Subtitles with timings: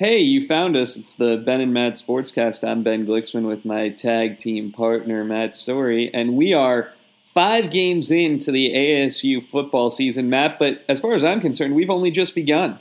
[0.00, 0.96] Hey, you found us.
[0.96, 2.66] It's the Ben and Matt Sportscast.
[2.66, 6.90] I'm Ben Glicksman with my tag team partner, Matt Story, and we are
[7.34, 10.58] five games into the ASU football season, Matt.
[10.58, 12.80] But as far as I'm concerned, we've only just begun.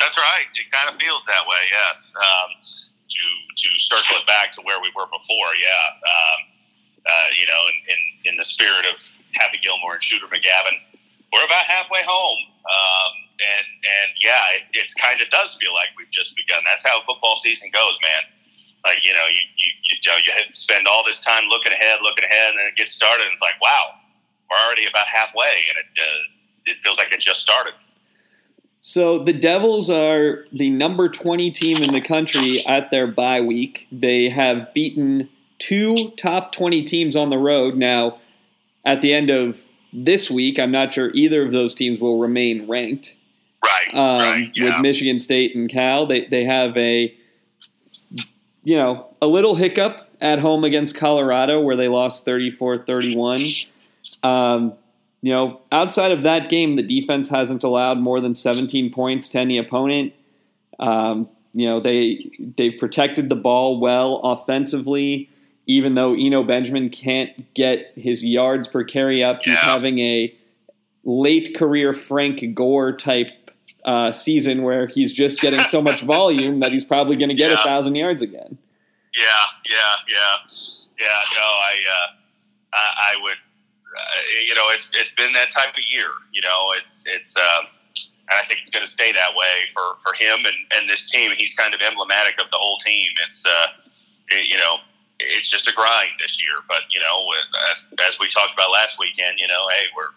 [0.00, 0.46] That's right.
[0.54, 2.14] It kind of feels that way, yes.
[2.16, 2.48] Um,
[3.10, 3.22] to
[3.60, 5.68] to circle it back to where we were before, yeah.
[6.00, 6.40] Um,
[7.04, 8.98] uh, you know, in, in, in the spirit of
[9.34, 10.80] Happy Gilmore and Shooter McGavin,
[11.30, 12.53] we're about halfway home.
[12.64, 16.62] Um, and and yeah, it, it's kind of does feel like we've just begun.
[16.64, 18.22] That's how football season goes, man.
[18.86, 22.50] Like you know, you you you, you spend all this time looking ahead, looking ahead,
[22.50, 23.24] and then it gets started.
[23.24, 24.00] and It's like, wow,
[24.50, 27.74] we're already about halfway, and it uh, it feels like it just started.
[28.80, 33.88] So the Devils are the number 20 team in the country at their bye week.
[33.90, 37.76] They have beaten two top 20 teams on the road.
[37.76, 38.20] Now,
[38.84, 39.62] at the end of
[39.94, 43.16] this week, I'm not sure either of those teams will remain ranked.
[43.64, 43.94] Right.
[43.94, 44.50] Um, right.
[44.54, 44.64] Yeah.
[44.64, 47.14] With Michigan State and Cal, they they have a
[48.62, 53.68] you know a little hiccup at home against Colorado where they lost 34-31.
[54.22, 54.74] Um,
[55.20, 59.38] you know, outside of that game, the defense hasn't allowed more than 17 points to
[59.38, 60.12] any opponent.
[60.78, 65.30] Um, you know, they they've protected the ball well offensively.
[65.66, 69.60] Even though Eno Benjamin can't get his yards per carry up, he's Yeah.
[69.60, 70.34] having a
[71.04, 73.30] late career Frank Gore type
[73.84, 77.50] uh, season where he's just getting so much volume that he's probably going to get
[77.50, 77.62] a Yeah.
[77.64, 78.58] thousand yards again.
[79.14, 79.22] Yeah,
[79.70, 79.76] yeah,
[80.08, 80.36] yeah,
[80.98, 81.20] yeah.
[81.36, 82.12] No, I, uh,
[82.74, 86.08] I, I would, uh, you know, it's it's been that type of year.
[86.32, 87.66] You know, it's it's, um,
[88.28, 91.08] and I think it's going to stay that way for for him and and this
[91.10, 91.30] team.
[91.36, 93.08] He's kind of emblematic of the whole team.
[93.26, 93.66] It's, uh,
[94.30, 94.78] it, you know,
[95.26, 96.60] it's just a grind this year.
[96.68, 97.24] But you know,
[97.72, 100.12] as as we talked about last weekend, you know, hey, we're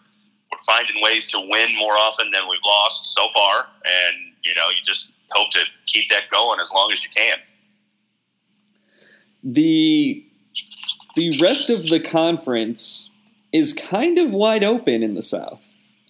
[0.52, 4.70] we're finding ways to win more often than we've lost so far, and you know,
[4.70, 7.38] you just hope to keep that going as long as you can.
[9.44, 10.24] the
[11.16, 13.10] the rest of the conference
[13.52, 15.70] is kind of wide open in the South.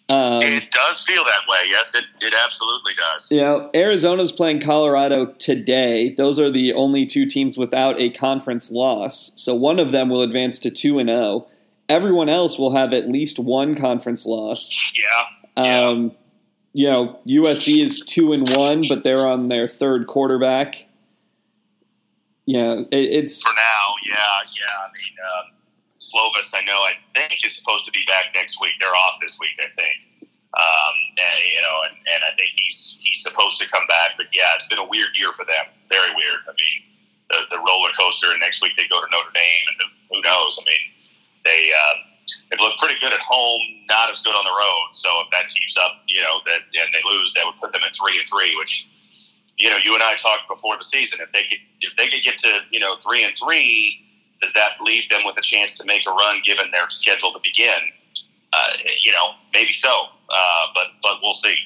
[0.09, 1.57] Um, It does feel that way.
[1.67, 3.29] Yes, it, it absolutely does.
[3.29, 6.13] you know, Arizona's playing Colorado today.
[6.13, 9.31] Those are the only two teams without a conference loss.
[9.35, 11.47] So one of them will advance to two and zero.
[11.89, 14.93] Everyone else will have at least one conference loss.
[14.95, 15.63] Yeah.
[15.63, 15.79] Yeah.
[15.87, 16.11] Um,
[16.73, 20.85] you know, USC is two and one, but they're on their third quarterback.
[22.45, 24.73] Yeah, it, it's For now, yeah, yeah.
[24.79, 25.56] I mean, um,
[26.07, 28.73] Slovis, I know, I think is supposed to be back next week.
[28.79, 30.29] They're off this week, I think.
[30.57, 34.17] Um, and, you know, and, and I think he's he's supposed to come back.
[34.17, 35.69] But yeah, it's been a weird year for them.
[35.89, 36.41] Very weird.
[36.47, 36.77] I mean,
[37.29, 38.31] the, the roller coaster.
[38.31, 39.77] And next week they go to Notre Dame, and
[40.09, 40.59] who knows?
[40.59, 40.83] I mean,
[41.43, 41.95] they uh,
[42.49, 44.87] they've looked pretty good at home, not as good on the road.
[44.93, 47.81] So if that keeps up, you know, that and they lose, that would put them
[47.85, 48.89] at three and three, which
[49.57, 51.19] you know, you and I talked before the season.
[51.21, 54.06] If they could, if they could get to you know three and three,
[54.41, 57.39] does that leave them with a chance to make a run given their schedule to
[57.43, 57.79] begin?
[58.53, 58.69] Uh,
[59.01, 59.89] you know, maybe so,
[60.29, 61.57] uh, but but we'll see.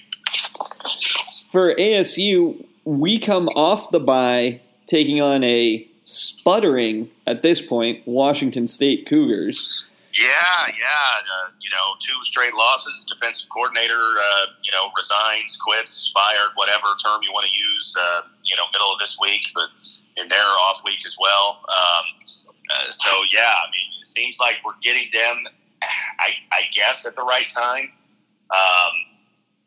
[1.51, 8.67] for ASU, we come off the bye taking on a sputtering at this point Washington
[8.67, 9.87] State Cougars.
[10.13, 11.23] Yeah, yeah.
[11.23, 13.05] Uh, you know, two straight losses.
[13.05, 17.95] Defensive coordinator, uh, you know, resigns, quits, fired, whatever term you want to use.
[17.97, 19.69] Uh, you know, middle of this week, but
[20.17, 21.63] in their off week as well.
[21.69, 22.05] Um,
[22.73, 25.47] uh, so yeah, I mean, it seems like we're getting them.
[26.19, 27.91] I, I guess at the right time.
[28.51, 28.93] Um,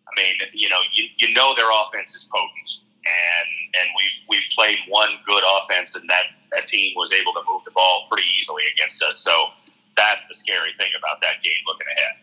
[0.06, 3.48] I mean, you know, you, you know their offense is potent, and
[3.80, 7.62] and we've we've played one good offense, and that that team was able to move
[7.64, 9.16] the ball pretty easily against us.
[9.20, 9.48] So
[9.96, 11.54] that's the scary thing about that game.
[11.66, 12.14] Looking ahead,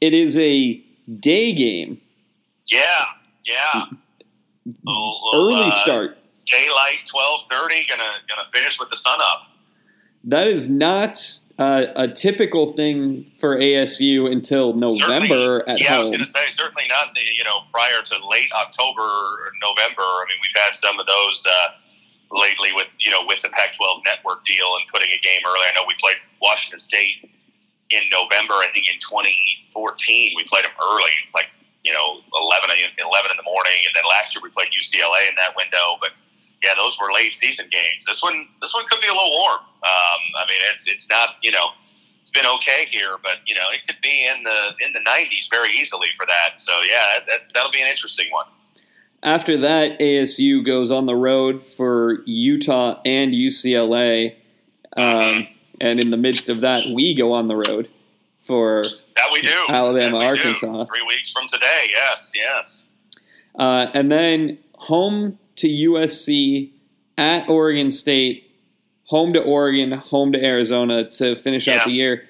[0.00, 0.80] It is a
[1.18, 2.00] day game,
[2.68, 2.80] yeah,
[3.44, 3.84] yeah.
[4.84, 6.18] Little- little, early uh, start.
[6.46, 7.84] daylight, twelve thirty.
[7.88, 9.46] Gonna gonna finish with the sun up.
[10.24, 11.18] That is not
[11.58, 16.12] uh, a typical thing for ASU until November Certainly- at yeah, I was home.
[16.12, 17.14] going to say certainly not.
[17.14, 20.02] The, you know, prior to late October or November.
[20.02, 21.68] I mean, we've had some of those uh,
[22.36, 25.64] lately with you know with the Pac-12 network deal and putting a game early.
[25.68, 27.28] I know we played Washington State
[27.90, 28.54] in November.
[28.54, 31.48] I think in 2014 we played them early, like
[31.84, 35.34] you know 11 11 in the morning, and then last year we played UCLA in
[35.36, 36.12] that window, but.
[36.62, 38.04] Yeah, those were late season games.
[38.06, 39.60] This one, this one could be a little warm.
[39.60, 43.66] Um, I mean, it's it's not you know it's been okay here, but you know
[43.72, 46.60] it could be in the in the 90s very easily for that.
[46.60, 48.46] So yeah, that, that'll be an interesting one.
[49.22, 54.34] After that, ASU goes on the road for Utah and UCLA.
[54.96, 55.46] Um,
[55.80, 57.90] and in the midst of that, we go on the road
[58.40, 58.82] for
[59.16, 59.64] That we do.
[59.68, 60.26] Alabama, we do.
[60.26, 60.84] Arkansas.
[60.84, 61.88] Three weeks from today.
[61.90, 62.88] Yes, yes.
[63.58, 66.72] Uh, and then home to USC,
[67.18, 68.50] at Oregon State,
[69.04, 71.76] home to Oregon, home to Arizona to finish Yeah.
[71.78, 72.28] out the year.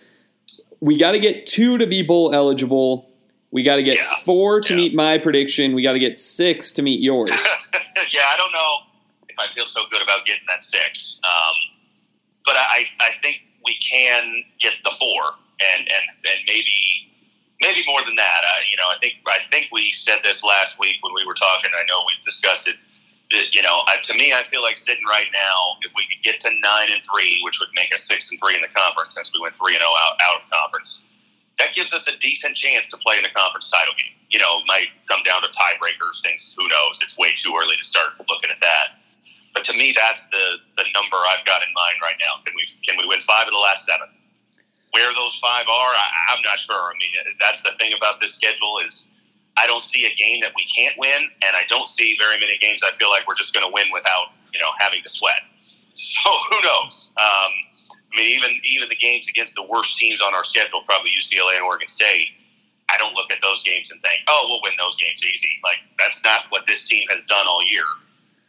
[0.81, 3.09] We got to get two to be bowl eligible.
[3.53, 4.15] We got to get Yeah.
[4.25, 4.77] four to Yeah.
[4.77, 5.75] meet my prediction.
[5.75, 7.31] We got to get six to meet yours.
[8.11, 8.77] yeah, I don't know
[9.29, 11.55] if I feel so good about getting that six, um,
[12.44, 15.23] but I, I think we can get the four,
[15.61, 17.12] and and and maybe
[17.62, 18.41] maybe more than that.
[18.43, 21.35] Uh, you know, I think I think we said this last week when we were
[21.35, 21.71] talking.
[21.79, 22.76] I know we discussed it.
[23.31, 26.41] You know, I, to me, I feel like sitting right now, if we could get
[26.43, 29.31] to nine and three, which would make us six and three in the conference, since
[29.32, 31.06] we went three and zero out out of conference,
[31.62, 34.19] that gives us a decent chance to play in the conference title game.
[34.35, 36.55] You know, might come down to tiebreakers, things.
[36.59, 36.99] Who knows?
[37.03, 38.99] It's way too early to start looking at that.
[39.55, 42.43] But to me, that's the the number I've got in mind right now.
[42.43, 44.11] Can we can we win five of the last seven?
[44.91, 46.75] Where those five are, I, I'm not sure.
[46.75, 49.11] I mean, that's the thing about this schedule is
[49.56, 52.56] I don't see a game that we can't win, and I don't see very many
[52.58, 55.43] games I feel like we're just going to win without you know having to sweat.
[55.93, 57.11] So who knows?
[57.19, 57.52] Um,
[58.12, 61.56] I mean, even even the games against the worst teams on our schedule, probably UCLA
[61.56, 62.29] and Oregon State.
[62.88, 65.79] I don't look at those games and think, "Oh, we'll win those games easy." Like
[65.99, 67.85] that's not what this team has done all year.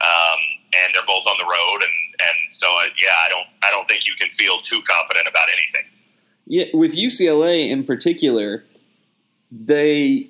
[0.02, 0.40] Um,
[0.74, 3.88] and they're both on the road, and and so uh, yeah, I don't I don't
[3.88, 5.92] think you can feel too confident about anything.
[6.48, 8.64] Yeah, with UCLA in particular,
[9.52, 10.30] they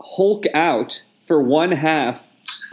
[0.00, 2.22] hulk out for one half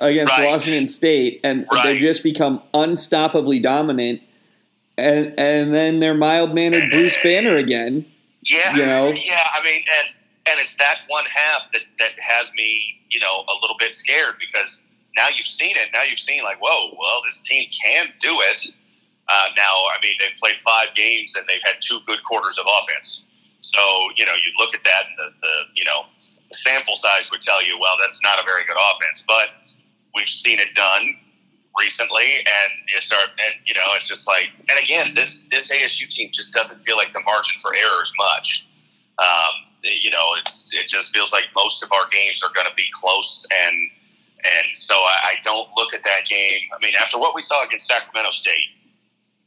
[0.01, 0.49] against Right.
[0.49, 1.99] Washington State, and they Right.
[1.99, 4.21] just become unstoppably dominant.
[4.97, 8.05] And and then they're mild mannered Bruce Banner again.
[8.45, 9.09] Yeah, You know?
[9.09, 9.47] yeah.
[9.57, 10.09] I mean, and
[10.45, 14.35] and it's that one half that that has me, you know, a little bit scared
[14.39, 14.81] because
[15.17, 15.87] now you've seen it.
[15.93, 18.67] Now you've seen like, whoa, well, this team can do it.
[19.29, 22.65] Uh, now, I mean, they've played five games and they've had two good quarters of
[22.81, 23.23] offense.
[23.63, 23.79] So
[24.17, 27.39] you know, you look at that, and the, the you know, the sample size would
[27.39, 29.55] tell you, well, that's not a very good offense, but
[30.13, 31.15] we've seen it done
[31.79, 36.09] recently, and you start, and you know, it's just like, and again, this this ASU
[36.09, 38.67] team just doesn't feel like the margin for error is much.
[39.19, 42.75] Um, you know, it's it just feels like most of our games are going to
[42.75, 43.75] be close, and
[44.43, 46.67] and so I, I don't look at that game.
[46.75, 48.75] I mean, after what we saw against Sacramento State,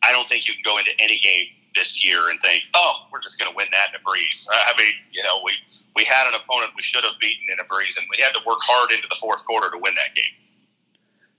[0.02, 1.46] I don't think you can go into any game
[1.76, 4.49] this year and think, oh, we're just going to win that in a breeze.
[4.50, 5.52] I mean, you know, we
[5.94, 8.40] we had an opponent we should have beaten in a breeze, and we had to
[8.46, 10.25] work hard into the fourth quarter to win that game.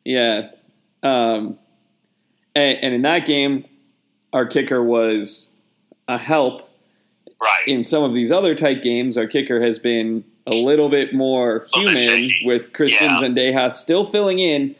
[0.05, 0.49] Yeah.
[1.03, 1.59] Um,
[2.55, 3.65] and, and in that game,
[4.33, 5.47] our kicker was
[6.07, 6.69] a help.
[7.41, 7.67] Right.
[7.67, 11.67] In some of these other tight games, our kicker has been a little bit more
[11.75, 13.21] bit human with Christian Yeah.
[13.21, 14.75] Zendejas still filling in.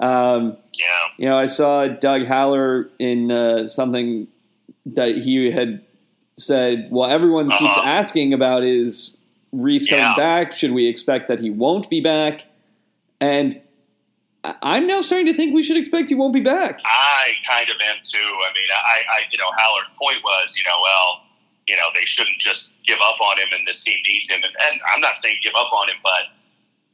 [0.00, 0.86] Um, yeah.
[1.18, 4.26] you know, I saw Doug Haller in uh, something
[4.86, 5.84] that he had
[6.34, 7.82] said, well, everyone keeps Uh-huh.
[7.88, 9.16] asking about is
[9.52, 10.14] Ruiz coming Yeah.
[10.16, 10.52] back?
[10.52, 12.44] Should we expect that he won't be back?
[13.20, 13.60] And
[14.62, 16.80] I'm now starting to think we should expect he won't be back.
[16.84, 18.18] I kind of am too.
[18.18, 21.24] I mean, I, I you know, Haller's point was, you know, well,
[21.66, 24.40] you know, they shouldn't just give up on him, and this team needs him.
[24.42, 26.22] And, and I'm not saying give up on him, but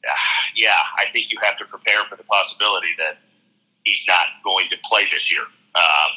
[0.09, 0.13] uh,
[0.57, 3.19] yeah, I think you have to prepare for the possibility that
[3.85, 5.43] he's not going to play this year.
[5.77, 6.11] Um,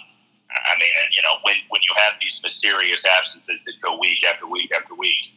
[0.51, 4.47] I mean, you know, when when you have these mysterious absences that go week after
[4.47, 5.31] week after week,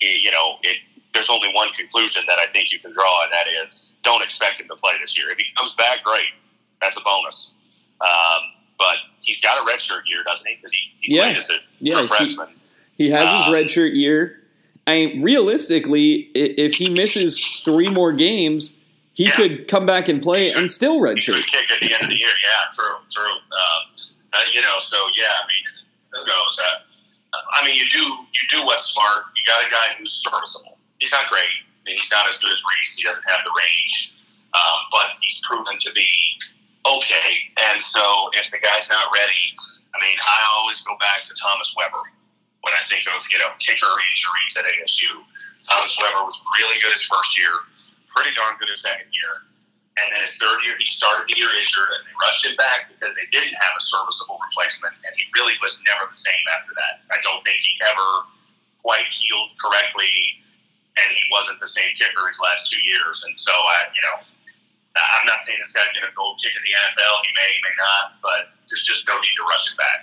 [0.00, 0.78] it, you know, it.
[1.14, 4.60] There's only one conclusion that I think you can draw, and that is don't expect
[4.62, 5.30] him to play this year.
[5.30, 6.28] If he comes back, great.
[6.80, 7.54] That's a bonus.
[8.00, 8.40] Um,
[8.78, 10.56] but he's got a redshirt year, doesn't he?
[10.56, 11.22] Because he, he Yeah.
[11.24, 12.48] played as a Yeah, true he- freshman.
[12.96, 14.42] He has Uh, his redshirt year.
[14.86, 18.78] I mean, realistically, if he misses three more games,
[19.12, 19.32] he Yeah.
[19.36, 21.34] could come back and play and still He redshirt.
[21.34, 22.28] could kick at the end of the year.
[22.42, 23.30] Yeah, true, true.
[23.32, 23.82] Um,
[24.32, 25.64] uh, you know, so yeah, I mean,
[26.12, 26.54] who knows?
[26.60, 26.80] Uh,
[27.52, 29.24] I mean, you do you do what's smart.
[29.36, 30.78] You got a guy who's serviceable.
[30.98, 31.52] He's not great.
[31.52, 32.96] I mean, he's not as good as Ruiz.
[32.96, 36.08] He doesn't have the range, um, but he's proven to be
[36.86, 37.30] okay.
[37.72, 39.44] And so, if the guy's not ready,
[39.92, 42.04] I mean, I always go back to Thomas Weber
[42.62, 45.12] when I think of you know kicker injuries at ASU.
[45.68, 47.52] Thomas Weber was really good his first year,
[48.14, 49.51] pretty darn good his second year.
[50.00, 52.88] And then his third year, he started the year injured, and they rushed him back
[52.88, 56.72] because they didn't have a serviceable replacement, and he really was never the same after
[56.72, 57.04] that.
[57.12, 58.08] I don't think he ever
[58.80, 60.40] quite healed correctly,
[60.96, 63.20] and he wasn't the same kicker his last two years.
[63.28, 64.16] And so, I, you know,
[64.96, 67.14] I'm not saying this guy's going to go kick in the NFL.
[67.28, 70.00] He may, he may not, but there's just no need to rush him back.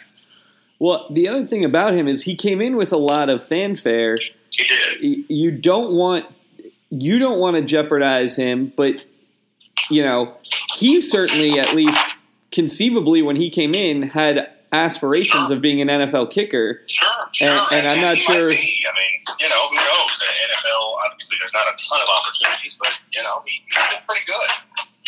[0.80, 4.18] Well, the other thing about him is he came in with a lot of fanfare.
[4.54, 5.26] He did.
[5.30, 6.26] You don't want
[6.90, 9.06] you don't want to jeopardize him, but
[9.90, 10.36] you know
[10.78, 12.16] he certainly, at least
[12.52, 16.82] conceivably, when he came in, had aspirations of being an NFL kicker.
[16.88, 17.48] Sure, sure.
[17.50, 18.52] And- and I'm not sure-.
[18.52, 20.24] I mean, you know, who knows?
[20.50, 24.26] NFL, obviously, there's not a ton of opportunities, but you know, he, he did pretty
[24.26, 24.50] good.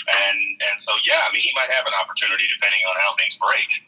[0.10, 0.38] And
[0.78, 3.88] So yeah, I mean, he might have an opportunity depending on how things break.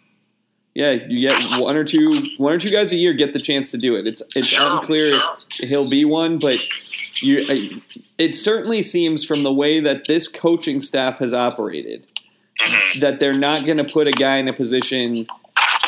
[0.75, 3.69] Yeah, you get one or two one or two guys a year get the chance
[3.71, 4.07] to do it.
[4.07, 5.35] It's it's Sure, unclear sure.
[5.59, 6.57] if he'll be one, but
[7.23, 7.81] you
[8.17, 12.05] it certainly seems from the way that this coaching staff has operated
[12.61, 13.01] Mhm.
[13.01, 15.25] that they're not going to put a guy in a position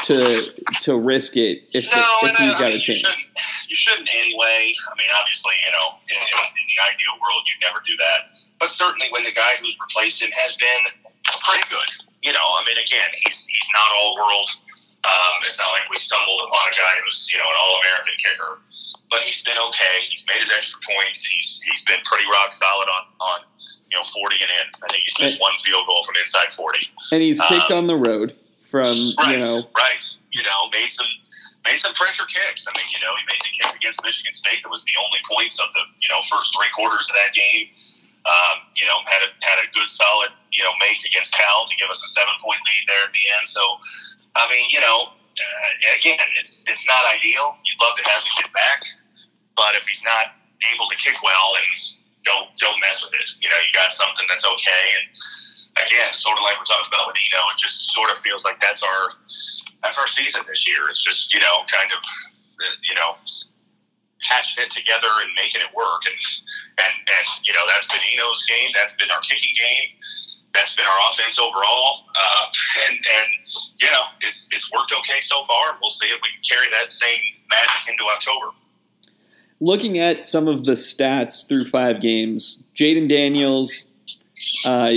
[0.04, 0.52] to
[0.82, 3.28] to risk it if, No, if and I- he's I got mean, a You shouldn't,
[3.70, 4.74] you shouldn't anyway.
[4.74, 8.36] I mean, obviously, you know, in, in, the ideal world, you'd never do that.
[8.60, 10.84] But certainly, when the guy who's replaced him has been
[11.24, 11.90] pretty good,
[12.22, 14.50] you know, I mean, again, he's he's not all world.
[15.06, 18.16] Um, it's not like we stumbled upon a guy who's you know an all American
[18.18, 18.52] kicker,
[19.16, 19.96] but he's been okay.
[20.12, 21.24] He's made his extra points.
[21.24, 23.40] He's he's been pretty rock solid on on
[23.88, 24.68] you know forty and in.
[24.84, 26.92] I think he's missed one field goal from inside forty.
[27.16, 30.04] And he's kicked um, on the road from Right, you know right.
[30.36, 31.08] You know, made some
[31.64, 32.68] made some pressure kicks.
[32.68, 35.24] I mean, you know, he made the kick against Michigan State that was the only
[35.24, 37.72] points of the you know first three quarters of that game.
[38.28, 41.76] Um, you know, had a had a good solid you know make against Cal to
[41.80, 43.48] give us a seven point lead there at the end.
[43.48, 43.64] So,
[44.36, 47.56] I mean, you know, uh, again, it's it's not ideal.
[47.64, 48.84] You'd love to have him kid back,
[49.56, 50.36] but if he's not
[50.76, 51.68] able to kick well, then
[52.24, 53.28] don't don't mess with it.
[53.42, 55.06] You know, you got something that's okay and
[55.76, 58.60] again, sort of like we talked about with Eno, it just sort of feels like
[58.60, 59.20] that's our
[59.84, 60.88] that's our season this year.
[60.90, 62.00] It's just you know kind of
[62.84, 63.20] you know
[64.24, 66.20] patching it together and making it work, and
[66.80, 69.90] and and you know that's been Eno's game, that's been our kicking game,
[70.56, 72.46] that's been our offense overall, uh,
[72.88, 73.30] and and
[73.80, 75.76] you know it's it's worked okay so far.
[75.82, 77.20] We'll see if we can carry that same
[77.52, 78.56] magic into October.
[79.62, 83.86] Looking at some of the stats through five games, Jayden Daniels,
[84.66, 84.96] uh,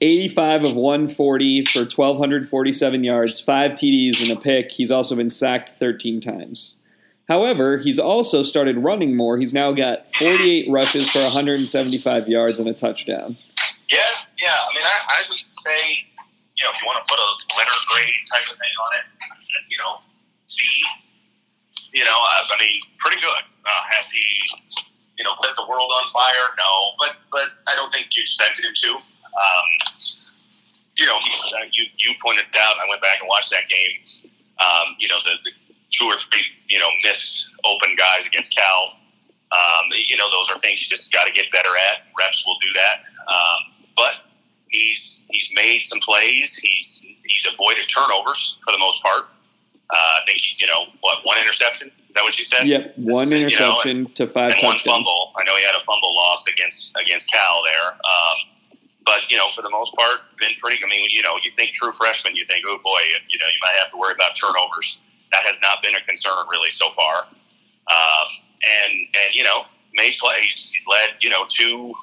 [0.00, 4.70] 85 of 140 for 1,247 yards, five TDs and a pick.
[4.70, 6.76] He's also been sacked 13 times.
[7.28, 9.36] However, he's also started running more.
[9.36, 13.36] He's now got 48 rushes for 175 yards and a touchdown.
[13.90, 13.98] Yeah,
[14.40, 14.48] yeah.
[14.48, 16.06] I mean, I, I would say,
[16.56, 19.04] you know, if you want to put a letter grade type of thing on it,
[19.68, 19.98] you know,
[20.46, 20.64] C.
[21.98, 23.42] You know, I, mean, pretty good.
[23.66, 24.22] Uh, has he,
[25.18, 26.46] you know, lit the world on fire?
[26.54, 28.90] No, but but I don't think you expected him to.
[28.94, 29.66] Um,
[30.94, 32.78] you know, he, uh, you you pointed out.
[32.78, 33.98] I went back and watched that game.
[34.62, 35.50] Um, you know, the, the
[35.90, 38.94] two or three, you know, missed open guys against Cal.
[39.50, 42.06] Um, you know, those are things you just got to get better at.
[42.14, 43.02] Reps will do that.
[43.26, 44.22] Um, but
[44.68, 46.58] he's he's made some plays.
[46.58, 49.34] He's he's avoided turnovers for the most part.
[49.90, 51.88] Uh, I think he's you know what one interception.
[51.88, 52.66] Is that what you said?
[52.66, 55.32] Yep, one You know, interception to five and one fumble.
[55.36, 57.92] I know he had a fumble lost against against Cal there.
[57.92, 58.36] Um,
[59.08, 60.76] but you know, for the most part, been pretty.
[60.84, 63.60] I mean, you know, you think true freshman, you think, oh boy, you know, you
[63.64, 65.00] might have to worry about turnovers.
[65.32, 67.14] That has not been a concern really so far.
[67.88, 68.26] Um,
[68.60, 69.64] and and you know,
[69.94, 70.72] made plays.
[70.74, 71.94] He's led you know two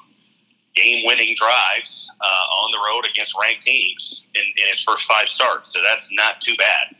[0.74, 5.72] game-winning drives uh, on the road against ranked teams in, in his first five starts.
[5.72, 6.94] So that's not too bad.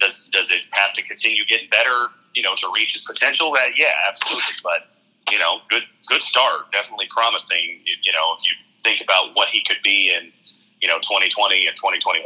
[0.00, 2.08] Does does it have to continue getting better?
[2.34, 3.52] You know, to reach his potential?
[3.52, 4.54] Uh, yeah, absolutely.
[4.62, 4.88] But
[5.30, 6.72] you know, good good start.
[6.72, 7.80] Definitely promising.
[7.84, 10.32] You, you know, if you think about what he could be in
[10.80, 12.24] you know 2020 and 2021.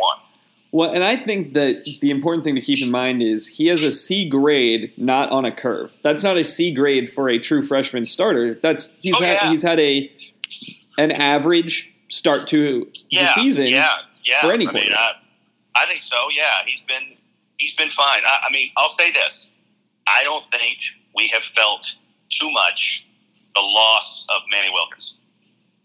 [0.73, 3.85] Well, and I think that the important thing to keep in mind is he has
[3.85, 5.97] a C grade, not on a curve.
[6.03, 8.55] That's not a C grade for a true freshman starter.
[8.61, 9.51] That's he's Oh, had yeah.
[9.51, 10.11] he's had a
[10.99, 13.67] an average start to yeah, the season.
[13.69, 13.89] Yeah,
[14.25, 14.41] yeah.
[14.41, 14.93] for any I mean.
[14.93, 15.13] I,
[15.77, 16.17] I think so.
[16.35, 17.17] Yeah, he's been
[17.59, 18.23] he's been fine.
[18.27, 19.53] I, I mean, I'll say this:
[20.07, 20.79] I don't think
[21.15, 21.95] we have felt
[22.31, 23.09] too much
[23.55, 25.21] the loss of Manny Wilkins.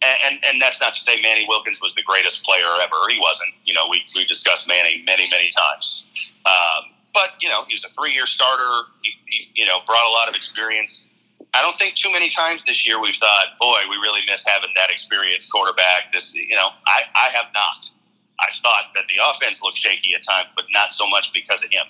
[0.01, 2.95] And, and, and that's not to say Manny Wilkins was the greatest player ever.
[3.09, 3.51] He wasn't.
[3.65, 6.33] You know, we, we discussed Manny many, many times.
[6.45, 8.87] Um, but, you know, he was a three year starter.
[9.01, 11.09] He, he, you know, brought a lot of experience.
[11.53, 14.69] I don't think too many times this year we've thought, boy, we really miss having
[14.75, 16.13] that experienced quarterback.
[16.13, 17.91] This, you know, I, I have not.
[18.39, 21.69] I thought that the offense looked shaky at times, but not so much because of
[21.71, 21.85] him.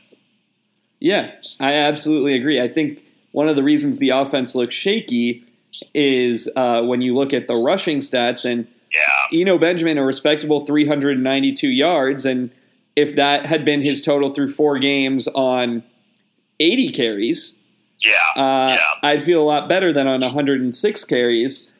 [0.99, 2.59] Yeah, I absolutely agree.
[2.59, 3.01] I think
[3.31, 5.43] one of the reasons the offense looks shaky
[5.93, 9.39] is uh, when you look at the rushing stats and Yeah.
[9.41, 12.49] Eno Benjamin a respectable 392 yards, and
[12.95, 15.83] if that had been his total through four games on
[16.59, 17.59] 80 carries,
[18.03, 18.11] Yeah.
[18.35, 19.09] uh, Yeah.
[19.09, 21.71] I'd feel a lot better than on 106 carries.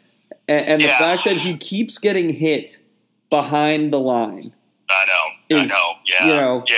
[0.48, 0.98] And, and the Yeah.
[1.00, 2.80] fact that he keeps getting hit
[3.30, 4.42] behind the line.
[4.90, 5.58] I know.
[5.58, 5.94] I know.
[6.06, 6.26] Yeah.
[6.26, 6.76] you know- yeah.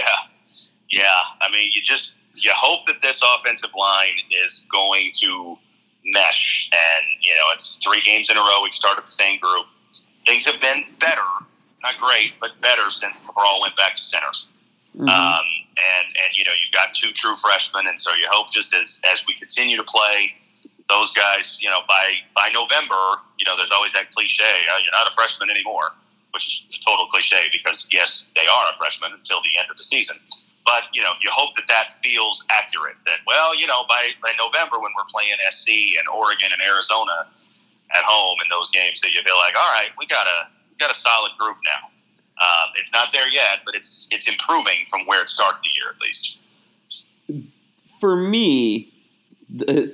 [0.89, 1.22] Yeah.
[1.41, 4.13] I mean, you just you hope that this offensive line
[4.44, 5.58] is going to
[6.06, 8.60] mesh, and you know, it's three games in a row.
[8.63, 9.65] We've started the same group.
[10.25, 11.22] Things have been better,
[11.84, 14.27] not great, but better since Cabral went back to center.
[14.98, 15.10] Mhm.
[15.10, 15.46] Um,
[15.77, 19.01] and and you know, you've got two true freshmen, and so you hope just as
[19.12, 20.36] as we continue to play.
[20.89, 24.91] Those guys, you know, by by November, you know, there's always that cliche, uh, you're
[24.91, 25.94] not a freshman anymore,
[26.33, 29.77] which is a total cliche because yes, they are a freshman until the end of
[29.77, 30.17] the season.
[30.65, 32.97] But you know, you hope that that feels accurate.
[33.05, 37.27] That well, you know, by by November when we're playing SC and Oregon and Arizona
[37.93, 40.77] at home in those games, that you feel like, all right, we got a we
[40.77, 41.89] got a solid group now.
[42.41, 45.93] Um, it's not there yet, but it's it's improving from where it started the year
[45.93, 46.38] at least.
[48.00, 48.91] For me,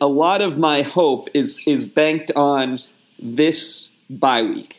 [0.01, 2.75] a lot of my hope is is banked on
[3.21, 4.77] this bye week,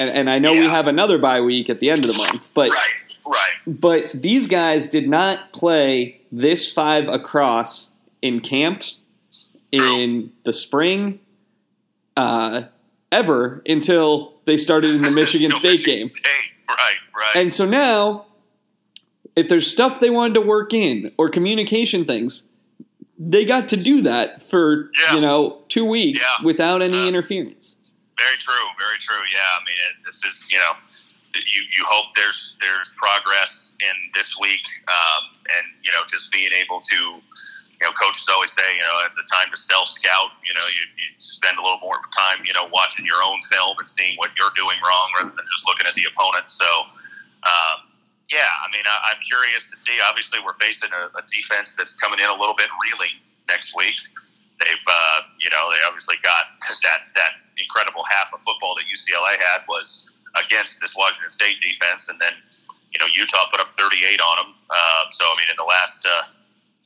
[0.00, 0.60] and, and I know yeah.
[0.60, 3.10] we have another bye week at the end of the month, but right.
[3.26, 3.52] Right.
[3.66, 7.90] But these guys did not play this five across
[8.22, 8.82] in camp,
[9.70, 11.20] in the spring,
[12.16, 12.62] uh,
[13.12, 16.06] ever until they started in the Michigan State game.
[16.06, 16.30] State.
[16.68, 17.36] Right, right.
[17.36, 18.26] And so now,
[19.36, 22.48] if there's stuff they wanted to work in or communication things,
[23.18, 25.14] they got to do that for yeah.
[25.14, 26.46] you know two weeks yeah.
[26.46, 27.76] without any uh, interference.
[28.20, 28.66] Very true.
[28.76, 29.24] Very true.
[29.32, 29.48] Yeah.
[29.56, 30.76] I mean, it, this is you know
[31.34, 36.50] you, you hope there's there's progress in this week, um, and you know just being
[36.58, 40.34] able to, you know, coaches always say, you know, it's a time to self scout.
[40.42, 43.78] You know, you, you spend a little more time, you know, watching your own film
[43.78, 46.50] and seeing what you're doing wrong rather than just looking at the opponent.
[46.50, 46.66] So,
[47.46, 47.86] um,
[48.30, 50.02] yeah, I mean, I, I'm curious to see.
[50.02, 53.14] Obviously, we're facing a, a defense that's coming in a little bit reeling
[53.46, 53.98] next week.
[54.58, 59.36] They've, uh, you know, they obviously got that that incredible half of football that UCLA
[59.52, 62.34] had was against this Washington State defense, and then
[62.92, 64.50] you know Utah put up 38 on them.
[64.70, 66.32] Uh, so I mean, in the last uh,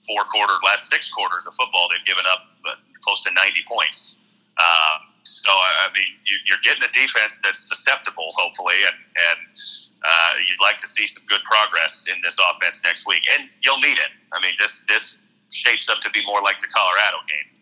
[0.07, 4.17] four quarters, last six quarters of football, they've given up uh, close to 90 points.
[4.57, 8.97] Um, so I mean, you, are getting a defense that's susceptible, hopefully, and
[9.33, 9.57] and
[10.05, 13.81] uh, you'd like to see some good progress in this offense next week, and you'll
[13.81, 14.13] need it.
[14.33, 15.19] I mean, this this
[15.51, 17.54] shapes up to be more like the Colorado game.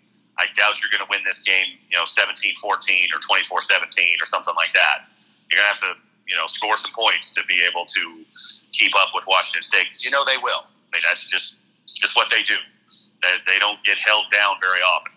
[0.42, 2.58] I doubt you're going to win this game, you know, 17-14
[3.14, 5.06] or 24-17 or something like that
[5.52, 8.24] you're gonna have to you know score some points to be able to
[8.72, 10.04] keep up with Washington State.
[10.04, 10.64] You know they will.
[10.64, 12.54] I mean that's just just what they do.
[13.22, 15.12] They, they don't get held down very often.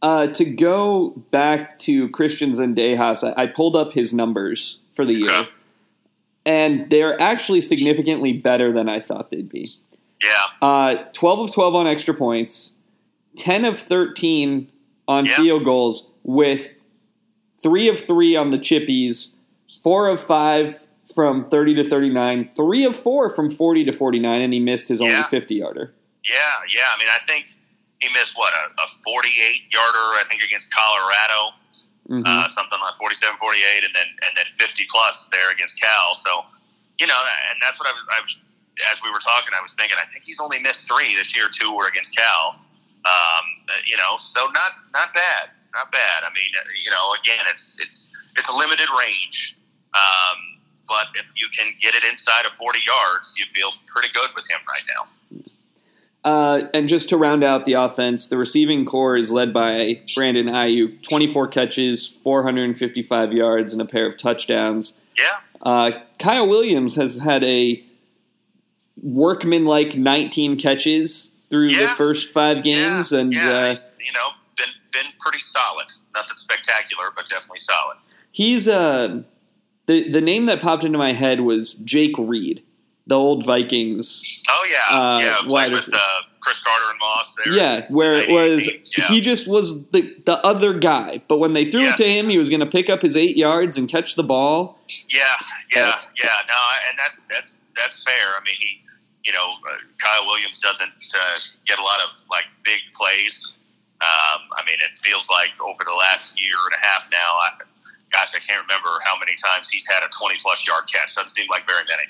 [0.00, 5.14] Uh, to go back to Christian Zendejas, I, I pulled up his numbers for the
[5.14, 5.46] year,
[6.46, 9.66] and they're actually significantly better than I thought they'd be.
[10.22, 10.30] Yeah.
[10.62, 12.74] Uh, 12 of 12 on extra points,
[13.36, 14.70] 10 of 13
[15.06, 15.36] on yeah.
[15.36, 16.68] field goals, with
[17.62, 19.30] three of three on the chippies,
[19.82, 20.78] four of five
[21.14, 25.00] from 30 to 39, three of four from 40 to 49, and he missed his
[25.00, 25.08] yeah.
[25.08, 25.94] only 50 yarder.
[26.24, 26.34] Yeah,
[26.74, 26.86] yeah.
[26.94, 27.50] I mean, I think
[28.00, 30.06] he missed what a, a 48 yarder.
[30.14, 31.56] I think against Colorado,
[32.08, 32.22] mm-hmm.
[32.24, 36.14] uh, something like 47, 48, and then and then 50 plus there against Cal.
[36.14, 36.44] So,
[36.98, 37.18] you know,
[37.50, 38.38] and that's what I was, I was
[38.92, 39.50] as we were talking.
[39.58, 41.48] I was thinking, I think he's only missed three this year.
[41.50, 42.60] Two were against Cal.
[43.04, 43.44] Um,
[43.86, 46.22] you know, so not not bad not bad.
[46.24, 46.50] I mean,
[46.82, 49.56] you know, again, it's it's it's a limited range,
[49.94, 54.28] um, but if you can get it inside of 40 yards, you feel pretty good
[54.34, 55.08] with him right now.
[56.24, 60.46] Uh, and just to round out the offense, the receiving corps is led by Brandon
[60.46, 64.94] Aiyuk, 24 catches, 455 yards, and a pair of touchdowns.
[65.16, 65.24] Yeah.
[65.62, 67.78] Uh, Kyle Williams has had a
[69.02, 71.82] workman-like 19 catches through yeah.
[71.82, 73.18] the first five games, yeah.
[73.18, 73.40] and yeah.
[73.40, 75.86] Uh, you know been been pretty solid.
[76.14, 77.96] Nothing spectacular, but definitely solid.
[78.32, 79.22] He's uh
[79.86, 82.62] the the name that popped into my head was Jake Reed,
[83.06, 84.42] the old Vikings.
[84.48, 87.36] Oh yeah, uh, yeah, played with uh, Cris Carter and Moss.
[87.44, 89.06] There yeah, where it was yeah.
[89.06, 91.98] he just was the the other guy, but when they threw yes.
[91.98, 94.22] it to him, he was going to pick up his eight yards and catch the
[94.22, 94.78] ball.
[95.08, 95.22] Yeah,
[95.74, 96.30] yeah, uh, yeah.
[96.46, 96.54] No,
[96.90, 98.12] and that's that's that's fair.
[98.12, 98.82] I mean, he,
[99.28, 101.36] you know, uh, Kyle Williams doesn't uh,
[101.68, 103.58] get a lot of like big plays
[103.98, 107.48] um, I mean, it feels like over the last year and a half now, I,
[108.14, 111.18] gosh, I can't remember how many times he's had a 20 plus yard catch.
[111.18, 112.06] Doesn't seem like very many.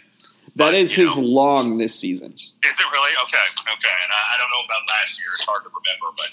[0.61, 2.37] That but, is his know, long this season.
[2.37, 3.15] Is it really?
[3.25, 3.97] Okay, okay.
[4.05, 5.33] And I, I, don't know about last year.
[5.41, 6.31] It's hard to remember, but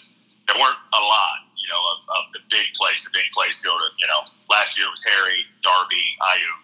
[0.51, 3.07] there weren't a lot, you know, of, of the big plays.
[3.07, 6.03] The big plays go to, you know, last year it was Harry, Darby,
[6.35, 6.63] Aiyuk.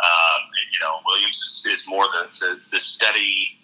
[0.00, 3.58] Um, you know, Williams is, is more the, the, the steady,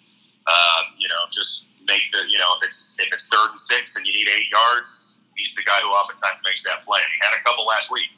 [0.45, 3.95] uh, you know, just make the you know if it's if it's third and six
[3.95, 6.99] and you need eight yards, he's the guy who oftentimes makes that play.
[6.99, 8.09] He had a couple last week.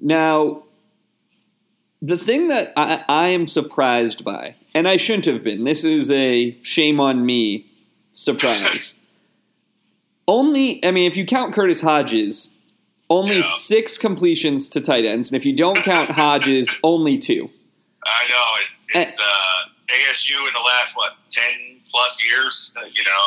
[0.00, 0.62] Now,
[2.00, 5.64] the thing that I, I am surprised by, and I shouldn't have been.
[5.64, 7.64] This is a shame on me
[8.12, 8.94] surprise.
[10.28, 12.54] only, I mean, if you count Curtis Hodges,
[13.10, 13.54] only yeah.
[13.56, 17.48] six completions to tight ends, and if you don't count Hodges, only two.
[18.04, 19.20] I know it's it's.
[19.20, 22.72] Uh, ASU in the last what ten plus years.
[22.76, 23.22] Uh, you know,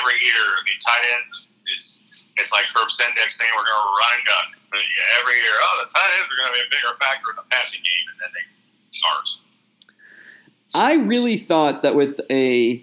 [0.00, 2.02] every year the tight ends is
[2.36, 4.80] it's like Herb Sendek saying we're going to run and gun.
[5.20, 7.48] every year, oh, the tight ends are going to be a bigger factor in the
[7.50, 8.44] passing game, and then they
[9.08, 9.28] aren't.
[10.74, 12.82] I really thought that with a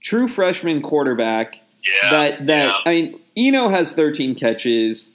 [0.00, 2.80] true freshman quarterback, Yeah, that that yeah.
[2.84, 5.12] I mean, Eno has 13 catches,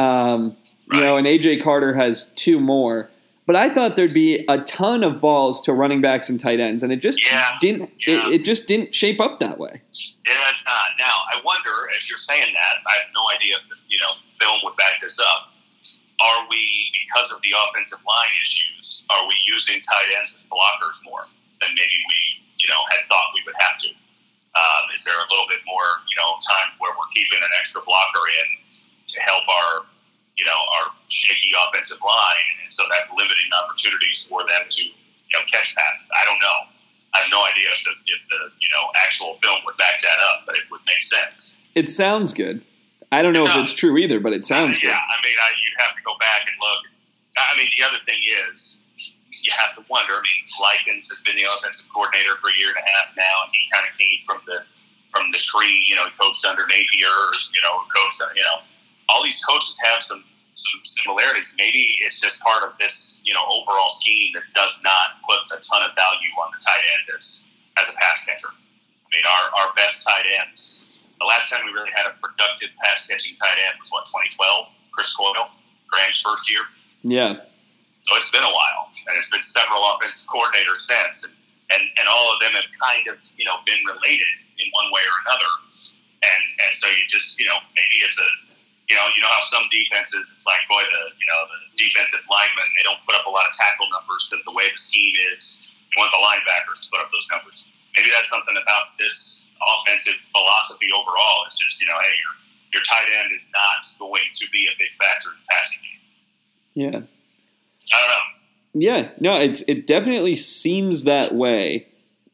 [0.00, 0.56] um,
[0.92, 3.10] you know, and AJ Carter has two more.
[3.46, 6.84] But I thought there'd be a ton of balls to running backs and tight ends,
[6.86, 7.90] and it just Yeah, didn't.
[8.06, 8.28] yeah.
[8.30, 9.82] It, it just didn't shape up that way.
[9.90, 10.88] It has not.
[11.02, 14.60] Now, I wonder, as you're saying that, I have no idea if, you know, film
[14.62, 15.50] would back this up.
[16.22, 16.62] Are we,
[16.94, 21.24] because of the offensive line issues, are we using tight ends as blockers more
[21.58, 22.18] than maybe we,
[22.60, 23.88] you know, had thought we would have to?
[23.90, 27.82] Um, is there a little bit more, you know, times where we're keeping an extra
[27.82, 29.89] blocker in to help our,
[30.40, 35.34] you know, our shaky offensive line, and so that's limiting opportunities for them to, you
[35.36, 36.08] know, catch passes?
[36.16, 36.58] I don't know.
[37.12, 40.16] I have no idea if the, if the you know actual film would back that
[40.32, 41.60] up, but it would make sense.
[41.76, 42.64] It sounds good.
[43.12, 44.96] I don't know It if it's true either, but it sounds yeah, good.
[44.96, 46.80] I mean, I, you'd have to go back and look.
[47.36, 50.14] I mean, the other thing is, you have to wonder.
[50.16, 53.44] I mean, Likens has been the offensive coordinator for a year and a half now,
[53.44, 54.64] and he kind of came from the
[55.12, 55.84] from the tree.
[55.84, 57.18] You know, he coached under Napier.
[57.52, 58.22] You know, coached.
[58.32, 58.64] You know,
[59.10, 60.22] all these coaches have some
[60.64, 61.54] some similarities.
[61.56, 65.58] Maybe it's just part of this, you know, overall scheme that does not put a
[65.60, 67.44] ton of value on the tight end as
[67.78, 68.52] as a pass catcher.
[68.52, 70.86] I mean, our, our best tight ends.
[71.18, 74.66] The last time we really had a productive pass catching tight end was what 2012,
[74.92, 75.50] Chris Coyle,
[75.90, 76.62] Graham's first year.
[77.02, 77.40] Yeah,
[78.04, 81.34] So it's been a while, and it's been several offensive coordinators since, and,
[81.72, 85.00] and and all of them have kind of you know been related in one way
[85.00, 85.50] or another,
[86.22, 88.30] and and so you just you know maybe it's a
[88.90, 92.20] you know you know how some defenses it's like boy the you know the defensive
[92.26, 95.14] linemen they don't put up a lot of tackle numbers because the way the scheme
[95.32, 97.70] is you want the linebackers to put up those numbers.
[97.96, 101.46] Maybe that's something about this offensive philosophy overall.
[101.46, 102.34] It's just you know hey your
[102.74, 106.02] your tight end is not going to be a big factor in the passing game.
[106.74, 106.98] yeah,
[107.94, 108.26] I don't know.
[108.74, 109.02] yeah.
[109.20, 111.86] No, it's it definitely seems that way.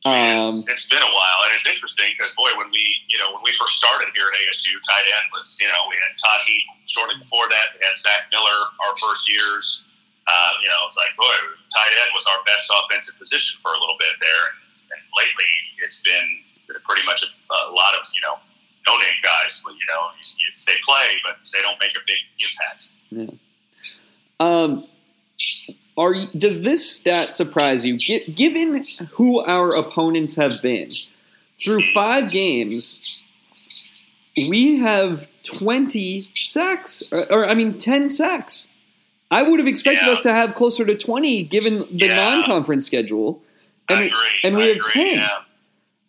[0.06, 3.32] Um, it's, it's been a while, and it's interesting because boy, when we you know
[3.34, 6.40] when we first started here at ASU, tight end was you know we had Todd
[6.46, 9.84] Heap shortly before that, we had Zach Miller our first years.
[10.26, 11.38] Uh, you know, it's like boy,
[11.70, 15.52] tight end was our best offensive position for a little bit there, and, and lately
[15.82, 16.42] it's been
[16.82, 18.38] pretty much a, a lot of you know
[18.86, 19.62] no name guys.
[19.64, 20.10] But you know,
[20.66, 22.90] they play, but they don't make a big impact.
[24.40, 24.86] Um,
[25.96, 27.96] are does this stat surprise you?
[27.96, 28.82] Gi- given
[29.12, 30.88] who our opponents have been
[31.58, 33.26] through five games,
[34.50, 38.72] we have twenty sacks, or, or I mean, ten sacks.
[39.30, 40.12] I would have expected Yeah.
[40.12, 42.16] us to have closer to twenty, given the Yeah.
[42.16, 43.42] non-conference schedule.
[43.88, 44.38] And, I agree.
[44.44, 45.18] and we I have agree, ten.
[45.18, 45.28] Yeah.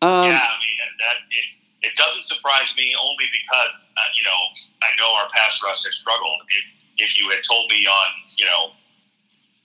[0.02, 1.46] Um, yeah, I mean that it,
[1.90, 4.38] it doesn't surprise me only because uh, you know
[4.84, 6.42] I know our pass rush has struggled.
[6.50, 8.72] If, if you had told me on you know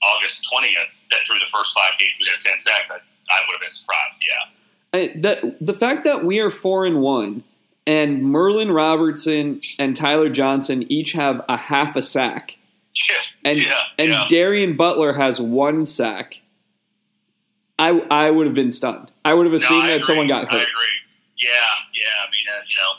[0.05, 3.61] August twentieth that through the first five games we'd ten sacks, I, I would have
[3.61, 4.15] been surprised.
[4.27, 7.43] Yeah, I- that the fact that we are four and one,
[7.87, 12.57] and Merlin Robertson and Tyler Johnson each have a half a sack.
[13.45, 14.25] and yeah, and yeah.
[14.29, 16.39] Darien Butler has one sack.
[17.79, 19.11] I I would have been stunned.
[19.25, 20.05] I would have assumed I that agree.
[20.07, 20.67] someone got I hurt.
[20.67, 20.95] agree.
[21.39, 21.49] Yeah,
[21.95, 22.13] yeah.
[22.21, 22.91] I mean, uh, you know,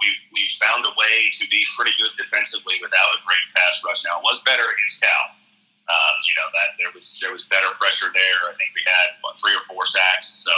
[0.00, 4.04] we've we've found a way to be pretty good defensively without a great pass rush.
[4.06, 5.35] Now it was better against Cal.
[5.86, 8.40] Um, you know that there was there was better pressure there.
[8.50, 10.26] I think we had what, three or four sacks.
[10.42, 10.50] So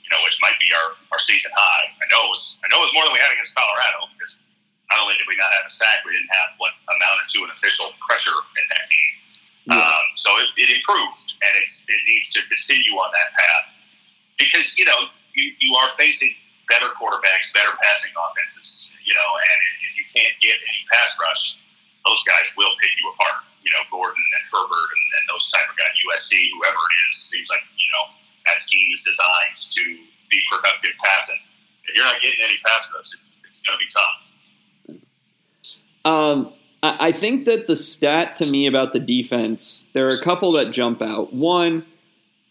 [0.00, 1.86] you know, which might be our, our season high.
[2.00, 4.34] I know it was I know it was more than we had against Colorado because
[4.90, 7.50] not only did we not have a sack, we didn't have what amounted to an
[7.54, 9.14] official pressure in that game.
[9.70, 9.78] Yeah.
[9.78, 13.66] Um, so it, it improved, and it's it needs to continue on that path
[14.40, 16.34] because you know you, you are facing
[16.66, 18.90] better quarterbacks, better passing offenses.
[19.06, 21.62] You know, and if you can't get any pass rush,
[22.02, 23.46] those guys will pick you apart.
[23.62, 27.16] You know, Gordon and Herbert and, and those type of guys, USC, whoever it is,
[27.30, 28.04] seems like you know
[28.46, 29.82] that scheme is designed to
[30.30, 31.40] be productive passing.
[31.86, 34.30] If you're not getting any pass rush, it's it's going to be tough.
[36.04, 40.20] Um, I, I think that the stat to me about the defense, there are a
[40.22, 41.32] couple that jump out.
[41.32, 41.84] One,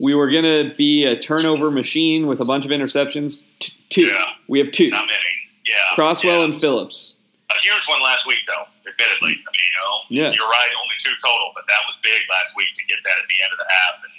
[0.04, 3.44] we were going to be a turnover machine with a bunch of interceptions.
[3.60, 4.24] T- two, Yeah.
[4.48, 4.90] we have two.
[4.90, 5.20] Not many.
[5.66, 6.46] Yeah, Crosswell yeah.
[6.46, 7.16] and Phillips.
[7.52, 8.64] A huge one last week, though.
[9.00, 10.32] Admittedly, I mean, you know, Yeah.
[10.36, 10.70] you're right.
[10.76, 13.52] Only two total, but that was big last week to get that at the end
[13.54, 14.14] of the half, and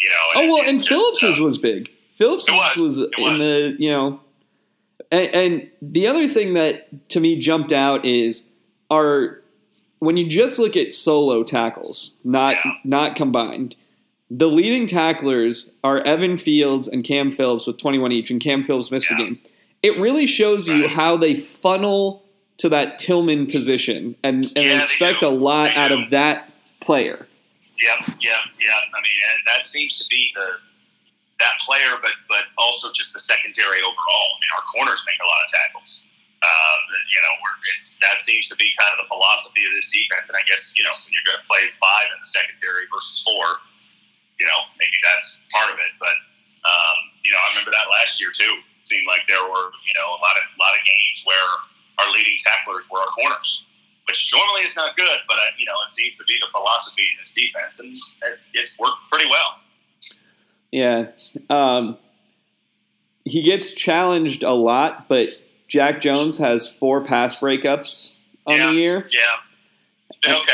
[0.00, 0.24] you know.
[0.36, 1.90] Oh well, and and Phillips's uh, was big.
[2.14, 2.76] Phillips was.
[2.76, 4.20] was, in the you know,
[5.10, 8.44] and, and the other thing that to me jumped out is
[8.90, 9.42] our
[9.98, 12.72] when you just look at solo tackles, not Yeah.
[12.84, 13.76] not combined.
[14.30, 18.90] The leading tacklers are Evan Fields and Cam Phillips with 21 each, and Cam Phillips
[18.90, 19.16] missed Yeah.
[19.18, 19.38] the game.
[19.82, 22.23] It really shows you how they funnel
[22.58, 26.02] to that Tillman position and, and Yeah, expect a lot They out do.
[26.02, 27.26] of that player.
[27.80, 28.82] Yep, yep, yep.
[28.94, 30.60] I mean, that seems to be the
[31.42, 34.26] that player, but but also just the secondary overall.
[34.30, 36.06] I mean, our corners make a lot of tackles.
[36.44, 37.34] Um, you know,
[38.06, 40.28] that seems to be kind of the philosophy of this defense.
[40.30, 43.24] And I guess you know when you're going to play five in the secondary versus
[43.26, 43.58] four,
[44.38, 45.92] you know maybe that's part of it.
[45.98, 46.14] But
[46.62, 48.54] um, you know, I remember that last year too.
[48.62, 51.50] It seemed like there were you know a lot of a lot of games where
[51.98, 53.66] our leading tacklers were our corners
[54.06, 57.02] which normally is not good, but uh, you know it seems to be the philosophy
[57.02, 57.80] in this defense,
[58.22, 59.58] and it's worked pretty well.
[60.70, 61.06] Yeah.
[61.48, 61.98] Um,
[63.24, 65.28] he gets challenged a lot, but
[65.68, 68.92] Jack Jones has four pass breakups on yeah, the year.
[69.10, 69.20] yeah,
[70.10, 70.52] it's been okay.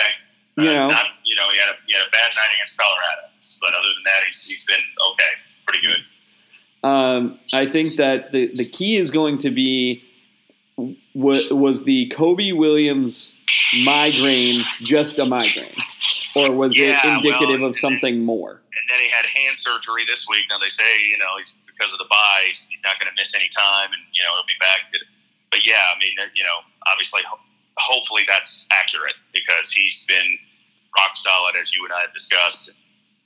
[0.59, 0.88] You Uh, know.
[0.88, 3.88] not, you know, he had, a, he had a bad night against Colorado, but other
[3.94, 4.81] than that, he's, he's been
[5.12, 5.24] okay,
[5.66, 5.98] pretty good.
[6.88, 10.03] Um, I think that the, the key is going to be
[11.14, 13.38] was, was the Kobe Williams
[13.85, 15.75] migraine just a migraine,
[16.37, 18.61] or was Yeah, it indicative well, of something more?
[18.73, 20.45] And then he had hand surgery this week.
[20.51, 23.16] Now they say, you know, he's because of the bye, he's, he's not going to
[23.16, 24.93] miss any time, and you know he'll be back.
[25.51, 27.40] But yeah, I mean, you know, obviously, ho-
[27.77, 30.38] hopefully that's accurate because he's been
[30.99, 32.75] rock solid as you and I have discussed.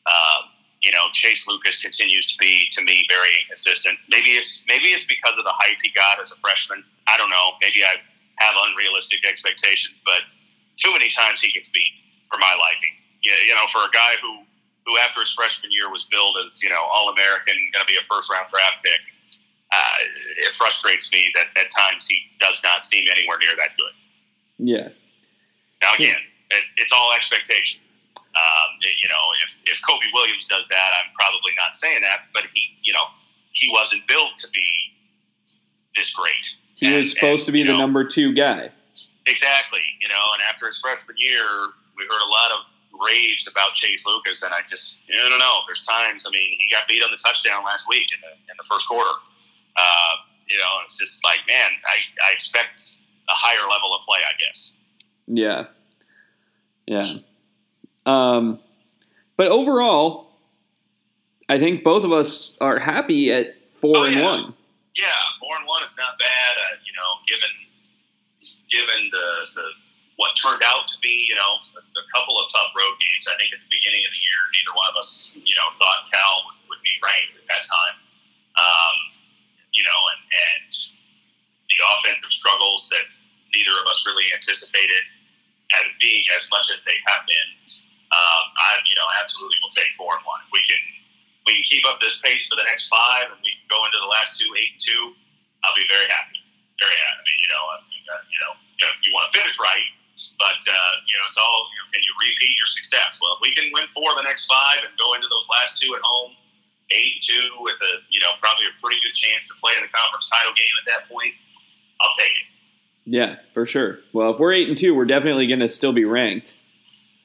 [0.06, 0.53] Um,
[0.84, 3.98] you know, Chase Lucas continues to be to me very inconsistent.
[4.08, 6.84] Maybe it's maybe it's because of the hype he got as a freshman.
[7.08, 7.56] I don't know.
[7.60, 7.96] Maybe I
[8.36, 10.28] have unrealistic expectations, but
[10.76, 11.94] too many times he gets beat
[12.30, 12.94] for my liking.
[13.22, 14.44] You you know, for a guy who
[14.84, 17.96] who after his freshman year was billed as you know all American, going to be
[17.96, 19.00] a first round draft pick.
[19.72, 23.94] Uh, it frustrates me that at times he does not seem anywhere near that good.
[24.58, 24.88] Yeah.
[25.82, 26.20] Now again,
[26.50, 27.80] it's, it's all expectation.
[28.34, 28.70] Um,
[29.00, 32.74] you know, if, if Kobe Williams does that, I'm probably not saying that, but he,
[32.82, 33.06] you know,
[33.52, 34.66] he wasn't built to be
[35.94, 36.56] this great.
[36.74, 38.70] He And- was supposed and, to be the know, number two guy.
[39.26, 39.82] Exactly.
[40.00, 41.46] You know, and after his freshman year,
[41.96, 42.58] we heard a lot of
[43.06, 45.58] raves about Chase Lucas, and I just, I don't know.
[45.66, 48.56] There's times, I mean, he got beat on the touchdown last week in the, in
[48.58, 49.10] the first quarter.
[49.76, 50.14] Uh,
[50.48, 51.96] you know, it's just like, man, I,
[52.28, 52.82] I expect
[53.28, 54.74] a higher level of play, I guess.
[55.26, 55.66] Yeah.
[56.86, 57.02] Yeah.
[58.06, 58.60] Um,
[59.36, 60.28] but overall,
[61.48, 64.24] I think both of us are happy at four Oh, and yeah.
[64.24, 64.54] one.
[64.94, 66.52] Yeah, four and one is not bad.
[66.54, 67.50] Uh, you know, given
[68.70, 69.66] given the, the
[70.16, 73.26] what turned out to be, you know, a, a couple of tough road games.
[73.26, 76.06] I think at the beginning of the year, neither one of us, you know, thought
[76.14, 77.96] Cal would, would be ranked at that time.
[78.54, 78.96] Um,
[79.74, 80.70] you know, and, and
[81.66, 83.10] the offensive struggles that
[83.50, 85.02] neither of us really anticipated
[85.82, 87.50] as being as much as they have been.
[88.14, 90.78] Um, I, you know, absolutely will take four and one if we can
[91.44, 93.98] we can keep up this pace for the next five, and we can go into
[94.00, 95.02] the last two eight and two.
[95.66, 96.40] I'll be very happy,
[96.80, 97.34] very happy.
[97.40, 99.88] You know, I think, uh, you know, you, know, you want to finish right,
[100.40, 103.20] but uh, you know, it's all you know, can you repeat your success?
[103.20, 105.80] Well, if we can win four of the next five and go into those last
[105.80, 106.32] two at home,
[106.92, 109.84] eight and two with a you know probably a pretty good chance to play in
[109.84, 111.34] the conference title game at that point,
[112.00, 112.48] I'll take it.
[113.04, 114.00] Yeah, for sure.
[114.12, 116.56] Well, if we're eight and two, we're definitely going to still be ranked.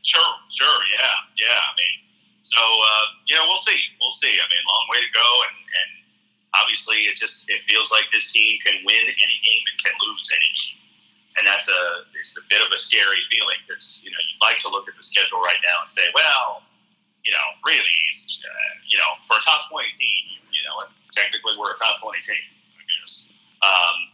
[0.03, 1.59] Sure, sure, yeah, yeah.
[1.59, 1.97] I mean,
[2.41, 4.31] so uh, you know, we'll see, we'll see.
[4.31, 5.91] I mean, long way to go, and, and
[6.55, 10.27] obviously, it just it feels like this team can win any game and can lose
[10.31, 10.79] any, game.
[11.37, 11.81] and that's a
[12.15, 14.95] it's a bit of a scary feeling because you know you'd like to look at
[14.95, 16.63] the schedule right now and say, well,
[17.25, 17.99] you know, really,
[18.41, 22.23] uh, you know, for a top twenty team, you know, technically we're a top twenty
[22.23, 22.41] team,
[22.79, 23.29] I guess.
[23.61, 24.08] Um,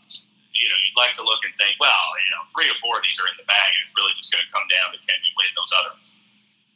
[0.56, 3.04] you know, you'd like to look and think, well, you know, three or four of
[3.04, 5.20] these are in the bag, and it's really just going to come down to can
[5.20, 6.16] we win those other ones.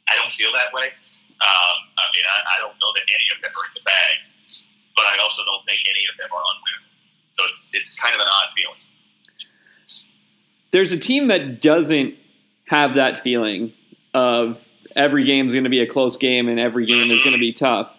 [0.08, 0.92] I don't feel that way.
[1.40, 4.14] Um, I mean, I, I don't know that any of them are in the bag,
[4.92, 6.92] but I also don't think any of them are unwinnable.
[7.32, 8.80] So it's it's kind of an odd feeling.
[10.70, 12.14] There's a team that doesn't
[12.66, 13.72] have that feeling
[14.14, 17.34] of every game is going to be a close game and every game is going
[17.34, 17.96] to be tough.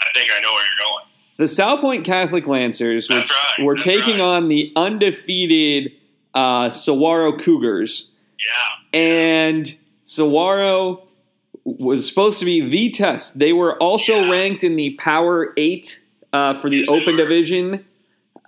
[0.00, 0.95] I think I know where you're going.
[1.38, 4.36] The Salpointe Catholic Lancers were, right, were taking right.
[4.36, 5.92] on the undefeated
[6.34, 11.06] uh, Saguaro Cougars, Yeah, and Saguaro
[11.64, 13.38] was supposed to be the test.
[13.38, 14.30] They were also Yeah.
[14.30, 17.16] ranked in the Power Eight uh, for the Yes, Open.
[17.16, 17.84] Division.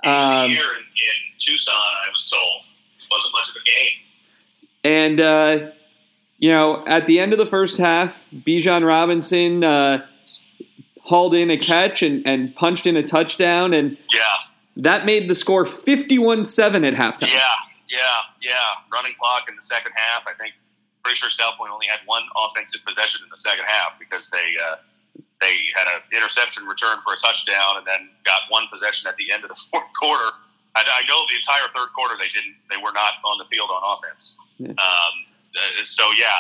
[0.05, 2.63] Um, here in, in Tucson, I was told
[2.97, 3.93] it wasn't much of a game.
[4.85, 5.71] And, uh,
[6.39, 10.07] you know, at the end of the first half, Bijan Robinson uh,
[11.09, 14.21] hauled in a catch and, and punched in a touchdown, and Yeah,
[14.77, 17.33] that made the score 51 7 at halftime.
[17.33, 17.41] Yeah,
[17.89, 17.99] yeah,
[18.43, 18.53] yeah.
[18.93, 20.27] Running clock in the second half.
[20.29, 20.55] I think
[21.03, 24.77] pretty sure Salpointe only had one offensive possession in the second half because they uh,
[25.41, 29.33] they had an interception return for a touchdown and then got one possession at the
[29.33, 30.29] end of the fourth quarter.
[30.77, 32.61] I, I know the entire third quarter they didn't.
[32.69, 34.37] They were not on the field on offense.
[34.59, 34.77] Yeah.
[34.77, 35.15] Um,
[35.57, 36.37] uh, so yeah,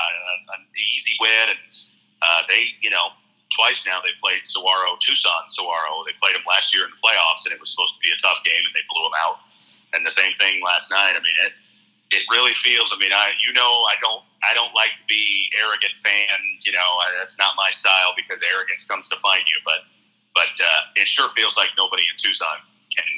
[0.52, 1.72] an easy win, and
[2.20, 3.16] uh, they you know
[3.58, 6.06] twice now they played Saguaro, Tucson, Saguaro.
[6.06, 8.20] They played them last year in the playoffs, and it was supposed to be a
[8.22, 9.42] tough game, and they blew them out.
[9.98, 11.18] And the same thing last night.
[11.18, 11.52] I mean, it
[12.14, 12.94] it really feels.
[12.94, 16.38] I mean, I you know I don't I don't like to be arrogant fan.
[16.62, 19.58] You know, that's not my style because arrogance comes to find you.
[19.66, 19.90] But
[20.38, 22.62] but uh, it sure feels like nobody in Tucson
[22.94, 23.10] can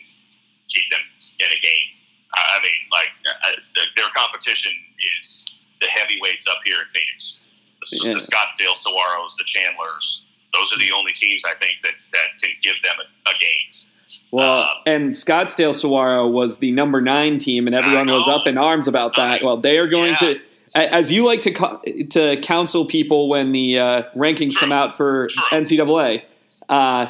[0.72, 1.04] keep them
[1.36, 1.88] in a game.
[2.32, 4.72] I mean, like uh, the, their competition
[5.18, 7.50] is the heavyweights up here in Phoenix,
[7.82, 8.14] the, yeah.
[8.14, 10.29] the Scottsdale Saguaros, the Chandlers.
[10.52, 13.90] Those are the only teams I think that, that can give them a, a game.
[14.32, 18.58] Well, um, and Scottsdale Saguaro was the number nine team, and everyone was up in
[18.58, 19.42] arms about that.
[19.42, 20.34] Well, they are going yeah.
[20.74, 24.60] to, as you like to to counsel people when the uh, rankings True.
[24.60, 25.58] come out for True.
[25.58, 26.22] NCAA.
[26.68, 27.06] Uh,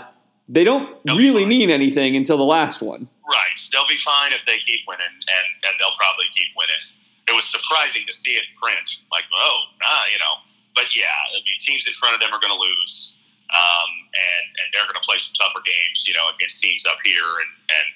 [0.48, 3.08] they don't they'll really mean anything until the last one.
[3.30, 3.60] Right.
[3.72, 6.82] They'll be fine if they keep winning, and, and they'll probably keep winning.
[7.30, 9.06] It was surprising to see it in print.
[9.12, 10.42] Like, oh, nah, you know.
[10.74, 13.19] But yeah, I mean, teams in front of them are going to lose,
[13.50, 16.98] um, and and they're going to play some tougher games, you know, against teams up
[17.02, 17.86] here, and and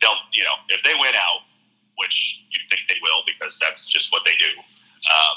[0.00, 1.48] they'll, you know, if they win out,
[1.96, 4.52] which you think they will because that's just what they do.
[5.04, 5.34] Um,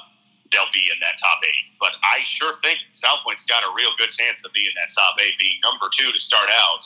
[0.51, 1.75] they'll be in that top eight.
[1.79, 5.19] But I sure think Salpointe's got a real good chance to be in that top
[5.19, 6.83] eight, being number two to start out.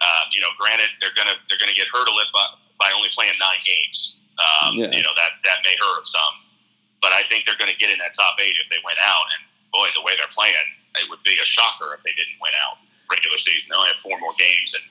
[0.00, 2.44] Um, you know, granted they're gonna they're gonna get hurt a little by,
[2.80, 4.20] by only playing nine games.
[4.36, 4.92] Um, yeah.
[4.92, 6.56] You know that that may hurt some,
[7.00, 9.24] but I think they're going to get in that top eight if they win out.
[9.36, 9.40] And
[9.72, 12.80] boy, the way they're playing, it would be a shocker if they didn't win out
[13.10, 13.70] regular season.
[13.70, 14.84] They only have four more games, and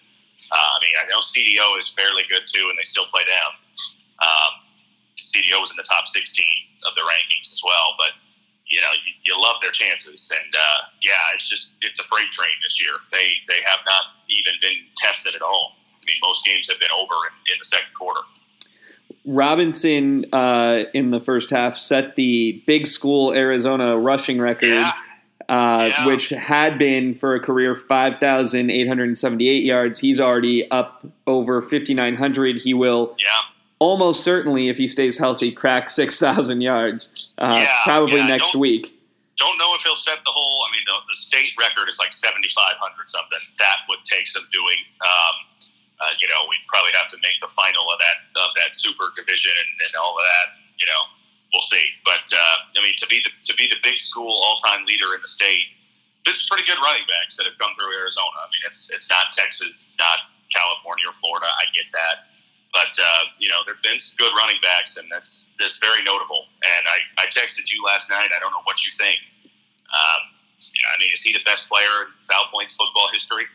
[0.52, 3.52] uh, I mean I know CDO is fairly good too, and they still play down.
[4.24, 4.54] Um,
[5.20, 6.24] CDO was in the top 16
[6.88, 7.96] of the rankings as well.
[8.00, 8.16] But
[8.68, 12.32] you know, you, you love their chances, and uh, yeah, it's just it's a freight
[12.32, 12.98] train this year.
[13.12, 15.76] They they have not even been tested at all.
[15.94, 18.22] I mean, most games have been over in, in the second quarter.
[19.26, 24.70] Robinson uh, in the first half set the big school Arizona rushing record.
[24.70, 24.92] Yeah.
[25.48, 26.08] Uh, yeah.
[26.08, 30.00] which had been for a career 5,878 yards.
[30.00, 32.58] He's already up over 5,900.
[32.58, 33.42] He will yeah
[33.80, 38.98] almost certainly, if he stays healthy, crack 6,000 yards uh, yeah, probably next don't, week.
[39.38, 42.12] Don't know if he'll set the whole, I mean, the, the state record is like
[42.12, 42.50] 7,500
[43.12, 43.38] something.
[43.60, 44.80] That would take some doing.
[45.04, 45.36] Um,
[45.96, 49.16] uh, you know, we'd probably have to make the final of that of that super
[49.16, 50.60] division and, and all of that.
[50.76, 51.02] You know,
[51.56, 51.88] we'll see.
[52.04, 55.08] But uh, I mean, to be the to be the big school all time leader
[55.16, 55.72] in the state,
[56.28, 58.36] it's pretty good running backs that have come through Arizona.
[58.36, 61.48] I mean, it's it's not Texas, it's not California or Florida.
[61.48, 62.28] I get that.
[62.76, 66.52] But uh, you know, there've been some good running backs, and that's that's very notable.
[66.60, 68.36] And I, I texted you last night.
[68.36, 69.24] I don't know what you think.
[69.96, 70.22] Um,
[70.60, 73.48] yeah, I mean, is he the best player in Salpointe's football history?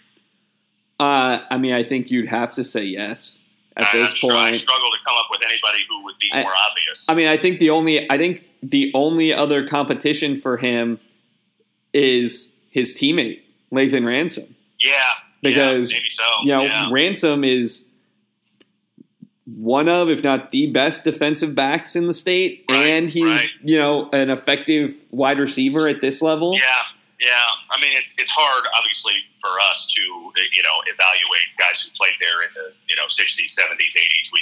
[0.99, 3.43] Uh, I mean, I think you'd have to say yes
[3.77, 4.35] at I, this point.
[4.35, 7.07] I struggle to come up with anybody who would be I, more obvious.
[7.09, 10.99] I mean, I think the only I think the only other competition for him
[11.93, 14.55] is his teammate Lathan Ransom.
[14.81, 14.95] Yeah,
[15.43, 16.25] because yeah, maybe so.
[16.43, 16.89] You know, yeah.
[16.91, 17.87] Ransom is
[19.59, 23.55] one of, if not the best defensive backs in the state, right, and he's right.
[23.63, 26.57] you know an effective wide receiver at this level.
[26.57, 26.83] Yeah,
[27.21, 27.69] yeah.
[27.69, 32.17] I mean, it's it's hard, obviously, for us to you know evaluate guys who played
[32.17, 34.33] there in the you know sixties, seventies, eighties.
[34.33, 34.41] We,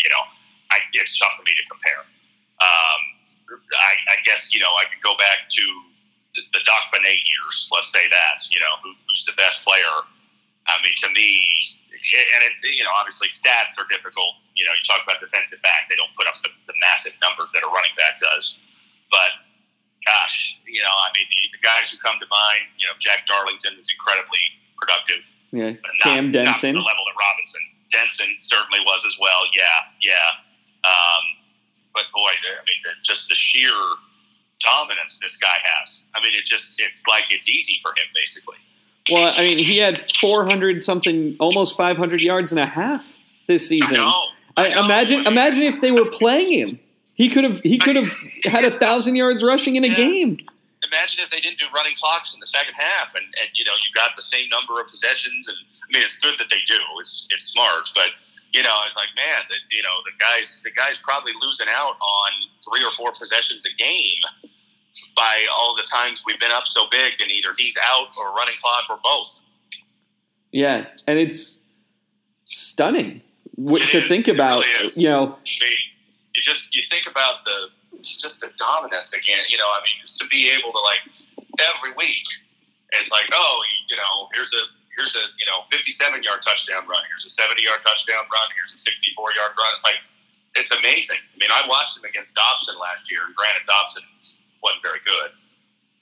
[0.00, 0.24] you know,
[0.72, 2.02] I, it's tough for me to compare.
[2.56, 3.00] Um,
[3.52, 5.64] I, I guess you know I could go back to
[6.34, 7.68] the, the Doc Benet years.
[7.68, 10.08] Let's say that you know who, who's the best player.
[10.66, 11.44] I mean, to me,
[11.92, 14.40] and it's you know obviously stats are difficult.
[14.56, 17.52] You know, you talk about defensive back; they don't put up the, the massive numbers
[17.52, 18.56] that a running back does.
[19.12, 19.45] But
[20.04, 23.26] gosh, you know, I mean, the, the guys who come to mind, you know, Jack
[23.26, 24.44] Darlington was incredibly
[24.76, 25.22] productive.
[25.52, 29.48] Yeah, not, Cam Denson, not the level that Robinson Denson certainly was as well.
[29.54, 30.28] Yeah, yeah.
[30.84, 31.24] Um,
[31.94, 33.72] but boy, I mean, just the sheer
[34.60, 36.06] dominance this guy has.
[36.14, 38.56] I mean, it just it's like it's easy for him basically.
[39.10, 43.96] Well, I mean, he had 400 something, almost 500 yards and a half this season.
[43.96, 44.22] I, know,
[44.56, 46.80] I, I imagine, imagine if they were playing him.
[47.14, 48.10] He could have, he could have
[48.44, 49.96] had a thousand yards rushing in a yeah.
[49.96, 50.38] game.
[50.84, 53.72] Imagine if they didn't do running clocks in the second half, and, and you know
[53.72, 55.48] you got the same number of possessions.
[55.48, 56.78] And I mean, it's good that they do.
[57.00, 58.10] It's it's smart, but
[58.52, 61.96] you know, it's like man, the, you know the guys the guys probably losing out
[61.98, 62.30] on
[62.62, 64.22] three or four possessions a game
[65.16, 68.54] by all the times we've been up so big and either he's out or running
[68.60, 69.40] clock or both.
[70.52, 71.58] Yeah, and it's
[72.44, 73.22] stunning
[73.58, 74.08] it to is.
[74.08, 74.64] think about.
[74.64, 75.78] Really you know, I mean,
[76.36, 77.72] you just you think about the
[78.04, 79.42] just the dominance again.
[79.48, 81.00] You know, I mean, just to be able to like
[81.56, 82.28] every week,
[82.92, 83.56] it's like, oh,
[83.88, 84.62] you know, here's a
[84.92, 85.88] here's a you know 57
[86.22, 87.00] yard touchdown run.
[87.08, 88.46] Here's a 70 yard touchdown run.
[88.52, 89.74] Here's a 64 yard run.
[89.80, 90.04] Like
[90.60, 91.20] it's amazing.
[91.20, 94.04] I mean, I watched him against Dobson last year, and granted, Dobson
[94.60, 95.32] wasn't very good,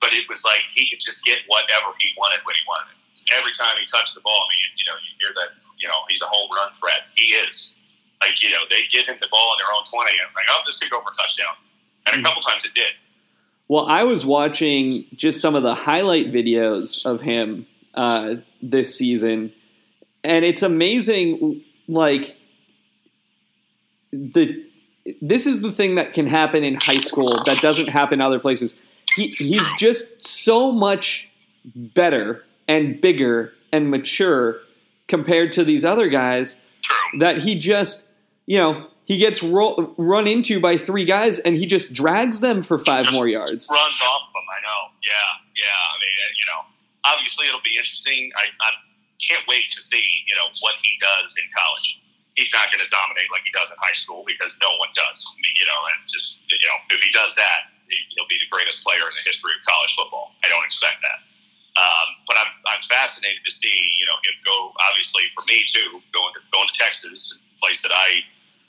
[0.02, 2.98] but it was like he could just get whatever he wanted when he wanted it.
[3.38, 5.86] Every time he touched the ball, I mean, you, you know, you hear that, you
[5.86, 7.06] know, he's a home run threat.
[7.14, 7.78] He is.
[8.26, 10.62] Like, you know, they give him the ball on their own 20, and like, oh,
[10.66, 11.54] this could go for a touchdown.
[12.12, 12.92] And a couple times it did.
[13.68, 19.52] Well, I was watching just some of the highlight videos of him uh, this season,
[20.22, 21.64] and it's amazing.
[21.88, 22.34] Like
[24.12, 24.64] the
[25.20, 28.78] this is the thing that can happen in high school that doesn't happen other places.
[29.14, 31.30] He, he's just so much
[31.74, 34.60] better and bigger and mature
[35.08, 36.60] compared to these other guys
[37.18, 38.06] that he just,
[38.46, 42.62] you know, he gets ro- run into by three guys and he just drags them
[42.62, 43.68] for five more yards.
[43.68, 44.80] Runs off them, I know.
[45.04, 45.28] Yeah,
[45.60, 45.76] yeah.
[45.76, 46.60] I mean, uh, you know,
[47.04, 48.32] obviously it'll be interesting.
[48.36, 48.70] I, I
[49.20, 52.00] can't wait to see, you know, what he does in college.
[52.34, 55.20] He's not going to dominate like he does in high school because no one does.
[55.22, 58.50] I mean, you know, and just, you know, if he does that, he'll be the
[58.50, 60.34] greatest player in the history of college football.
[60.42, 61.20] I don't expect that.
[61.78, 66.02] Um, but I'm, I'm fascinated to see, you know, him go, obviously for me too,
[66.10, 68.22] going to, going to Texas, a place that I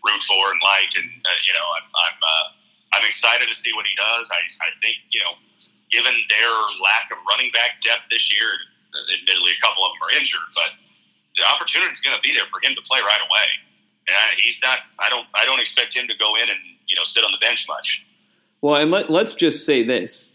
[0.06, 0.93] root for and like.
[0.95, 2.45] And, uh, you know, I'm, I'm, uh,
[2.93, 4.30] I'm excited to see what he does.
[4.32, 5.34] I, I think, you know,
[5.91, 8.47] given their lack of running back depth this year,
[9.14, 10.72] admittedly a couple of them are injured, but
[11.36, 13.47] the opportunity is going to be there for him to play right away.
[14.08, 16.95] And I, he's not, I don't, I don't expect him to go in and, you
[16.95, 18.06] know, sit on the bench much.
[18.62, 20.32] Well, and let, let's just say this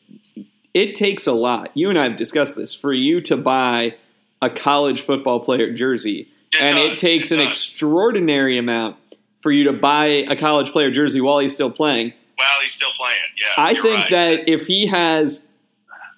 [0.75, 1.71] it takes a lot.
[1.75, 3.97] You and I have discussed this for you to buy
[4.43, 7.49] a college football player jersey, It and does, it takes it an does.
[7.49, 8.97] extraordinary amount
[9.41, 12.13] for you to buy a college player jersey while he's still playing.
[12.37, 13.21] While he's still playing.
[13.41, 14.11] Yeah, I think right.
[14.11, 15.47] that if he has,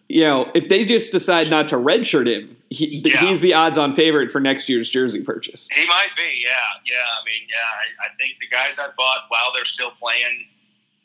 [0.09, 3.19] you know, if they just decide not to redshirt him, he, Yeah.
[3.19, 5.69] he's the odds-on favorite for next year's jersey purchase.
[5.73, 6.51] He might be, yeah,
[6.87, 6.97] yeah.
[6.97, 10.47] I mean, yeah, I, I think the guys I bought while they're still playing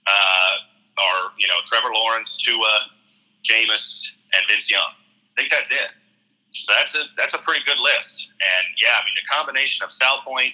[0.08, 2.80] uh, are, you know, Trevor Lawrence, Tua,
[3.44, 4.82] Jameis, and Vince Young.
[5.38, 5.90] I think that's it.
[6.52, 8.32] So that's a that's a pretty good list.
[8.40, 10.54] And yeah, I mean, the combination of Salpointe,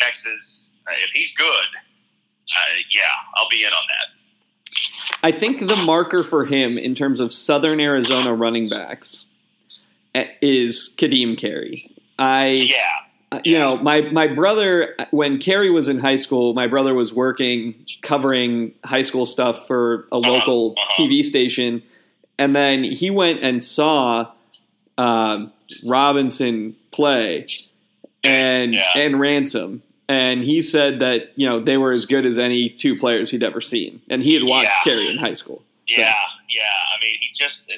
[0.00, 3.02] Texas, uh, if he's good, uh, yeah,
[3.34, 5.16] I'll be in on that.
[5.22, 9.26] I think the marker for him in terms of Southern Arizona running backs
[10.14, 11.74] eh, is Ka'Deem Carey.
[12.18, 12.48] I.
[12.48, 12.76] Yeah,
[13.32, 17.14] Uh, you know, my my brother when Carey was in high school, my brother was
[17.14, 20.94] working covering high school stuff for a local uh-huh.
[21.02, 21.80] TV station,
[22.38, 24.32] and then he went and saw
[24.98, 25.52] um,
[25.88, 27.46] Robinson play
[28.24, 28.82] and Yeah.
[28.96, 32.94] and Ransom, and he said that you know they were as good as any two
[32.94, 34.92] players he'd ever seen, and he had watched Yeah.
[34.92, 35.62] Carey in high school.
[35.88, 36.14] So- Yeah,
[36.50, 36.62] yeah.
[36.90, 37.70] I mean, he just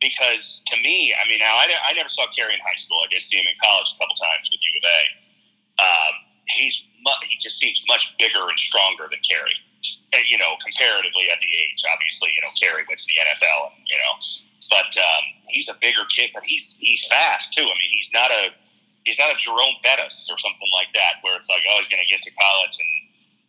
[0.00, 2.98] because to me, I mean, now I, I never saw Carey in high school.
[3.04, 5.00] I did see him in college a couple times with U of A.
[5.84, 6.14] Um,
[6.48, 9.52] he's mu- he just seems much bigger and stronger than Carey.
[10.16, 13.76] And, you know, comparatively at the age, obviously, you know, Carey went to the NFL,
[13.76, 14.12] and, you know,
[14.72, 17.64] but um, he's a bigger kid, but he's he's fast too.
[17.64, 18.48] I mean, he's not a
[19.04, 22.02] he's not a Jerome Bettis or something like that, where it's like, oh, he's going
[22.02, 22.88] to get to college and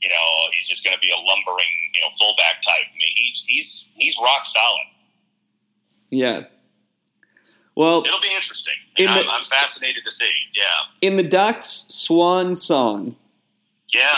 [0.01, 2.86] you know he's just going to be a lumbering you know fullback type.
[2.86, 4.88] I mean, he's he's he's rock solid.
[6.10, 6.41] yeah.
[7.76, 8.76] Well, It'll be interesting.
[8.95, 10.32] In I'm, the- I'm fascinated to see.
[10.53, 10.64] Yeah,
[11.01, 13.18] in the Doc's swan song,
[13.93, 14.16] yeah.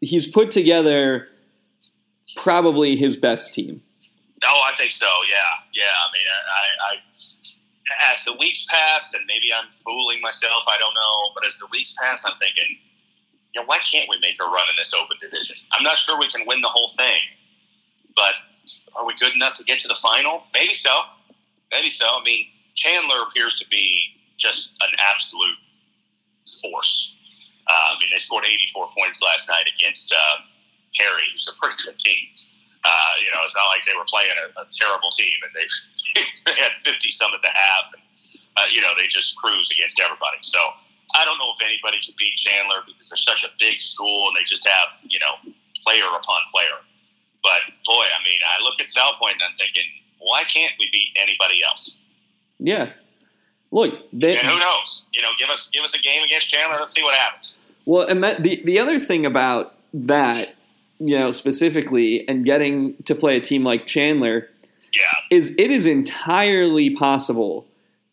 [0.00, 1.26] he's put together
[2.36, 3.82] probably his best team.
[4.44, 5.06] Oh, I think so.
[5.28, 5.36] Yeah,
[5.74, 5.84] yeah.
[5.84, 6.96] I mean, I, I, I
[8.10, 10.64] as the weeks pass, and maybe I'm fooling myself.
[10.68, 12.78] I don't know, but as the weeks pass, I'm thinking,
[13.54, 15.56] you know, why can't we make a run in this open division?
[15.72, 17.20] I'm not sure we can win the whole thing,
[18.14, 18.34] but
[18.96, 20.44] are we good enough to get to the final?
[20.52, 20.90] Maybe so.
[21.72, 22.06] Maybe so.
[22.06, 25.58] I mean, Chandler appears to be just an absolute
[26.62, 27.16] force.
[27.68, 30.42] Uh, I mean, they scored 84 points last night against uh,
[30.96, 32.28] Harry, who's a pretty good team.
[32.86, 35.66] Uh, you know, it's not like they were playing a, a terrible team and they
[36.46, 37.90] they had 50 some at the half.
[37.98, 38.02] And,
[38.56, 40.38] uh, you know, they just cruise against everybody.
[40.40, 40.58] So
[41.18, 44.38] I don't know if anybody can beat Chandler because they're such a big school and
[44.38, 45.50] they just have, you know,
[45.82, 46.78] player upon player.
[47.42, 49.84] But boy, I mean, I look at Salpointe and I'm thinking,
[50.18, 52.00] why can't we beat anybody else?
[52.58, 52.92] Yeah.
[53.70, 55.06] Look, they, And who knows?
[55.12, 56.78] You know, give us give us a game against Chandler.
[56.78, 57.58] Let's see what happens.
[57.84, 60.54] well, and that the the other thing about that,
[60.98, 64.48] you know, specifically, and getting to play a team like Chandler
[64.94, 65.02] Yeah,
[65.36, 67.66] is it is entirely possible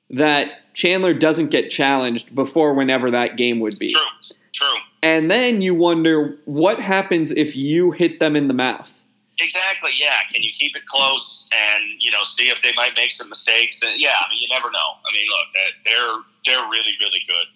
[0.09, 4.77] that Chandler doesn't get challenged before whenever that game would be, true, true.
[5.01, 8.99] and then you wonder what happens if you hit them in the mouth.
[9.41, 9.91] Exactly.
[9.97, 10.21] Yeah.
[10.31, 13.81] Can you keep it close and you know see if they might make some mistakes?
[13.83, 14.89] And yeah, I mean you never know.
[15.05, 15.47] I mean, look,
[15.83, 17.47] they're they're really really good.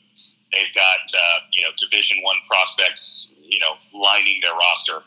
[0.54, 5.04] They've got uh, you know Division One prospects, you know, lining their roster,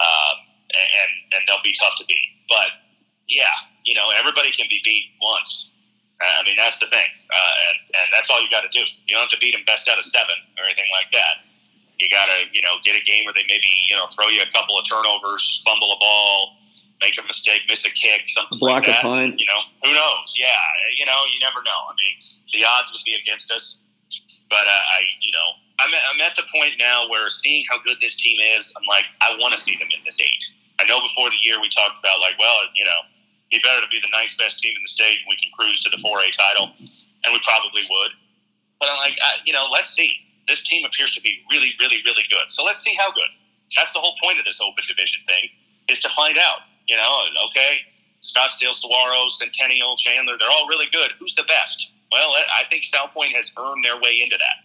[0.00, 0.36] um,
[0.72, 2.30] and and they'll be tough to beat.
[2.48, 2.82] But
[3.28, 3.52] yeah,
[3.84, 5.72] you know, everybody can be beat once.
[6.22, 8.86] I mean, that's the thing, uh, and, and that's all you got to do.
[9.10, 11.42] You don't have to beat them best out of seven or anything like that
[12.02, 14.42] you got to, you know, get a game where they maybe, you know, throw you
[14.42, 16.58] a couple of turnovers, fumble a ball,
[17.00, 18.98] make a mistake, miss a kick, something Block like that.
[18.98, 19.38] a punt.
[19.38, 20.34] You know, who knows?
[20.36, 20.58] Yeah,
[20.98, 21.80] you know, you never know.
[21.86, 22.18] I mean,
[22.52, 23.78] the odds would be against us,
[24.50, 25.48] but uh, I, you know,
[25.80, 28.86] I'm at, I'm at the point now where seeing how good this team is, I'm
[28.88, 30.44] like, I want to see them in this eight.
[30.80, 33.00] I know before the year we talked about like, well, you know,
[33.50, 35.82] he better to be the ninth best team in the state, and we can cruise
[35.84, 36.72] to the 4A title,
[37.24, 38.12] and we probably would.
[38.80, 40.16] But I'm like, I, you know, let's see
[40.48, 42.48] this team appears to be really, really, really good.
[42.48, 43.30] So let's see how good.
[43.76, 45.48] That's the whole point of this open division thing,
[45.88, 46.66] is to find out.
[46.88, 47.78] You know, okay,
[48.22, 51.12] Scottsdale, Saguaro, Centennial, Chandler, they're all really good.
[51.18, 51.91] Who's the best?
[52.12, 54.56] Well, I think Salpointe has earned their way into that.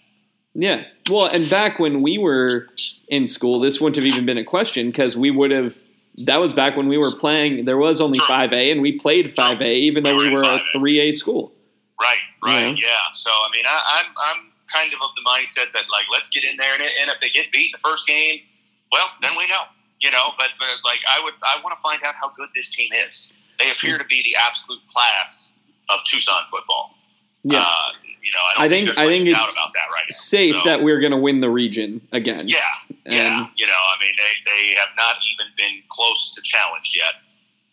[0.53, 0.83] Yeah.
[1.09, 2.67] Well, and back when we were
[3.07, 5.77] in school, this wouldn't have even been a question because we would have.
[6.25, 7.65] That was back when we were playing.
[7.65, 10.59] There was only five A, and we played five A, even though we were a
[10.73, 11.53] three A school.
[12.01, 12.17] Right.
[12.43, 12.75] Right.
[12.77, 12.87] Yeah.
[12.87, 13.13] yeah.
[13.13, 16.43] So I mean, I, I'm I'm kind of of the mindset that like let's get
[16.43, 18.41] in there and, and if they get beat in the first game,
[18.91, 19.61] well then we know,
[20.01, 20.31] you know.
[20.37, 23.31] But, but like I would I want to find out how good this team is.
[23.59, 25.55] They appear to be the absolute class
[25.89, 26.96] of Tucson football.
[27.53, 27.61] Yeah.
[27.61, 27.91] Uh,
[28.21, 30.99] you know, I, I think, think I think it's that right safe so, that we're
[30.99, 32.49] going to win the region again.
[32.49, 32.59] Yeah,
[33.05, 33.47] yeah.
[33.55, 37.23] You know, I mean, they, they have not even been close to challenged yet,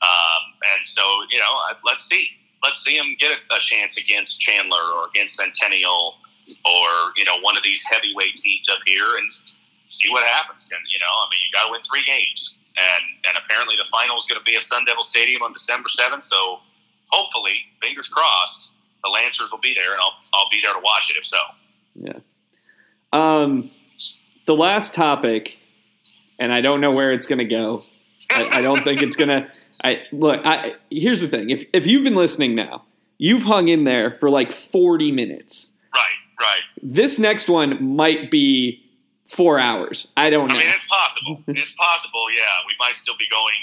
[0.00, 0.42] um,
[0.74, 2.30] and so you know, let's see,
[2.62, 6.14] let's see them get a, a chance against Chandler or against Centennial
[6.64, 9.30] or you know one of these heavyweight teams up here and
[9.88, 10.70] see what happens.
[10.72, 13.88] And you know, I mean, you got to win three games, and and apparently the
[13.90, 16.24] final is going to be at Sun Devil Stadium on December seventh.
[16.24, 16.60] So
[17.08, 18.73] hopefully, fingers crossed,
[19.04, 21.38] the Lancers will be there, and I'll I'll be there to watch it if so.
[21.94, 22.18] Yeah.
[23.12, 23.70] Um,
[24.46, 25.58] the last topic,
[26.38, 27.80] and I don't know where it's going to go.
[28.32, 29.48] I, I, don't think it's gonna.
[29.84, 30.40] I look.
[30.44, 31.50] I, here's the thing.
[31.50, 32.84] If if you've been listening now,
[33.18, 35.70] you've hung in there for like 40 minutes.
[35.94, 36.02] Right.
[36.40, 36.62] Right.
[36.82, 38.82] This next one might be
[39.26, 40.10] four hours.
[40.16, 40.56] I don't know.
[40.56, 41.42] I mean, it's possible.
[41.48, 42.26] it's possible.
[42.34, 43.54] Yeah, we might still be going.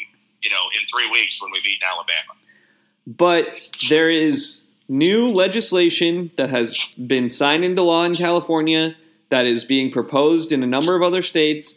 [0.41, 2.33] You know, in three weeks when we meet in Alabama.
[3.05, 4.61] But there is
[4.91, 6.77] new legislation that has
[7.07, 8.93] been signed into law in California
[9.29, 11.75] that is being proposed in a number of other states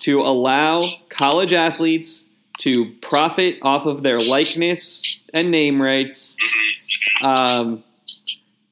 [0.00, 2.26] to allow college athletes
[2.58, 6.36] to profit off of their likeness and name rights.
[7.22, 7.84] Um,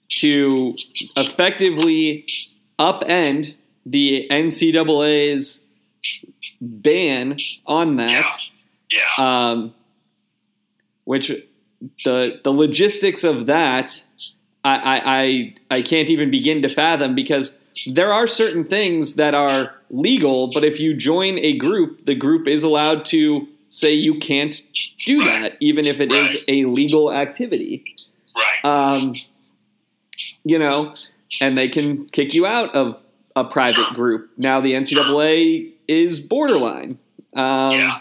[0.09, 0.75] to
[1.17, 2.27] effectively
[2.79, 5.65] upend the NCAA's
[6.61, 7.37] ban
[7.67, 8.41] on that.
[8.91, 9.01] Yeah.
[9.19, 9.51] yeah.
[9.51, 9.75] Um,
[11.05, 11.33] which
[12.05, 14.05] the the logistics of that,
[14.65, 17.59] I, I I can't even begin to fathom because
[17.93, 22.47] there are certain things that are legal, but if you join a group, the group
[22.47, 24.61] is allowed to say you can't
[24.99, 26.35] do that, even if it right.
[26.35, 27.85] is a legal activity.
[28.37, 28.65] Right.
[28.65, 29.13] Um,
[30.45, 30.93] you know,
[31.41, 33.01] and they can kick you out of
[33.35, 34.31] a private group.
[34.37, 36.99] Now the NCAA is borderline.
[37.35, 38.01] Um, yeah.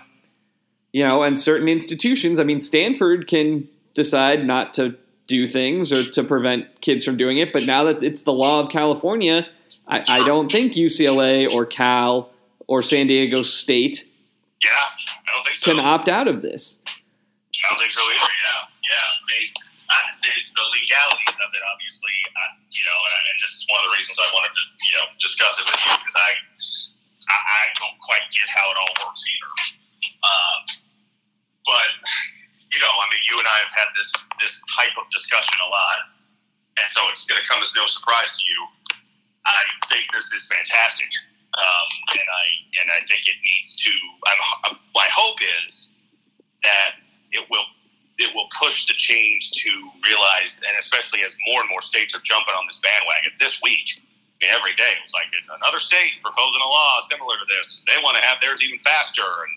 [0.93, 6.03] You know, and certain institutions, I mean, Stanford can decide not to do things or
[6.03, 9.47] to prevent kids from doing it, but now that it's the law of California,
[9.87, 12.31] I, I don't think UCLA or Cal
[12.67, 14.11] or San Diego State
[14.61, 14.69] yeah,
[15.25, 15.73] I don't think so.
[15.73, 16.81] can opt out of this.
[16.85, 18.61] I don't think so either, yeah.
[18.85, 19.47] Yeah, I mean,
[19.89, 23.81] I, the, the legalities of it, obviously, I, you know, and, and this is one
[23.81, 26.31] of the reasons I wanted to, you know, discuss it with you because I,
[27.33, 29.51] I, I don't quite get how it all works either.
[30.21, 30.59] Um,
[31.65, 31.89] but
[32.71, 34.09] you know, I mean, you and I have had this
[34.39, 35.99] this type of discussion a lot,
[36.79, 38.61] and so it's going to come as no surprise to you.
[39.45, 41.09] I think this is fantastic,
[41.57, 42.43] um, and I
[42.81, 43.91] and I think it needs to.
[44.27, 45.93] I'm, my hope is
[46.63, 46.95] that
[47.31, 47.65] it will
[48.19, 49.71] it will push the change to
[50.05, 53.99] realize, and especially as more and more states are jumping on this bandwagon this week.
[53.99, 57.83] I mean, every day it was like another state proposing a law similar to this.
[57.85, 59.53] They want to have theirs even faster, and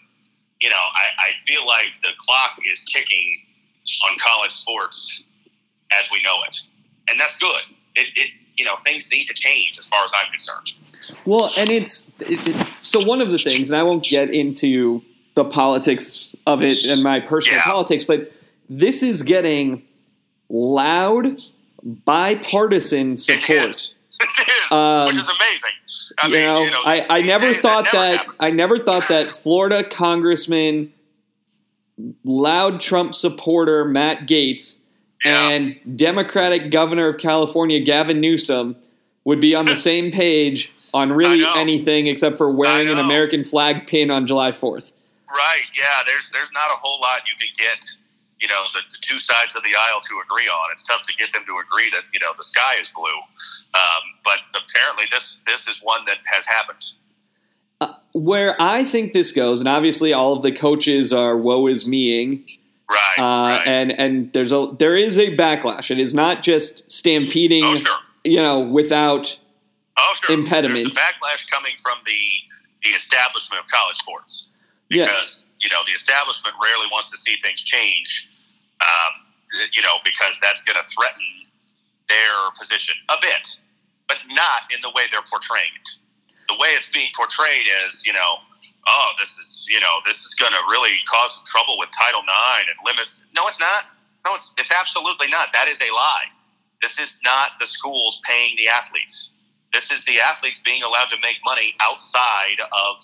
[0.65, 3.43] you know, I, I feel like the clock is ticking
[4.09, 5.25] on college sports
[5.93, 6.59] as we know it,
[7.11, 7.77] and that's good.
[7.97, 10.73] It, it you know, things need to change as far as I'm concerned.
[11.27, 15.03] Well, and it's it, it, so one of the things, and I won't get into
[15.35, 17.65] the politics of it and my personal yeah.
[17.65, 18.33] politics, but
[18.71, 19.83] this is getting
[20.49, 21.37] loud
[21.83, 23.51] bipartisan support.
[23.51, 23.95] It is.
[24.39, 25.77] It is, um, which is amazing.
[26.19, 29.09] I you, mean, know, you know, I, I never thought that, that I never thought
[29.09, 30.93] that Florida Congressman
[32.25, 34.79] loud Trump supporter Matt Gaetz,
[35.25, 35.51] Yeah.
[35.51, 38.77] and Democratic Governor of California Gavin Newsom
[39.25, 42.99] would be on the same page on really anything except for wearing an.
[42.99, 44.93] American flag pin on July 4th.
[45.31, 45.63] Right.
[45.77, 45.85] Yeah.
[46.07, 47.91] There's there's not a whole lot you can get.
[48.41, 50.71] You know, the, the two sides of the aisle to agree on.
[50.73, 53.05] It's tough to get them to agree that you know the sky is blue.
[53.75, 56.85] Um, but apparently, this this is one that has happened.
[57.81, 61.89] Uh, where I think this goes, and obviously all of the coaches are woe is
[61.89, 62.45] meing,
[62.91, 63.19] Right.
[63.19, 63.63] uh, right.
[63.67, 65.91] and and there's a there is a backlash.
[65.91, 67.97] It is not just stampeding, oh sure.
[68.25, 69.39] you know, without
[69.97, 70.37] Oh sure.
[70.37, 70.93] impediment.
[70.93, 72.19] There's a backlash coming from the
[72.83, 74.49] the establishment of college sports.
[74.91, 78.29] Because you know the establishment rarely wants to see things change.
[78.85, 79.25] Um,
[79.73, 81.25] you know, because that's going to threaten
[82.09, 83.57] their position a bit,
[84.09, 85.89] but not in the way they're portraying it.
[86.49, 88.45] The way it's being portrayed is, you know,
[88.87, 92.69] oh, this is you know this is going to really cause trouble with Title IX
[92.69, 93.25] and limits.
[93.35, 93.89] No, it's not.
[94.29, 95.49] No, it's it's absolutely not.
[95.57, 96.29] That is a lie.
[96.83, 99.31] This is not the schools paying the athletes.
[99.73, 103.01] This is the athletes being allowed to make money outside of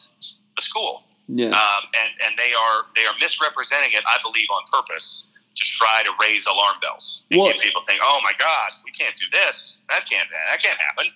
[0.57, 1.47] the school yeah.
[1.47, 5.27] um, and and they are they are misrepresenting it, I believe, on purpose
[5.57, 8.91] to try to raise alarm bells and Well- get people think, "Oh my gosh, we
[8.93, 9.79] can't do this.
[9.89, 11.07] That can't that can't happen."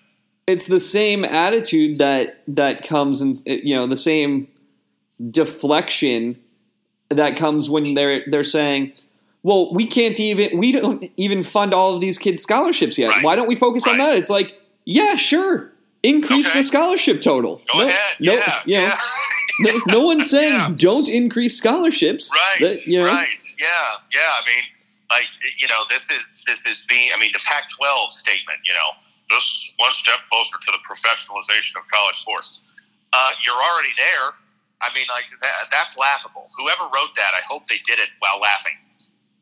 [0.47, 4.47] it's the same attitude that that comes and you know the same
[5.31, 6.39] deflection
[7.09, 8.93] that comes when they're they're saying
[9.43, 13.25] well we can't even we don't even fund all of these kids scholarships yet Right.
[13.25, 16.59] why don't we focus on that it's like yeah sure increase Okay.
[16.59, 18.95] the scholarship total Go no, ahead, no, yeah, you know, yeah.
[19.61, 20.69] no, no one's saying Yeah.
[20.77, 23.67] don't increase scholarships right, That, you know right, yeah,
[24.13, 24.31] yeah.
[24.41, 24.65] I mean,
[25.11, 25.29] like
[25.59, 27.11] you know, this is this is being.
[27.15, 28.59] I mean, the Pac-12 statement.
[28.65, 28.91] You know,
[29.31, 32.81] this is one step closer to the professionalization of college sports.
[33.13, 34.35] Uh, you're already there.
[34.83, 36.47] I mean, like that, that's laughable.
[36.59, 38.75] Whoever wrote that, I hope they did it while laughing,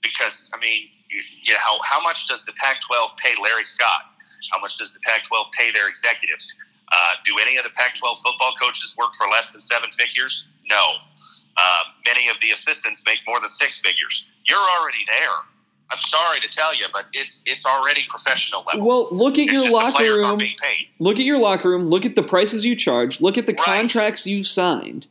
[0.02, 4.12] because I mean, you know, how how much does the Pac-12 pay Larry Scott?
[4.52, 6.54] How much does the Pac-12 pay their executives?
[6.94, 10.44] Uh, do any of the Pac-12 football coaches work for less than seven figures?
[10.68, 10.96] No.
[11.56, 14.28] Uh, many of the assistants make more than six figures.
[14.44, 15.30] You're already there.
[15.90, 18.86] I'm sorry to tell you, but it's it's already professional level.
[18.86, 20.86] well look at it's your locker room aren't being paid.
[20.98, 23.64] look at your locker room look at the prices you charge look at the Right.
[23.64, 25.06] contracts you've signed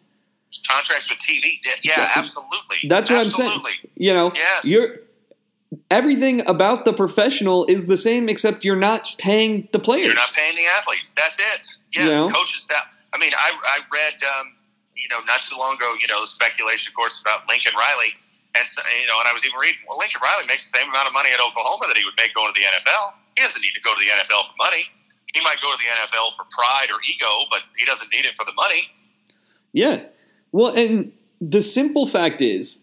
[0.67, 2.11] Contracts with TV, yeah, Yeah.
[2.15, 2.77] absolutely.
[2.89, 3.53] That's what absolutely.
[3.53, 3.77] I'm saying.
[3.95, 4.65] You know, Yes.
[4.65, 4.99] you're
[5.89, 10.07] everything about the professional is the same except you're not paying the players.
[10.07, 11.13] You're not paying the athletes.
[11.15, 11.78] That's it.
[11.91, 12.30] Yeah, You know?
[12.30, 12.67] coaches.
[12.67, 14.55] That, I mean, I, I read, um,
[14.95, 18.13] you know, not too long ago, you know, the speculation, of course, about Lincoln Riley,
[18.55, 20.89] and so, you know, and I was even reading, well, Lincoln Riley makes the same
[20.91, 23.15] amount of money at Oklahoma that he would make going to the NFL.
[23.39, 24.84] He doesn't need to go to the NFL for money.
[25.32, 28.36] He might go to the NFL for pride or ego, but he doesn't need it
[28.36, 28.91] for the money.
[29.72, 30.11] Yeah.
[30.51, 32.80] Well, and the simple fact is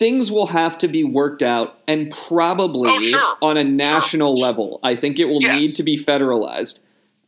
[0.00, 3.36] things will have to be worked out and probably Oh, sure.
[3.42, 4.80] on a national level.
[4.82, 5.60] I think it will Yes.
[5.60, 6.80] need to be federalized.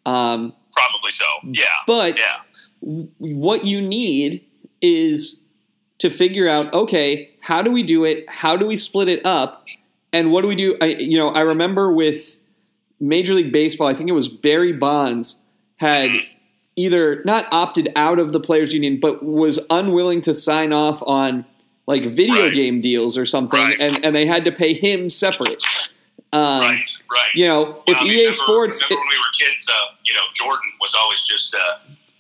[0.07, 1.25] Um, Probably so.
[1.53, 1.64] Yeah.
[1.87, 3.05] but Yeah.
[3.18, 4.43] what you need
[4.81, 5.39] is
[5.99, 9.64] to figure out okay how do we do it how do we split it up
[10.12, 12.39] and what do we do I, you know i remember with
[12.99, 15.43] major league baseball i think it was barry bonds
[15.77, 16.11] had
[16.75, 21.45] either not opted out of the players union but was unwilling to sign off on
[21.87, 22.55] like video Right.
[22.55, 23.80] game deals or something Right.
[23.80, 25.62] and, and they had to pay him separate
[26.35, 26.83] um, right.
[27.11, 27.30] Right.
[27.35, 29.68] you know if I ea remember, sports Remember when we were kids?
[29.68, 31.59] Uh, you know, Jordan was always just, uh,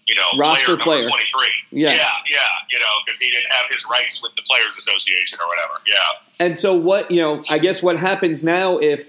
[0.06, 1.08] you know, Roster player, player.
[1.08, 1.80] twenty-three.
[1.80, 1.90] Yeah.
[1.90, 2.38] yeah, yeah.
[2.70, 5.80] You know, because he didn't have his rights with the Players Association or whatever.
[5.86, 9.06] Yeah, And so what you know, I guess what happens now if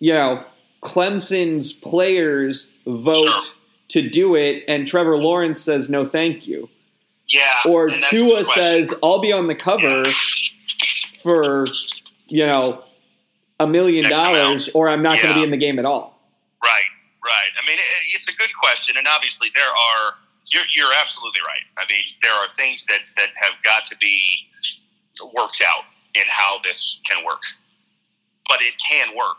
[0.00, 0.44] you know
[0.82, 3.42] Clemson's players vote Sure.
[3.88, 6.68] to do it, and Trevor Lawrence says no, thank you,
[7.28, 7.60] yeah.
[7.66, 10.04] or Tua says I'll be on the cover
[11.22, 11.66] for
[12.26, 12.84] you know
[13.60, 16.18] a million dollars, or I'm not going to be in the game at all.
[16.62, 16.90] Right,
[17.24, 17.50] right.
[17.60, 17.78] I mean,
[18.14, 20.14] it's a good question, and obviously there are.
[20.50, 21.60] You're, you're absolutely right.
[21.76, 24.18] I mean, there are things that that have got to be
[25.36, 27.42] worked out in how this can work,
[28.48, 29.36] but it can work,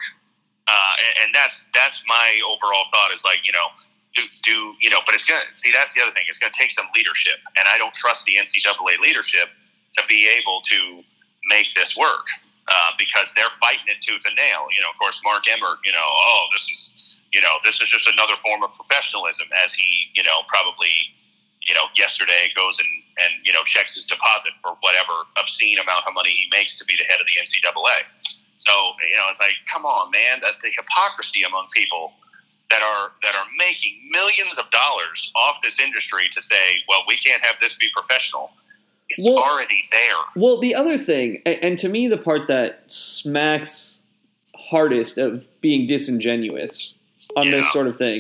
[0.68, 3.12] uh, and, and that's that's my overall thought.
[3.12, 3.70] Is like you know.
[4.14, 5.00] Do, do you know?
[5.06, 5.72] But it's gonna see.
[5.72, 6.26] That's the other thing.
[6.28, 9.50] It's gonna take some leadership, and I don't trust the NCAA leadership
[9.94, 11.04] to be able to
[11.50, 12.26] make this work
[12.70, 14.66] uh, because they're fighting it tooth and nail.
[14.74, 15.78] You know, of course, Mark Emmert.
[15.86, 19.74] You know, oh, this is you know, this is just another form of professionalism, as
[19.74, 20.94] he you know probably
[21.62, 22.90] you know yesterday goes and
[23.22, 26.86] and you know checks his deposit for whatever obscene amount of money he makes to
[26.86, 28.34] be the head of the NCAA.
[28.58, 32.14] So you know, it's like, come on, man, that the hypocrisy among people
[32.70, 37.18] that are that are making millions of dollars off this industry to say, well, we
[37.18, 38.52] can't have this be professional.
[39.10, 40.16] It's Well- already there.
[40.36, 44.00] Well, the other thing, and to me, the part that smacks
[44.70, 47.00] hardest of being disingenuous
[47.36, 48.20] on this sort of thing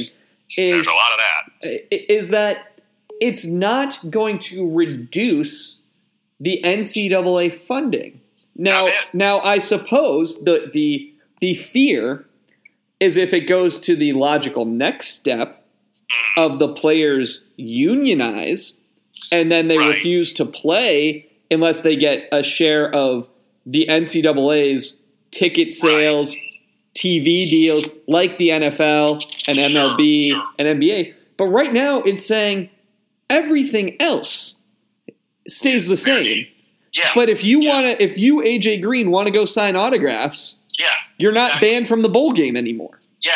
[0.57, 1.19] There's is a lot of
[1.61, 2.11] that.
[2.11, 2.81] is that
[3.21, 5.77] it's not going to reduce
[6.39, 8.19] the NCAA funding.
[8.55, 12.25] Now, now I suppose the the the fear
[12.99, 15.65] is if it goes to the logical next step
[16.37, 18.73] of the players unionize
[19.31, 19.89] and then they Right.
[19.89, 23.29] refuse to play unless they get a share of
[23.65, 24.99] the NCAA's
[25.31, 26.35] ticket sales,
[26.95, 30.43] TV deals like the NFL and MLB sure.
[30.57, 31.13] and NBA.
[31.37, 32.69] But right now it's saying
[33.29, 34.55] everything else
[35.47, 36.47] stays the same.
[36.93, 37.69] Yeah, But if you Yeah.
[37.69, 40.87] want to if you AJ Green want to go sign autographs, yeah,
[41.19, 41.69] you're not Exactly.
[41.69, 42.99] banned from the bowl game anymore.
[43.21, 43.31] yeah,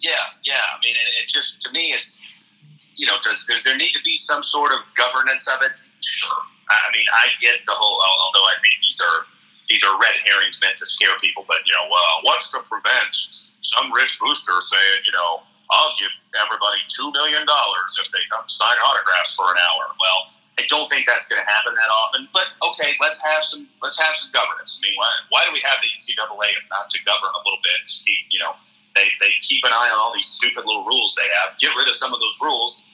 [0.00, 0.12] yeah,
[0.44, 0.54] yeah.
[0.72, 2.24] I mean, it, it just to me, it's
[2.96, 5.72] you know, does, does there need to be some sort of governance of it?
[6.00, 6.38] Sure.
[6.70, 7.98] I I mean, I get the whole.
[8.24, 9.18] Although I think these are
[9.68, 11.44] these are red herrings meant to scare people.
[11.48, 13.12] But you know, well, what's to prevent
[13.62, 18.44] some rich booster saying, you know, I'll give everybody two million dollars if they come
[18.48, 19.84] sign autographs for an hour?
[20.00, 20.20] Well,
[20.58, 22.28] I don't think that's going to happen that often.
[22.30, 24.78] But okay, let's have some let's have some governance.
[24.78, 27.58] I mean, why, why do we have the NCAA if not to govern a little
[27.62, 27.82] bit?
[27.90, 28.54] Keep, you know,
[28.94, 31.58] they they keep an eye on all these stupid little rules they have.
[31.58, 32.86] Get rid of some of those rules.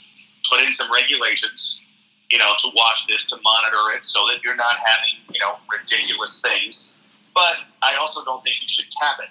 [0.49, 1.85] Put in some regulations.
[2.33, 5.59] You know, to watch this, to monitor it, so that you're not having you know
[5.69, 6.97] ridiculous things.
[7.35, 9.31] But I also don't think you should cap it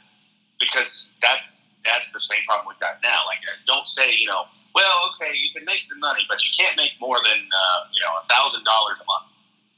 [0.60, 3.24] because that's that's the same problem we've got now.
[3.28, 4.44] Like, don't say you know,
[4.76, 8.02] well, okay, you can make some money, but you can't make more than uh, you
[8.02, 9.30] know a thousand dollars a month.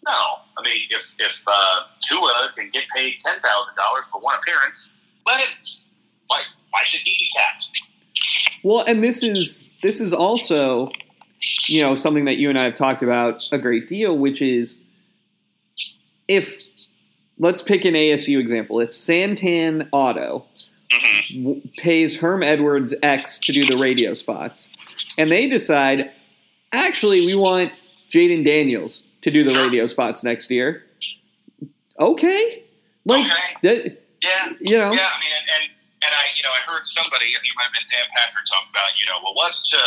[0.07, 0.19] No,
[0.57, 4.91] I mean if if uh, Tua can get paid ten thousand dollars for one appearance,
[5.25, 5.49] let him.
[6.27, 6.41] Why
[6.71, 7.81] why should he be capped?
[8.63, 10.91] Well, and this is this is also,
[11.67, 14.81] you know, something that you and I have talked about a great deal, which is
[16.27, 16.71] if
[17.37, 18.79] let's pick an ASU example.
[18.79, 20.45] If Santan Auto
[20.91, 21.43] Mm-hmm.
[21.43, 24.69] w- pays Herm Edwards X to do the radio spots,
[25.17, 26.11] and they decide,
[26.73, 27.71] actually, we want
[28.09, 30.83] Jayden Daniels to do the radio spots next year.
[31.99, 32.63] Okay,
[33.05, 33.53] like Okay.
[33.63, 33.77] that,
[34.21, 35.63] Yeah, you know, Yeah, I mean, and, and
[36.01, 38.41] and I, you know, I heard somebody, I think it might have been Dan Patrick,
[38.49, 39.77] talk about, you know, well, what's to,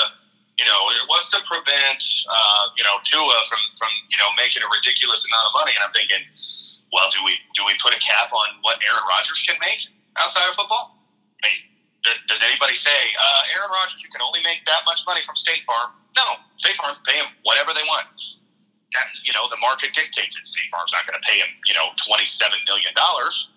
[0.54, 0.78] you know,
[1.10, 1.98] what's to prevent,
[2.30, 5.74] uh, you know, Tua from from you know making a ridiculous amount of money?
[5.74, 6.22] And I'm thinking,
[6.94, 10.46] well, do we do we put a cap on what Aaron Rodgers can make outside
[10.46, 10.93] of football?
[12.28, 15.64] Does anybody say, uh, Aaron Rodgers, you can only make that much money from State
[15.64, 15.96] Farm?
[16.16, 18.04] No, State Farm pay him whatever they want.
[18.92, 20.44] That, you know, the market dictates it.
[20.46, 23.48] State Farm's not going to pay him, you know, twenty-seven million dollars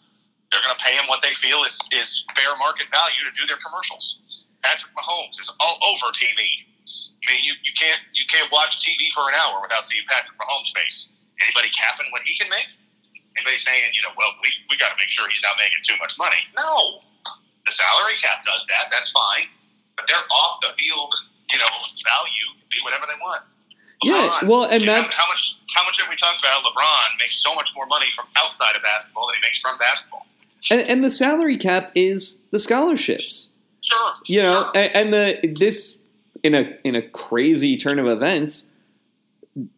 [0.52, 3.44] they're going to pay him what they feel is, is fair market value to do
[3.48, 4.24] their commercials.
[4.64, 6.40] Patrick Mahomes is all over TV.
[6.40, 10.40] I mean, you, you can't you can't watch TV for an hour without seeing Patrick
[10.40, 11.12] Mahomes' face.
[11.44, 12.72] Anybody capping what he can make?
[13.36, 15.94] Anybody saying, you know, well, we, we got to make sure he's not making too
[16.02, 16.42] much money?
[16.58, 17.06] No,
[17.78, 18.90] salary cap does that.
[18.92, 19.46] That's fine,
[19.96, 21.14] but they're off the field,
[21.54, 21.72] you know,
[22.04, 23.44] value can be whatever they want.
[24.04, 26.62] Yeah, well, and you know, that's- how much how much have we talked about?
[26.64, 30.26] LeBron makes so much more money from outside of basketball than he makes from basketball.
[30.70, 33.50] and, and the salary cap is the scholarships.
[33.80, 34.14] Sure.
[34.26, 34.72] you know sure.
[34.76, 35.98] and, and the this
[36.44, 38.66] in a in a crazy turn of events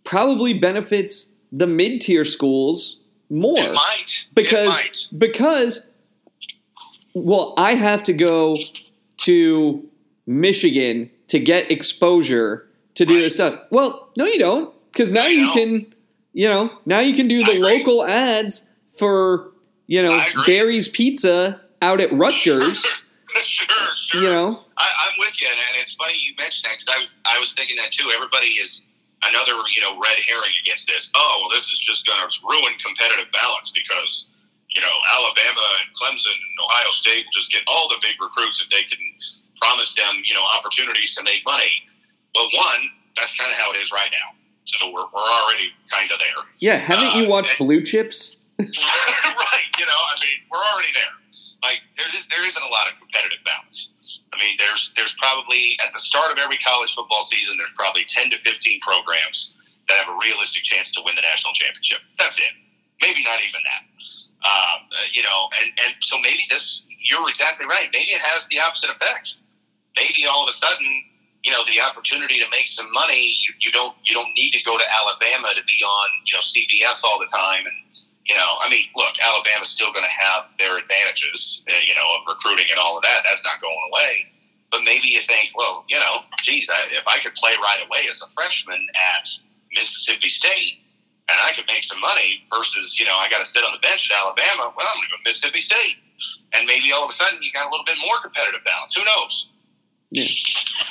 [0.03, 5.07] probably benefits the mid-tier schools more it might because it might.
[5.17, 5.88] because
[7.13, 8.57] well I have to go
[9.17, 9.87] to
[10.25, 13.21] Michigan to get exposure to do Right.
[13.21, 13.59] this stuff.
[13.71, 15.53] Well, no you don't cuz now I you know.
[15.53, 15.93] can
[16.33, 19.51] you know, now you can do the local ads for
[19.87, 22.85] you know Barry's Pizza out at Rutgers,
[23.41, 24.21] sure, sure.
[24.21, 24.63] you know.
[24.77, 27.39] I, I'm with you, and and it's funny you mentioned that because I was I
[27.39, 28.11] was thinking that too.
[28.13, 28.83] Everybody is
[29.25, 31.11] another you know red herring against this.
[31.15, 34.29] Oh well, this is just going to ruin competitive balance because
[34.75, 38.61] you know Alabama and Clemson and Ohio State will just get all the big recruits
[38.61, 38.99] if they can
[39.61, 41.71] promise them you know opportunities to make money.
[42.35, 42.81] Well, one,
[43.17, 44.37] that's kind of how it is right now.
[44.65, 46.45] So we're, we're already kind of there.
[46.61, 48.37] Yeah, haven't you Uh, watched and- Blue Chips?
[48.59, 49.67] right.
[49.79, 51.15] You know, I mean, we're already there.
[51.63, 53.89] Like there is there isn't a lot of competitive balance.
[54.31, 58.05] I mean, there's there's probably at the start of every college football season, there's probably
[58.07, 59.55] ten to fifteen programs
[59.89, 61.99] that have a realistic chance to win the national championship.
[62.19, 62.53] That's it.
[63.01, 63.83] Maybe not even that.
[64.39, 67.89] Um, uh, you know, and and so maybe this you're exactly right.
[67.91, 69.35] Maybe it has the opposite effect.
[69.97, 70.87] Maybe all of a sudden,
[71.43, 74.63] you know, the opportunity to make some money, you, you don't you don't need to
[74.63, 77.75] go to Alabama to be on you know CBS all the time and
[78.29, 82.05] you know, I mean, look, Alabama's still going to have their advantages, uh, you know,
[82.15, 83.25] of recruiting and all of that.
[83.25, 84.29] That's not going away.
[84.71, 88.05] But maybe you think, well, you know, geez, I, if I could play right away
[88.09, 88.85] as a freshman
[89.17, 89.27] at
[89.73, 90.78] Mississippi State,
[91.31, 93.79] and I could make some money versus, you know, I got to sit on the
[93.79, 94.73] bench at Alabama.
[94.75, 95.95] Well, I'm going to go to Mississippi State.
[96.53, 98.95] And maybe all of a sudden you got a little bit more competitive balance.
[98.95, 99.49] Who knows?
[100.11, 100.25] Yeah.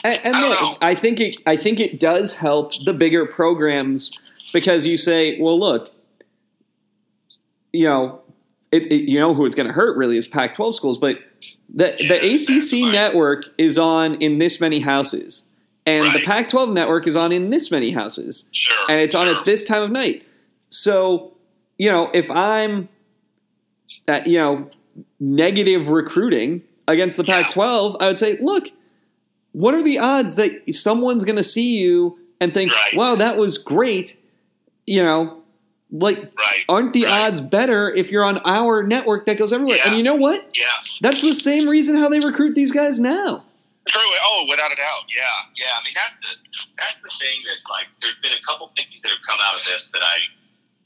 [0.05, 0.74] And, and I don't look, know.
[0.80, 4.11] I think it I think it does help the bigger programs
[4.53, 5.93] because you say, well, look,
[7.72, 8.20] you know,
[8.70, 11.18] it, it- you know who it's going to hurt really is Pac-12 schools, but
[11.68, 12.93] the Yeah, the ACC fine.
[12.93, 15.47] network is on in this many houses,
[15.86, 18.86] and the Pac-12 network is on in this many houses, Sure.
[18.89, 20.24] and it's on at this time of night.
[20.69, 21.35] So,
[21.79, 22.89] you know, if I'm,
[24.07, 24.71] at, you know,
[25.21, 28.69] negative recruiting against the Pac-12, I would say, look,
[29.53, 32.95] what are the odds that someone's going to see you and think, Right.
[32.97, 34.16] wow, that was great?
[34.87, 35.43] You know,
[35.91, 36.64] like, Right.
[36.69, 37.29] aren't the Right.
[37.29, 39.79] odds better if you're on our network that goes everywhere?
[39.79, 39.89] Yeah.
[39.89, 40.57] And you know what?
[40.57, 40.64] Yeah.
[41.01, 43.45] That's the same reason how they recruit these guys now.
[43.89, 44.03] True.
[44.23, 45.05] Oh, without a doubt.
[45.16, 45.23] Yeah.
[45.57, 45.66] Yeah.
[45.81, 46.29] I mean, that's the
[46.77, 49.64] that's the thing that like there's been a couple things that have come out of
[49.64, 50.19] this that I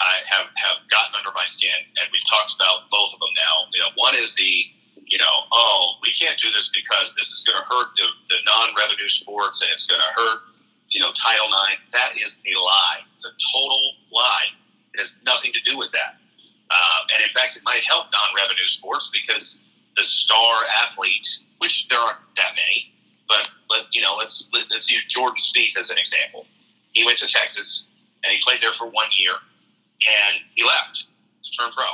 [0.01, 3.55] I have have gotten under my skin, and we've talked about both of them now.
[3.73, 4.67] You know, one is the
[5.13, 8.41] you know, oh, we can't do this because this is going to hurt the, the
[8.49, 10.41] non-revenue sports and it's going to hurt
[10.89, 11.81] you know Title IX.
[11.93, 13.01] That is a lie.
[13.15, 14.49] It's a total lie.
[14.95, 16.17] It has nothing to do with that.
[16.73, 19.61] Um, and in fact, it might help non-revenue sports because
[19.97, 21.29] the star athlete,
[21.59, 22.93] which there aren't that many,
[23.29, 26.47] but let you know, let's let, let's use Jordan Spieth as an example.
[26.93, 27.87] He went to Texas
[28.25, 29.35] and he played there for one year,
[30.09, 31.07] and he left
[31.43, 31.85] to turn pro.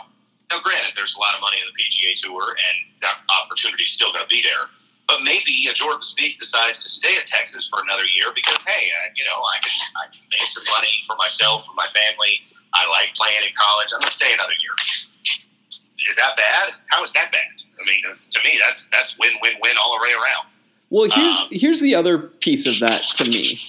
[0.51, 3.93] Now, granted, there's a lot of money in the PGA Tour, and that opportunity is
[3.93, 4.73] still going to be there.
[5.07, 8.89] But maybe a Jordan Spieth decides to stay at Texas for another year because, hey,
[8.93, 12.45] uh, you know, I can, I can make some money for myself, for my family.
[12.75, 13.89] I like playing in college.
[13.93, 14.77] I'm going to stay another year.
[16.09, 16.73] Is that bad?
[16.89, 17.41] How is that bad?
[17.81, 20.47] I mean, to me, that's that's win win win all the way around.
[20.91, 23.61] Well, here's Um, here's the other piece of that to me.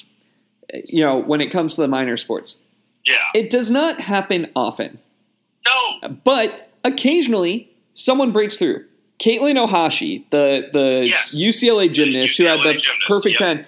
[0.86, 2.62] You know, when it comes to the minor sports,
[3.06, 3.16] Yeah.
[3.34, 5.00] it does not happen often,
[5.66, 6.16] No.
[6.24, 8.86] but occasionally someone breaks through.
[9.20, 11.34] Katelyn Ohashi, the the Yes.
[11.36, 13.58] UCLA gymnast who had the gymnast, perfect yep.
[13.58, 13.66] ten.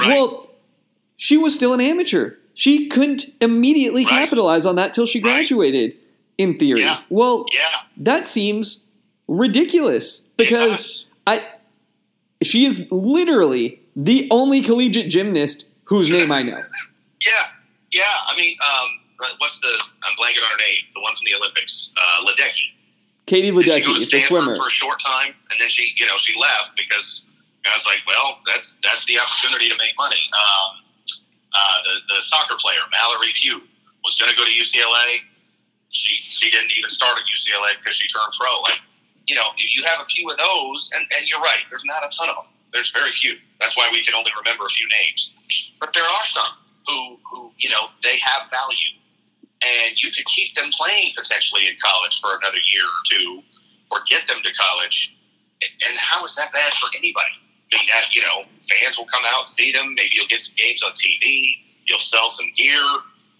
[0.00, 0.08] Right.
[0.18, 0.50] Well,
[1.16, 2.32] she was still an amateur.
[2.54, 4.10] She couldn't immediately Right.
[4.10, 5.36] capitalize on that till she Right.
[5.36, 5.94] graduated.
[6.38, 6.98] In theory, Yeah.
[7.10, 7.60] well, yeah.
[7.98, 8.80] that seems
[9.28, 11.06] ridiculous because.
[11.26, 11.42] I
[12.42, 16.58] she is literally the only collegiate gymnast whose name I know.
[17.92, 18.04] Yeah.
[18.26, 18.88] I mean, um,
[19.38, 19.72] what's the?
[20.02, 20.82] I'm blanking on her name.
[20.94, 22.72] The one from the Olympics, uh, Ledecky.
[23.26, 24.54] Katie Did she Ledecky, the swimmer.
[24.54, 27.24] for a short time, and then she, you know, she left because
[27.64, 30.20] I was like, well, that's that's the opportunity to make money.
[30.34, 30.82] Um,
[31.54, 33.62] uh, the the soccer player Mallory Pugh
[34.02, 35.22] was going to go to UCLA.
[35.90, 38.50] She she didn't even start at UCLA because she turned pro.
[38.62, 38.80] Like,
[39.26, 41.62] you know, you have a few of those, and, and you're right.
[41.70, 42.50] There's not a ton of them.
[42.72, 43.36] There's very few.
[43.60, 45.30] That's why we can only remember a few names.
[45.78, 46.52] But there are some
[46.86, 48.98] who who you know they have value
[49.62, 53.42] and you could keep them playing potentially in college for another year or two,
[53.90, 55.16] or get them to college.
[55.62, 57.38] And how is that bad for anybody?
[57.72, 59.94] I mean, that, you know, fans will come out, see them.
[59.94, 61.62] Maybe you'll get some games on TV.
[61.86, 62.82] You'll sell some gear.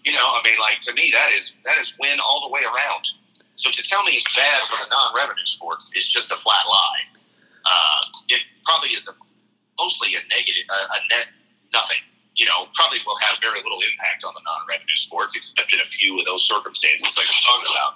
[0.05, 2.61] You know, I mean, like to me, that is that is win all the way
[2.63, 3.07] around.
[3.55, 7.03] So to tell me it's bad for the non-revenue sports is just a flat lie.
[7.65, 9.13] Uh, it probably is a,
[9.79, 11.27] mostly a negative, a, a net
[11.71, 12.01] nothing
[12.35, 15.85] you know, probably will have very little impact on the non-revenue sports, except in a
[15.85, 17.93] few of those circumstances, like I'm talking about.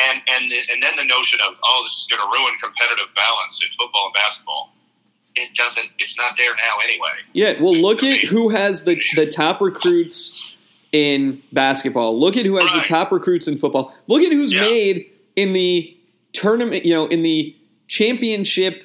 [0.00, 3.06] And and the, and then the notion of oh, this is going to ruin competitive
[3.14, 4.72] balance in football and basketball.
[5.36, 5.86] It doesn't.
[5.98, 7.10] It's not there now anyway.
[7.32, 10.56] Yeah, well, look at who has the, the top recruits
[10.92, 12.18] in basketball.
[12.20, 12.82] Look at who has Right.
[12.82, 13.94] the top recruits in football.
[14.06, 14.60] Look at who's Yeah.
[14.60, 15.96] made in the
[16.32, 17.54] tournament, you know, in the
[17.88, 18.84] championship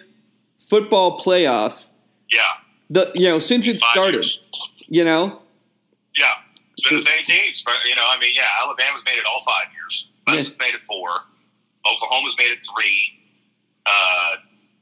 [0.69, 1.83] football playoff.
[2.31, 2.41] Yeah,
[2.89, 4.39] The you know since it started, years.
[4.89, 5.39] You know,
[6.17, 6.25] yeah.
[6.77, 9.41] It's been the same teams, but you know, I mean, yeah, Alabama's made it all
[9.45, 10.09] five years.
[10.27, 11.09] Clemson's made it four.
[11.85, 13.19] Oklahoma's made it three.
[13.85, 14.35] Uh,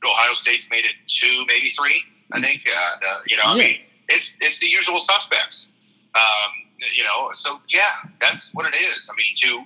[0.06, 2.04] Ohio State's made it two, maybe three.
[2.32, 2.64] I think.
[2.68, 3.78] Uh, uh, you know, I mean,
[4.10, 5.72] it's it's the usual suspects.
[6.16, 6.52] Um,
[6.94, 9.10] you know, so yeah, that's what it is.
[9.12, 9.64] I mean, to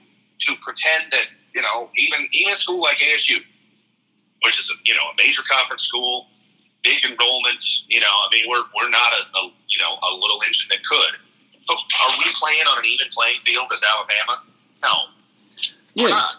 [0.47, 3.37] to pretend that you know, even even a school like ASU,
[4.45, 6.27] which is a, you know a major conference school,
[6.83, 7.63] big enrollment.
[7.87, 10.83] You know, I mean, we're we're not a, a you know a little engine that
[10.83, 11.19] could.
[11.67, 14.43] But are we playing on an even playing field as Alabama?
[14.83, 14.89] No,
[15.95, 16.15] we're yeah.
[16.15, 16.35] not.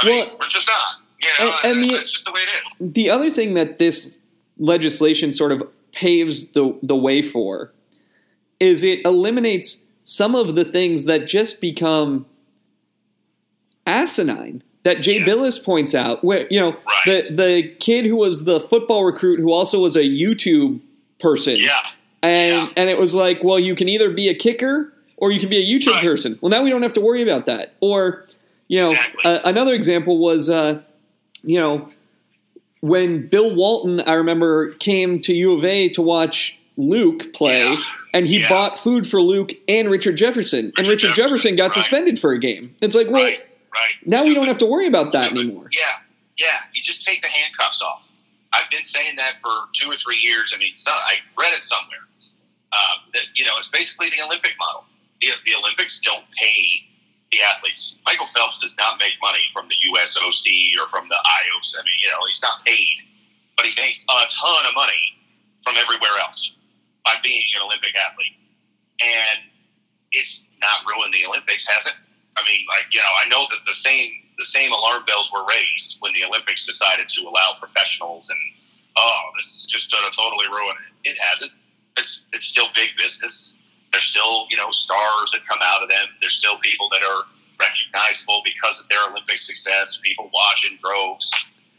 [0.00, 0.94] I Well, mean, we're just not.
[1.20, 2.92] You know, and- and the- that's just the way it is.
[2.92, 4.18] the other thing that this
[4.58, 5.62] legislation sort of
[5.92, 7.72] paves the the way for
[8.60, 12.26] is it eliminates some of the things that just become
[13.86, 15.28] asinine that Jay Yes.
[15.28, 17.26] Bilas points out where you know Right.
[17.28, 20.80] the the kid who was the football recruit who also was a YouTube
[21.18, 21.78] person Yeah,
[22.22, 22.72] and Yeah.
[22.76, 25.56] and it was like well you can either be a kicker or you can be
[25.58, 26.02] a YouTube Right.
[26.04, 26.38] person.
[26.40, 27.74] Well, now we don't have to worry about that.
[27.80, 28.24] Or,
[28.68, 29.24] you know, Exactly.
[29.24, 30.80] uh, another example was, uh,
[31.42, 31.90] you know,
[32.80, 37.76] when Bill Walton, I remember, came to U of A to watch Luke play, Yeah.
[38.14, 38.48] and he Yeah.
[38.48, 41.74] bought food for Luke and Richard Jefferson, and Richard Richard Jefferson, Jefferson, got right.
[41.74, 42.76] suspended for a game.
[42.80, 43.40] It's like, well, right,
[44.06, 45.46] now we don't have to worry about that Stupid.
[45.46, 45.68] anymore.
[45.72, 45.80] Yeah,
[46.36, 46.46] yeah.
[46.72, 48.12] You just take the handcuffs off.
[48.52, 50.52] I've been saying that for two or three years.
[50.54, 51.98] I mean, so, I read it somewhere.
[52.72, 54.84] Um, that you know, it's basically the Olympic model.
[55.20, 56.84] The, the Olympics don't pay
[57.32, 57.98] the athletes.
[58.06, 60.46] Michael Phelps does not make money from the USOC
[60.80, 61.68] or from the IOC.
[61.76, 63.04] I mean, you know, he's not paid,
[63.56, 65.00] but he makes a ton of money
[65.62, 66.56] from everywhere else
[67.04, 68.36] by being an Olympic athlete.
[69.00, 69.48] And
[70.12, 71.96] it's not ruined the Olympics, has it?
[72.36, 75.44] I mean, like you know, I know that the same the same alarm bells were
[75.44, 78.38] raised when the Olympics decided to allow professionals, and
[78.96, 81.10] oh, this is just going to totally ruin it.
[81.10, 81.52] It hasn't.
[81.98, 83.62] It's it's still big business.
[83.92, 86.06] There's still you know stars that come out of them.
[86.20, 87.22] There's still people that are
[87.60, 90.00] recognizable because of their Olympic success.
[90.02, 91.30] People watch in droves.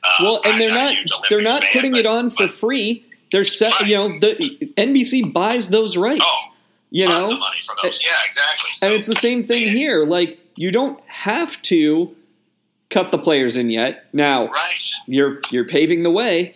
[0.04, 0.96] Uh, Well, and they're not
[1.30, 3.06] they're not fan, putting but- it on for but- free.
[3.32, 4.34] They're set, you know, the
[4.76, 6.26] NBC buys those rights.
[6.26, 6.54] Oh,
[6.90, 8.02] you know, money for those.
[8.04, 8.72] Yeah, exactly.
[8.74, 10.04] So, and it's the same thing here.
[10.06, 12.16] Like you don't have to
[12.90, 14.06] cut the players in yet.
[14.14, 14.84] Now right.
[15.06, 16.56] you're you're paving the way,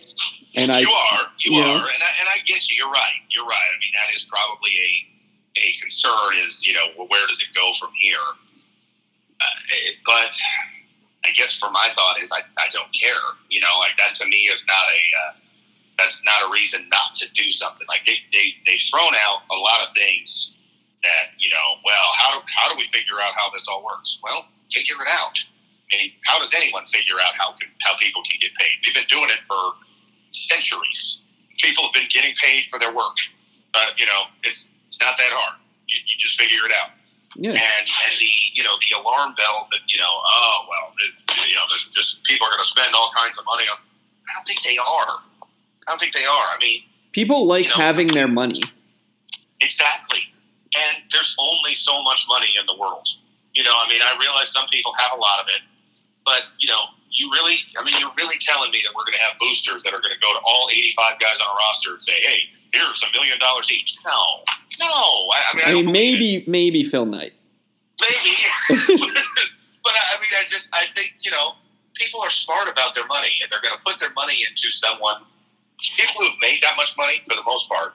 [0.56, 1.74] and I you are, you, you are, know.
[1.74, 2.76] and I, and I get you.
[2.78, 3.20] You're right.
[3.30, 3.68] You're right.
[3.74, 6.38] I mean, that is probably a a concern.
[6.46, 8.18] Is you know, well, where does it go from here?
[9.40, 9.44] Uh,
[9.86, 10.36] it- but
[11.24, 13.24] I guess for my thought is I, I don't care.
[13.48, 15.32] You know, like that to me is not a uh,
[15.98, 17.86] that's not a reason not to do something.
[17.88, 20.54] Like they they they've thrown out a lot of things
[21.02, 21.80] that you know.
[21.84, 24.18] Well, how do how do we figure out how this all works?
[24.22, 25.38] Well, figure it out.
[25.92, 28.72] I mean, how does anyone figure out how can, how people can get paid?
[28.84, 29.72] We've been doing it for
[30.34, 31.22] centuries.
[31.58, 33.16] People have been getting paid for their work.
[33.72, 35.58] Uh, you know, it's it's not that hard.
[35.88, 36.90] You, you just figure it out.
[37.36, 37.50] yeah.
[37.50, 41.14] And and the you know the alarm bells that you know oh well it,
[41.48, 43.78] you know just people are going to spend all kinds of money on.
[43.78, 45.20] I don't think they are.
[45.86, 46.46] I don't think they are.
[46.52, 46.80] I mean,
[47.14, 48.60] People like you know, having their money.
[49.60, 50.18] Exactly.
[50.76, 53.08] And there's only so much money in the world.
[53.54, 55.62] You know, I mean, I realize some people have a lot of it,
[56.26, 56.82] but, you know,
[57.14, 59.94] you really, I mean, you're really telling me that we're going to have boosters that
[59.94, 62.38] are going to go to all 85 guys on a roster and say, hey,
[62.74, 63.96] here's a million dollars each.
[64.04, 64.42] No,
[64.80, 64.90] no.
[64.90, 65.92] I, I mean, I, mean, believe it.
[65.92, 67.32] maybe maybe Phil Knight.
[68.02, 68.34] Maybe.
[69.86, 71.54] but I I mean, I just, I think, you know,
[71.94, 75.22] people are smart about their money and they're going to put their money into someone.
[75.78, 77.94] People who've made that much money, for the most part,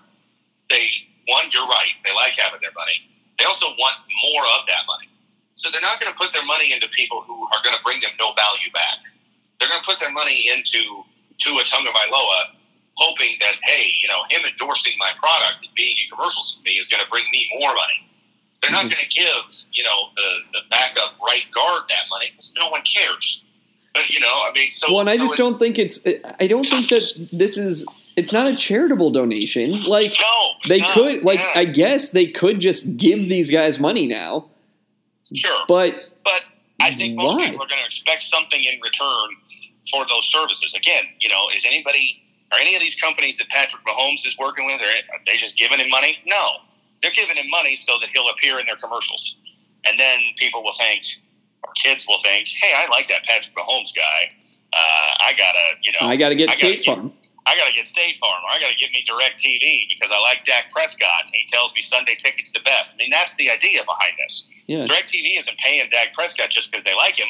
[0.70, 0.88] they,
[1.28, 3.04] one, you're right, they like having their money.
[3.38, 3.96] They also want
[4.32, 5.10] more of that money.
[5.60, 8.00] So they're not going to put their money into people who are going to bring
[8.00, 9.04] them no value back.
[9.60, 11.04] They're going to put their money into
[11.38, 12.56] Tua Tagovailoa,
[12.96, 16.80] hoping that, hey, you know, him endorsing my product and being in commercials with me
[16.80, 18.08] is going to bring me more money.
[18.64, 18.92] They're not Mhm.
[18.96, 19.44] going to give,
[19.74, 23.44] you know, the, the backup right guard that money because no one cares.
[23.94, 24.88] But, you know, I mean, so.
[24.94, 26.00] Well, and I so just don't think it's.
[26.40, 27.04] I don't think that
[27.34, 27.86] this is.
[28.16, 29.84] It's not a charitable donation.
[29.86, 30.48] Like No.
[30.70, 31.24] they no, could.
[31.24, 34.46] Like yeah, I guess they could just give these guys money now.
[35.36, 35.64] Sure.
[35.68, 36.46] But But
[36.82, 37.50] I think most Why?
[37.50, 39.30] people are going to expect something in return
[39.92, 40.74] for those services.
[40.74, 42.22] Again, you know, is anybody,
[42.52, 45.80] are any of these companies that Patrick Mahomes is working with, are they just giving
[45.80, 46.18] him money?
[46.26, 46.58] No.
[47.02, 49.38] They're giving him money so that he'll appear in their commercials.
[49.86, 51.04] And then people will think,
[51.64, 54.32] or kids will think, hey, I like that Patrick Mahomes guy.
[54.72, 54.78] Uh,
[55.26, 57.14] I got to, you know, I got to get I gotta State get- Farm.
[57.48, 60.20] I got to get State Farm, or I got to get me DirecTV because I
[60.22, 62.94] like Dak Prescott, and he tells me Sunday tickets the best.
[62.94, 64.48] I mean, that's the idea behind this.
[64.70, 64.86] Yeah.
[64.86, 67.28] DirecTV isn't paying Dak Prescott just because they like him.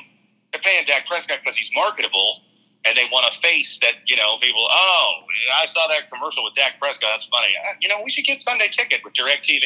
[0.52, 2.42] They're paying Dak Prescott because he's marketable,
[2.86, 4.66] and they want a face that you know people.
[4.70, 5.14] Oh,
[5.62, 7.10] I saw that commercial with Dak Prescott.
[7.14, 7.54] That's funny.
[7.64, 9.64] Uh, You know, we should get Sunday ticket with DirecTV.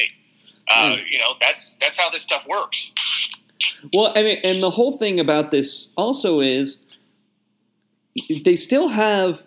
[0.69, 1.01] Uh, Hmm.
[1.09, 2.91] You know, that's that's how this stuff works.
[3.91, 6.77] Well, and and the whole thing about this also is
[8.45, 9.41] they still have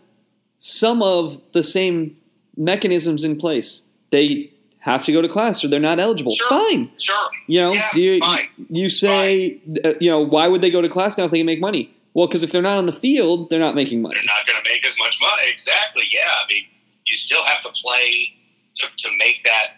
[0.59, 2.17] some of the same
[2.57, 3.83] mechanisms in place.
[4.11, 4.53] They
[4.87, 6.35] have to go to class or they're not eligible.
[6.35, 6.49] Sure.
[6.49, 6.91] Fine.
[6.99, 7.29] Sure.
[7.47, 8.49] You know, Yeah, you, fine.
[8.71, 11.47] you say, uh, you know, why would they go to class now if they can
[11.47, 11.93] make money?
[12.15, 14.15] Well, because if they're not on the field, they're not making money.
[14.15, 15.51] they're not going to make as much money.
[15.53, 16.05] Exactly.
[16.11, 16.21] Yeah.
[16.25, 16.63] I mean,
[17.05, 18.33] you still have to play
[18.77, 19.77] to, to make that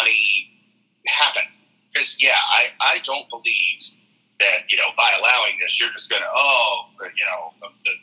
[0.00, 0.48] money
[1.06, 1.42] happen.
[1.92, 3.78] Because, yeah, I, I don't believe
[4.40, 7.94] that, you know, by allowing this, you're just going to, oh, you know, the, the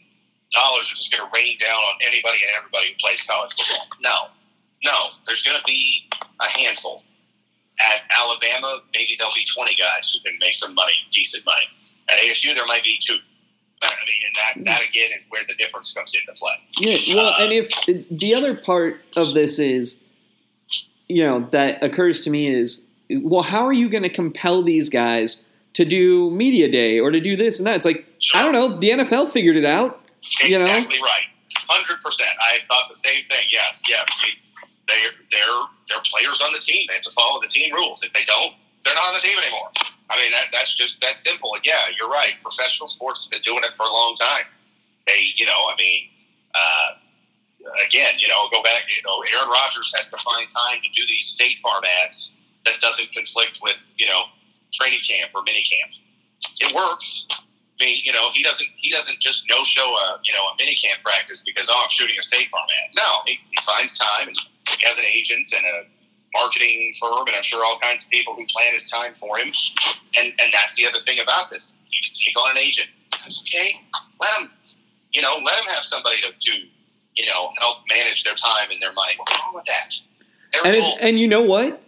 [0.52, 3.88] dollars are just going to rain down on anybody and everybody who plays college football.
[4.04, 4.16] No.
[4.84, 4.94] No.
[5.26, 6.10] There's going to be
[6.40, 7.04] a handful.
[7.80, 11.66] At Alabama, maybe there'll be 20 guys who can make some money, decent money.
[12.10, 13.18] At ASU, there might be two.
[13.84, 16.54] I mean, and that, that again is where the difference comes into play.
[16.80, 17.70] Yeah, well, uh, and if
[18.12, 20.00] the other part of this is,
[21.10, 24.90] you know, that occurs to me is well, how are you going to compel these
[24.90, 27.76] guys to do media day or to do this and that?
[27.76, 28.06] It's like
[28.36, 28.78] I don't know.
[28.78, 30.00] The NFL figured it out.
[30.44, 30.66] You know?
[30.66, 31.26] Exactly right.
[31.68, 32.30] Hundred percent.
[32.40, 33.48] I thought the same thing.
[33.52, 34.04] Yes, yeah.
[34.92, 35.00] They,
[35.32, 36.86] they're they're players on the team.
[36.88, 38.04] They have to follow the team rules.
[38.04, 39.72] If they don't, they're not on the team anymore.
[40.12, 41.56] I mean, that, that's just that simple.
[41.56, 42.36] And yeah, you're right.
[42.44, 44.46] Professional sports have been doing it for a long time.
[45.08, 46.10] They, you know, I mean,
[46.54, 46.90] uh,
[47.88, 48.84] again, you know, go back.
[48.90, 52.36] You know, Aaron Rodgers has to find time to do these State Farm ads
[52.66, 54.24] that doesn't conflict with you know
[54.74, 55.92] training camp or mini camp.
[56.60, 57.28] It works.
[57.32, 60.56] I mean, you know, he doesn't he doesn't just no show a you know a
[60.58, 62.92] mini camp practice because oh I'm shooting a State Farm ad.
[62.96, 64.38] No, he, he finds time and
[64.84, 65.84] has an agent and a
[66.34, 69.52] marketing firm and I'm sure all kinds of people who plan his time for him.
[70.18, 71.78] And and that's the other thing about this.
[71.90, 72.90] You can take on an agent.
[73.12, 73.74] That's okay.
[74.20, 74.52] Let him
[75.12, 76.58] you know let him have somebody to, to
[77.16, 79.14] you know help manage their time and their money.
[79.18, 79.96] What's wrong with that?
[80.54, 81.82] They're And, and you know what?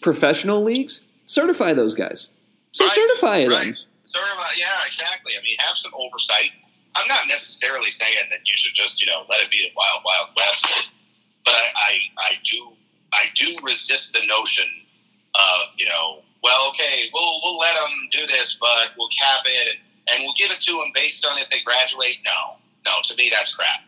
[0.00, 2.28] Professional leagues certify those guys.
[2.72, 3.50] So Right, certify them.
[3.50, 3.68] Right.
[3.70, 5.32] Of, uh, yeah, exactly.
[5.38, 6.50] I mean, have some oversight.
[6.96, 10.02] I'm not necessarily saying that you should just, you know, let it be the wild,
[10.04, 10.90] wild west,
[11.50, 12.70] but I, I, I do,
[13.12, 14.70] I do resist the notion
[15.34, 19.76] of, you know, well, okay, we'll we'll let them do this, but we'll cap it
[20.08, 22.22] and, we'll give it to them based on if they graduate.
[22.24, 23.82] No, no, to me that's crap.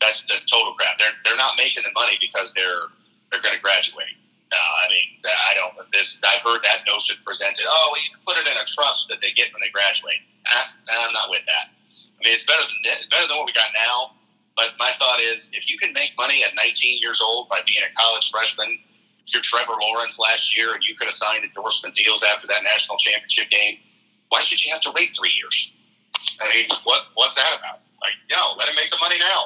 [0.00, 0.98] That's that's total crap.
[0.98, 2.90] They're they're not making the money because they're
[3.30, 4.18] they're going to graduate.
[4.50, 5.78] No, I mean, I don't.
[5.92, 7.64] This I've heard that notion presented.
[7.68, 10.20] Oh, well, you can put it in a trust that they get when they graduate.
[10.50, 11.70] Ah, I'm not with that.
[11.70, 14.18] I mean, it's better than this, better than what we got now.
[14.56, 17.82] But my thought is, if you can make money at 19 years old by being
[17.82, 18.78] a college freshman,
[19.26, 22.62] if you're Trevor Lawrence last year and you could have signed endorsement deals after that
[22.62, 23.78] national championship game,
[24.28, 25.74] why should you have to wait three years?
[26.40, 27.80] I mean, what what's that about?
[28.00, 29.44] Like, no, let him make the money now.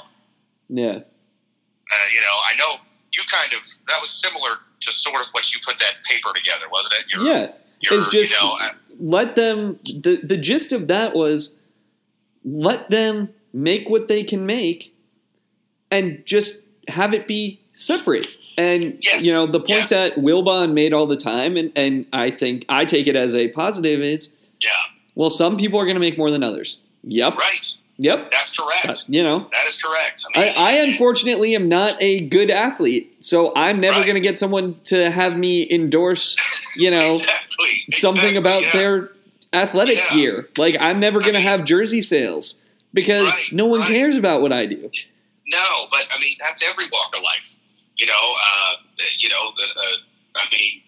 [0.69, 0.99] Yeah.
[0.99, 2.81] Uh, you know, I know
[3.13, 6.67] you kind of that was similar to sort of what you put that paper together,
[6.71, 7.05] wasn't it?
[7.13, 7.53] Your, Yeah.
[7.81, 11.57] your, It's just you know, uh, let them the the gist of that was
[12.45, 14.95] let them make what they can make
[15.91, 18.27] and just have it be separate.
[18.59, 19.91] And Yes, you know, the point yes.
[19.91, 23.49] that Wilbon made all the time and, and I think I take it as a
[23.49, 24.31] positive is
[24.63, 24.71] yeah,
[25.15, 26.79] well some people are gonna make more than others.
[27.05, 27.37] Yep.
[27.37, 27.75] right.
[27.99, 28.31] Yep.
[28.31, 28.87] That's correct.
[28.87, 29.49] Uh, you know.
[29.53, 30.25] that is correct.
[30.35, 34.05] I, mean, I unfortunately am not a good athlete, so I'm never Right.
[34.07, 36.37] going to get someone to have me endorse,
[36.77, 38.73] you know, exactly, something exactly, about yeah.
[38.73, 39.11] their
[39.55, 40.15] athletic Yeah.
[40.15, 40.49] gear.
[40.59, 42.61] Like I'm never I going to have jersey sales
[42.93, 43.89] because Right, no one right.
[43.89, 44.91] cares about what I do.
[45.47, 47.55] No, but I mean that's every walk of life.
[47.97, 48.73] You know, uh,
[49.19, 49.53] you know.
[49.57, 49.97] The, uh,
[50.37, 50.83] I mean,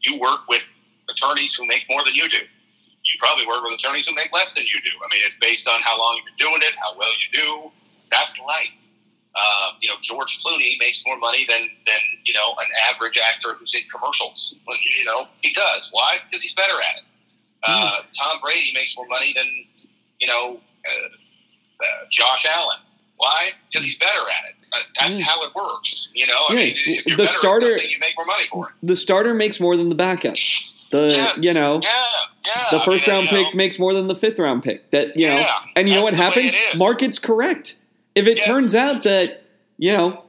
[0.00, 0.74] you work with
[1.08, 2.38] attorneys who make more than you do.
[2.38, 4.90] You probably work with attorneys who make less than you do.
[5.04, 7.72] I mean, it's based on how long you've been doing it, how well you do.
[8.10, 8.88] That's life.
[9.34, 13.54] Uh, you know, George Clooney makes more money than than you know an average actor
[13.54, 14.54] who's in commercials.
[14.68, 15.90] You know, he does.
[15.92, 16.18] Why?
[16.24, 17.04] Because he's better at it.
[17.66, 19.46] Uh, Tom Brady makes more money than
[20.20, 22.78] you know uh, uh, Josh Allen.
[23.16, 23.50] Why?
[23.70, 24.54] Because he's better at it.
[24.72, 25.24] Uh, that's Yeah.
[25.24, 26.08] how it works.
[26.14, 28.26] You know, I Yeah, mean, if you're the better starter- at something, you make more
[28.26, 28.74] money for it.
[28.86, 30.34] The starter makes more than the backup.
[30.90, 31.38] The Yes.
[31.40, 31.90] you know Yeah,
[32.46, 32.66] yeah.
[32.70, 34.90] the I first mean, round you know, pick makes more than the fifth round pick.
[34.90, 36.54] That you know, Yeah, and you know what happens?
[36.76, 37.76] Market's correct.
[38.14, 39.42] If it turns out that
[39.78, 40.24] you know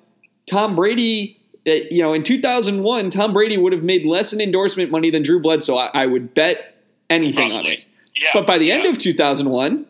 [0.48, 4.92] Tom Brady, uh, you know, in 2001, Tom Brady would have made less in endorsement
[4.92, 5.76] money than Drew Bledsoe.
[5.78, 6.76] I, I would bet
[7.10, 7.84] anything on it.
[8.20, 9.86] Yeah, But by the end of 2001,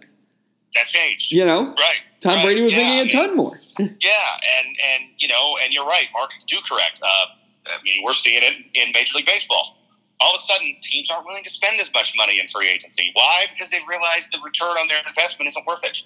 [0.76, 1.32] that changed.
[1.32, 2.00] you know, Right.
[2.26, 3.54] Tom right, Brady was yeah, making I a ton more.
[3.78, 6.08] Yeah, and and you know, and you're right.
[6.12, 7.00] Markets do correct.
[7.04, 7.26] Uh,
[7.68, 9.78] I mean, we're seeing it in Major League Baseball.
[10.20, 13.12] All of a sudden, teams aren't willing to spend as much money in free agency.
[13.14, 13.46] Why?
[13.54, 16.02] Because they've realized the return on their investment isn't worth it.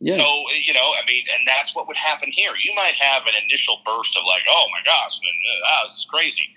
[0.00, 0.24] Yeah, So
[0.58, 2.50] you know, I mean, and that's what would happen here.
[2.64, 5.20] You might have an initial burst of like, "Oh my gosh,
[5.66, 6.50] ah, this is crazy,"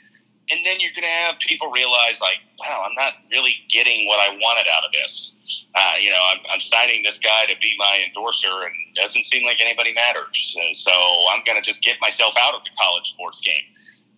[0.51, 4.19] and then you're going to have people realize, like, "Wow, I'm not really getting what
[4.19, 7.75] I wanted out of this." Uh, you know, I'm, I'm signing this guy to be
[7.77, 10.57] my endorser, and doesn't seem like anybody matters.
[10.59, 10.91] And so
[11.31, 13.63] I'm going to just get myself out of the college sports game,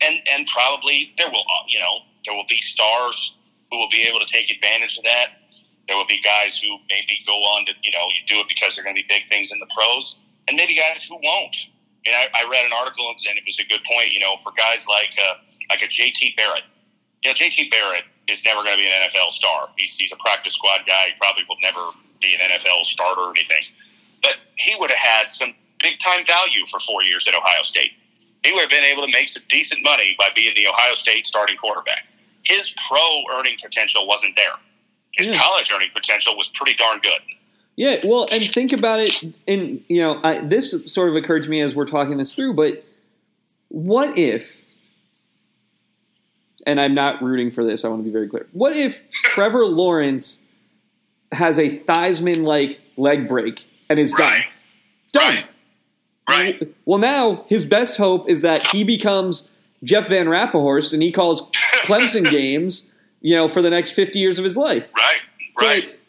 [0.01, 3.37] and and probably there will, uh, you know, there will be stars
[3.71, 5.27] who will be able to take advantage of that.
[5.87, 8.75] There will be guys who maybe go on to, you know, you do it because
[8.75, 11.55] they're going to be big things in the pros, and maybe guys who won't.
[12.05, 14.11] And I, I read an article, and it was a good point.
[14.11, 15.35] You know, for guys like uh,
[15.69, 16.63] like a JT Barrett,
[17.23, 19.69] you know, JT Barrett is never going to be an NFL star.
[19.77, 21.07] He's, he's a practice squad guy.
[21.07, 23.63] He probably will never be an NFL starter or anything.
[24.21, 27.91] But he would have had some big time value for four years at Ohio State.
[28.45, 31.25] He would have been able to make some decent money by being the Ohio State
[31.25, 32.07] starting quarterback.
[32.43, 34.53] His pro earning potential wasn't there.
[35.13, 35.37] His Yeah.
[35.37, 37.21] college earning potential was pretty darn good.
[37.75, 39.23] Yeah, well, and think about it.
[39.47, 42.53] And you know, I, this sort of occurred to me as we're talking this through.
[42.53, 42.83] But
[43.69, 44.57] what if,
[46.67, 47.83] and I'm not rooting for this.
[47.83, 48.47] I want to be very clear.
[48.51, 50.43] What if Trevor Lawrence
[51.31, 54.45] has a Theismann like leg break and is Right.
[55.11, 55.33] done?
[55.35, 55.43] Done.
[56.29, 56.61] Right.
[56.61, 56.75] Right.
[56.85, 59.49] Well, now his best hope is that he becomes
[59.83, 61.49] Jeff Van Rappahorst and he calls
[61.81, 62.89] Clemson games,
[63.19, 64.89] you know, for the next 50 years of his life.
[64.95, 65.17] Right.
[65.59, 65.83] Right.
[65.89, 65.99] But,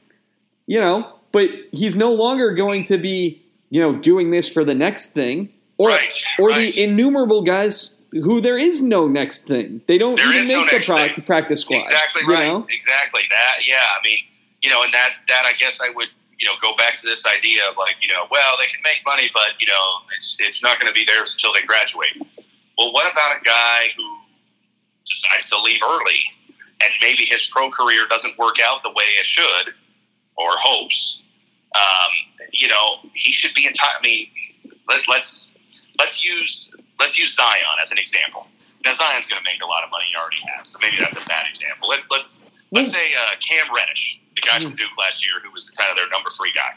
[0.66, 4.74] you know, but he's no longer going to be, you know, doing this for the
[4.74, 5.50] next thing.
[5.76, 6.72] Or, Right, or right.
[6.72, 9.82] the innumerable guys who there is no next thing.
[9.88, 11.80] They don't There even is no make the practice squad.
[11.80, 12.46] Exactly right.
[12.46, 12.64] know?
[12.70, 13.66] Exactly that.
[13.66, 13.82] Yeah.
[13.82, 14.18] I mean,
[14.62, 16.06] you know, and that that I guess I would
[16.38, 19.02] you know go back to this idea of like you know, well, they can make
[19.04, 19.82] money, but you know,
[20.16, 22.14] it's it's not going to be theirs until they graduate.
[22.78, 24.06] Well, what about a guy who
[25.04, 26.22] decides to leave early,
[26.80, 29.74] and maybe his pro career doesn't work out the way it should,
[30.36, 31.23] or hopes?
[31.74, 32.10] Um,
[32.52, 33.98] you know, he should be entitled.
[33.98, 34.28] I mean,
[34.88, 35.56] let, let's
[35.98, 38.46] let's use let's use Zion as an example.
[38.84, 40.04] Now Zion's going to make a lot of money.
[40.10, 41.88] He already has, so maybe that's a bad example.
[41.88, 45.70] Let, let's let's say uh, Cam Reddish, the guy from Duke last year, who was
[45.70, 46.76] kind of their number three guy.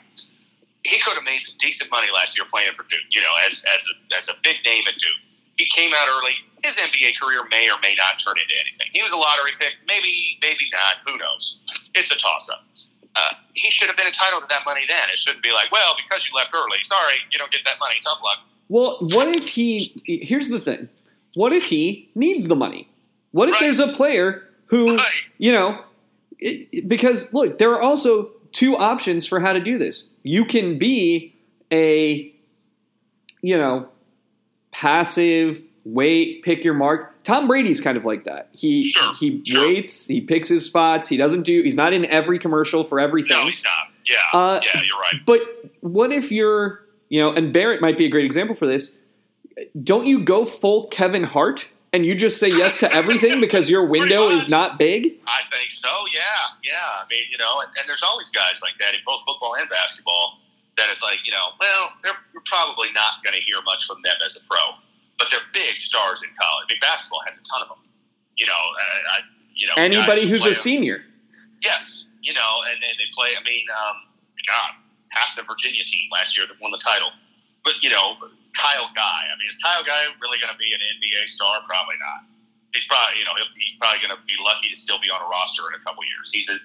[0.86, 3.06] He could have made some decent money last year playing for Duke.
[3.12, 5.22] You know, as as a, as a big name at Duke.
[5.58, 6.38] He came out early.
[6.64, 8.88] His NBA career may or may not turn into anything.
[8.94, 11.02] He was a lottery pick, maybe maybe not.
[11.06, 11.60] Who knows?
[11.94, 12.64] It's a toss up.
[13.18, 15.10] Uh, he should have been entitled to that money then.
[15.12, 17.96] It shouldn't be like, well, because you left early, sorry, you don't get that money.
[18.04, 18.38] Tough luck.
[18.70, 20.02] Well, what if he?
[20.06, 20.88] Here's the thing.
[21.34, 22.88] What if he needs the money?
[23.32, 23.62] What if Right.
[23.62, 25.12] there's a player who, Right.
[25.40, 25.84] you know,
[26.40, 30.06] it- because look, there are also two options for how to do this.
[30.24, 31.34] You can be
[31.72, 32.32] a,
[33.42, 33.88] you know,
[34.72, 35.62] passive
[35.94, 37.24] wait, pick your mark.
[37.24, 38.50] Tom Brady's kind of like that.
[38.52, 39.68] He Sure, he sure.
[39.68, 41.08] waits, he picks his spots.
[41.08, 41.62] He doesn't do.
[41.64, 43.38] He's not in every commercial for everything.
[43.38, 43.92] No, he's not.
[44.06, 45.26] Yeah, Uh, yeah, you're right.
[45.26, 45.42] But
[45.82, 48.98] what if you're, you know, and Barrett might be a great example for this.
[49.84, 53.86] Don't you go full Kevin Hart and you just say yes to everything because your
[53.86, 55.20] window is not big?
[55.28, 55.90] I think so.
[56.14, 56.22] Yeah,
[56.64, 57.04] yeah.
[57.04, 59.70] I mean, you know, and, and there's always guys like that in both football and
[59.70, 60.40] basketball
[60.78, 63.98] that it's like, you know, well, they're we're probably not going to hear much from
[64.04, 64.58] them as a pro,
[65.18, 66.66] but they're big stars in college.
[66.70, 67.82] I mean, basketball has a ton of them.
[68.38, 69.18] You know, uh, I,
[69.56, 71.04] you know, Anybody who's a senior.
[71.64, 73.34] Yes, you know, and then they play.
[73.34, 73.96] I mean, um,
[74.46, 74.78] God,
[75.10, 77.10] half the Virginia team last year that won the title.
[77.66, 78.16] But you know,
[78.54, 79.22] Kyle Guy.
[79.26, 81.62] I mean, is Kyle Guy really going to be an NBA star?
[81.66, 82.30] Probably not.
[82.74, 85.18] He's probably, you know, he'll- he's probably going to be lucky to still be on
[85.18, 86.30] a roster in a couple years.
[86.30, 86.58] He's a,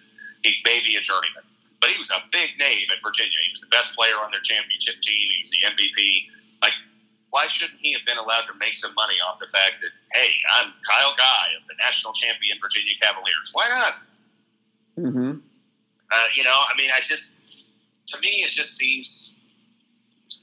[0.45, 1.47] he may be a journeyman,
[1.81, 3.33] but he was a big name at Virginia.
[3.33, 5.25] He was the best player on their championship team.
[5.33, 6.29] He was the MVP.
[7.33, 10.31] Why shouldn't he have been allowed to make some money off the fact that, hey,
[10.59, 13.51] I'm Kyle Guy of the national champion Virginia Cavaliers?
[13.55, 15.07] Why not?
[15.07, 15.39] Mm-hmm.
[16.13, 17.39] Uh, you know, I mean, I just,
[18.09, 19.35] to me, it just seems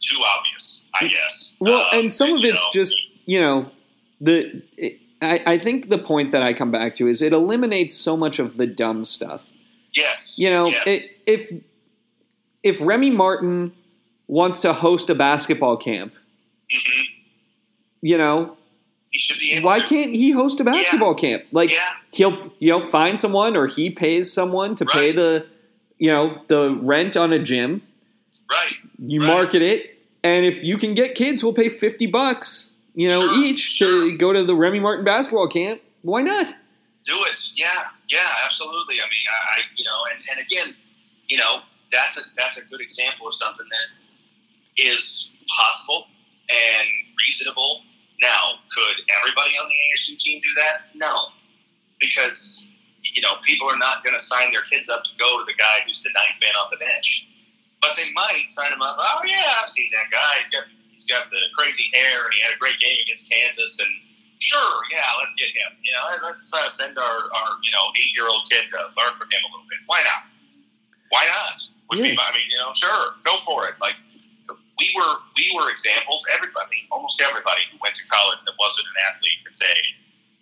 [0.01, 1.55] too obvious, I guess.
[1.59, 3.71] Well, Um, and some of it's know, just, you know,
[4.19, 4.63] the.
[4.75, 8.15] It, I, I think the point that I come back to is it eliminates so
[8.15, 9.47] much of the dumb stuff.
[9.91, 10.87] yes, You know, yes.
[10.87, 11.63] it, if
[12.63, 13.73] if Remy Martin
[14.27, 16.13] wants to host a basketball camp,
[16.71, 17.03] Mhm.
[18.01, 18.57] you know,
[19.11, 21.43] he should be able why can't he host a basketball camp?
[21.51, 21.85] Like Yeah.
[22.11, 25.47] he'll you know find someone or he pays someone to pay the
[25.97, 27.81] you know the rent on a gym.
[28.51, 28.73] Right.
[28.99, 29.27] You Right.
[29.27, 33.43] market it, and if you can get kids who'll pay fifty bucks, you know, Sure,
[33.45, 34.01] each sure.
[34.11, 36.53] to go to the Remy Martin basketball camp, why not?
[37.05, 37.51] do it.
[37.55, 37.67] Yeah,
[38.09, 38.95] yeah, absolutely.
[39.01, 40.75] I mean, I, I you know, and, and again,
[41.27, 46.07] you know, that's a that's a good example of something that is possible
[46.49, 47.83] and reasonable.
[48.21, 50.91] Now, could everybody on the ASU team do that?
[50.93, 51.31] No,
[51.99, 52.69] because
[53.03, 55.55] you know people are not going to sign their kids up to go to the
[55.55, 57.29] guy who's the ninth man off the bench,
[57.81, 58.97] but they might sign him up.
[58.99, 60.33] Oh yeah, I've seen that guy.
[60.39, 63.79] He's got he's got the crazy hair and he had a great game against Kansas
[63.79, 63.91] and
[64.39, 65.71] sure, yeah, let's get him.
[65.83, 69.13] You know, let's uh, send our, our you know eight year old kid to learn
[69.15, 69.79] from him a little bit.
[69.85, 70.27] Why not?
[71.09, 71.57] Why not?
[71.91, 73.75] Would be, I mean, you know, sure, go for it.
[73.81, 73.95] Like
[74.79, 76.25] we were, we were examples.
[76.33, 79.75] Everybody, almost everybody who went to college that wasn't an athlete could say,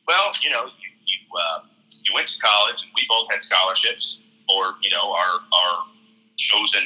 [0.08, 1.60] well, you know, you you, uh,
[2.06, 5.86] you went to college and we both had scholarships, or you know, our our
[6.38, 6.82] chosen.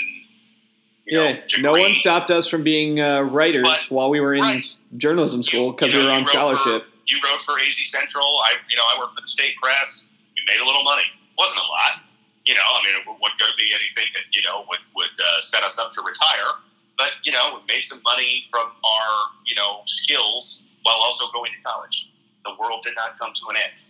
[1.06, 4.34] You yeah, know, no one stopped us from being uh, writers But- while we were
[4.36, 4.64] in Right.
[4.96, 6.86] journalism school because you we were on scholarship.
[6.86, 8.40] For, you wrote for AZ Central.
[8.46, 10.10] I, you know, I worked for the state press.
[10.38, 11.04] We made a little money.
[11.38, 12.06] wasn't a lot.
[12.46, 15.14] You know, I mean, it wasn't going to be anything that you know would would
[15.20, 16.54] uh, set us up to retire.
[17.02, 19.12] But you know, we made some money from our
[19.50, 22.14] you know skills while also going to college.
[22.46, 23.90] The world did not come to an end,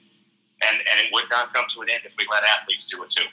[0.63, 3.09] and and it would not come to an end if we let athletes do it
[3.09, 3.27] too.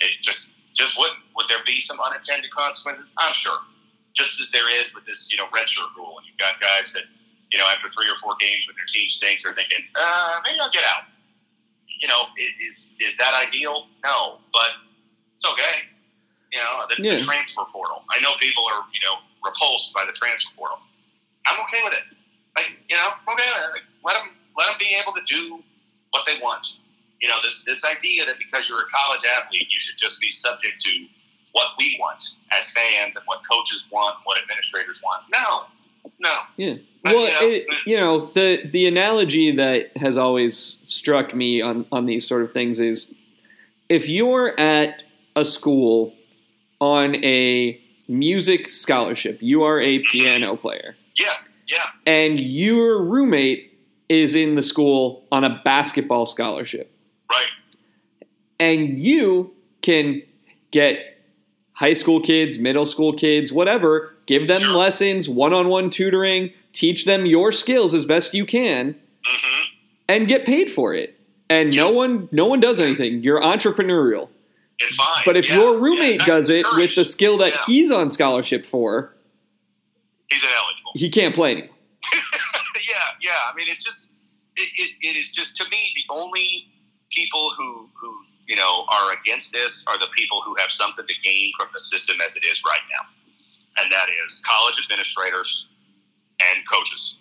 [0.00, 1.20] It just just wouldn't.
[1.36, 3.04] Would there be some unintended consequences?
[3.18, 3.60] I'm sure.
[4.14, 7.02] Just as there is with this, you know, redshirt rule, and you've got guys that
[7.52, 10.58] you know, after three or four games when their team stinks, are thinking, uh, maybe
[10.60, 11.04] I'll get out.
[12.00, 12.24] you know,
[12.68, 13.86] is is that ideal?
[14.02, 14.70] No, but
[15.36, 15.92] it's okay.
[16.54, 17.14] You know, the, Yeah.
[17.16, 18.04] the transfer portal.
[18.10, 20.78] I know people are you know repulsed by the transfer portal.
[21.46, 22.04] I'm okay with it.
[22.56, 23.72] Like, you know, okay, with it.
[23.72, 25.62] Like, let them let them be able to do
[26.10, 26.78] what they want.
[27.20, 30.30] You know, this this idea that because you're a college athlete, you should just be
[30.30, 31.06] subject to
[31.52, 32.22] what we want
[32.52, 35.22] as fans and what coaches want, what administrators want.
[35.32, 35.64] No,
[36.20, 36.34] no.
[36.56, 36.74] Yeah.
[37.04, 37.76] Well, you know, it, mm.
[37.86, 42.52] you know the the analogy that has always struck me on on these sort of
[42.52, 43.10] things is
[43.88, 45.02] if you're at
[45.36, 46.14] a school
[46.84, 51.26] on a music scholarship, you are a piano player, Yeah,
[51.66, 53.78] yeah, and your roommate
[54.10, 56.92] is in the school on a basketball scholarship,
[57.30, 57.48] right.
[58.60, 60.22] and you can
[60.72, 60.96] get
[61.72, 64.76] high school kids, middle school kids, whatever, give them Sure.
[64.76, 68.94] lessons, one-on-one tutoring, teach them your skills as best you can
[69.24, 69.60] hmm
[70.06, 71.18] and get paid for it.
[71.48, 73.22] And no one no one does anything.
[73.22, 74.28] You're entrepreneurial.
[74.80, 75.22] It's fine.
[75.24, 77.60] But if Yeah, your roommate that's does it with the skill that Yeah.
[77.66, 79.14] he's on scholarship for,
[80.28, 80.92] he's ineligible.
[80.94, 81.70] he can't play anymore.
[82.12, 83.30] yeah, yeah.
[83.50, 84.14] I mean, it just
[84.56, 86.68] it, it, it is just to me the only
[87.10, 88.14] people who who
[88.46, 91.80] you know are against this are the people who have something to gain from the
[91.80, 95.68] system as it is right now, and that is college administrators
[96.52, 97.18] and coaches.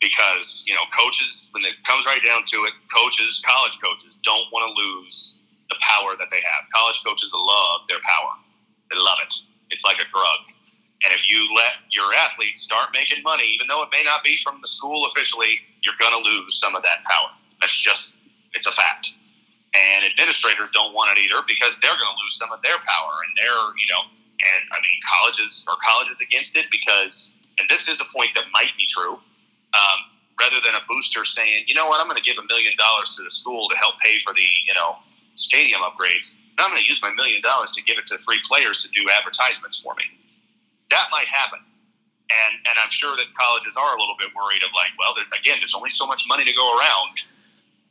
[0.00, 4.52] Because you know, coaches when it comes right down to it, coaches, college coaches, don't
[4.52, 5.36] want to lose
[5.70, 6.68] the power that they have.
[6.74, 8.32] College coaches love their power;
[8.90, 9.34] they love it.
[9.70, 10.40] It's like a drug.
[11.04, 14.38] And if you let your athletes start making money, even though it may not be
[14.42, 17.28] from the school officially, you're going to lose some of that power.
[17.60, 18.16] That's just,
[18.54, 19.12] it's a fact.
[19.74, 23.12] And administrators don't want it either because they're going to lose some of their power.
[23.20, 27.88] And they're, you know, and I mean, colleges are colleges against it because, and this
[27.88, 29.20] is a point that might be true,
[29.76, 29.98] um,
[30.40, 33.14] rather than a booster saying, you know what, I'm going to give a million dollars
[33.16, 34.96] to the school to help pay for the, you know,
[35.34, 36.38] stadium upgrades.
[36.56, 38.88] And I'm going to use my million dollars to give it to three players to
[38.90, 40.04] do advertisements for me
[40.90, 41.58] that might happen.
[42.30, 45.24] And and I'm sure that colleges are a little bit worried of like, well, there,
[45.38, 47.20] again, there's only so much money to go around.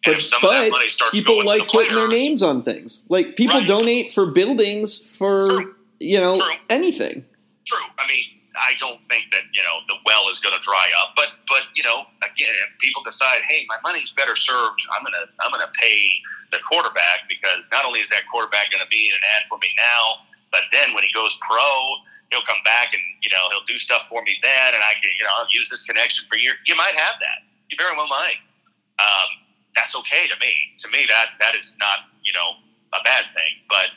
[0.06, 1.96] And But, if some of that but money starts people going like to the putting
[1.96, 3.06] their names on things.
[3.10, 3.68] Like people Right.
[3.68, 5.76] donate for buildings for True.
[6.00, 6.54] you know True.
[6.70, 7.26] anything.
[7.66, 7.78] True.
[8.00, 8.24] I mean,
[8.56, 11.66] I don't think that you know the well is going to dry up, but but
[11.76, 14.82] you know, again, if people decide, hey, my money's better served.
[14.94, 16.22] I'm gonna I'm gonna pay
[16.54, 19.68] the quarterback because not only is that quarterback going to be an ad for me
[19.74, 20.22] now,
[20.54, 21.66] but then when he goes pro,
[22.30, 25.10] he'll come back and you know he'll do stuff for me then, and I can
[25.18, 26.58] you know I'll use this connection for years.
[26.66, 27.42] You might have that.
[27.70, 28.40] You very well might.
[29.02, 29.30] Um,
[29.76, 30.54] that's okay to me.
[30.86, 32.62] To me, that that is not you know
[32.94, 33.90] a bad thing, but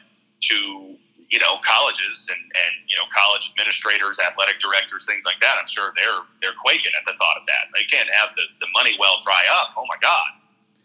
[0.48, 0.96] to
[1.30, 5.56] you know colleges and, and you know college administrators, athletic directors, things like that.
[5.58, 7.70] I'm sure they're they're quaking at the thought of that.
[7.74, 9.74] They can't have the, the money well dry up.
[9.76, 10.30] Oh my God,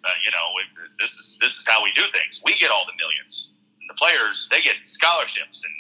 [0.06, 0.68] uh, you know it,
[1.00, 2.42] this is this is how we do things.
[2.46, 3.54] We get all the millions.
[3.80, 5.76] And the players they get scholarships and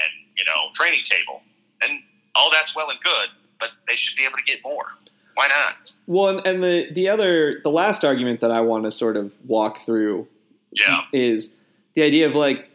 [0.00, 1.42] and you know training table
[1.82, 2.00] and
[2.34, 3.28] all that's well and good,
[3.58, 4.92] but they should be able to get more.
[5.34, 5.92] Why not?
[6.06, 9.32] Well, and, and the the other the last argument that I want to sort of
[9.46, 10.28] walk through
[10.72, 11.56] Yeah, is
[11.94, 12.70] the idea of like,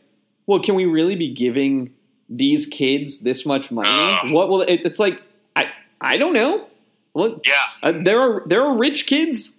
[0.51, 1.93] well, can we really be giving
[2.27, 3.87] these kids this much money?
[3.89, 4.33] Uh.
[4.33, 5.21] what will it, it's like?
[5.55, 5.71] I
[6.01, 6.67] I don't know.
[7.13, 7.53] Well, yeah,
[7.83, 9.55] uh, there are there are rich kids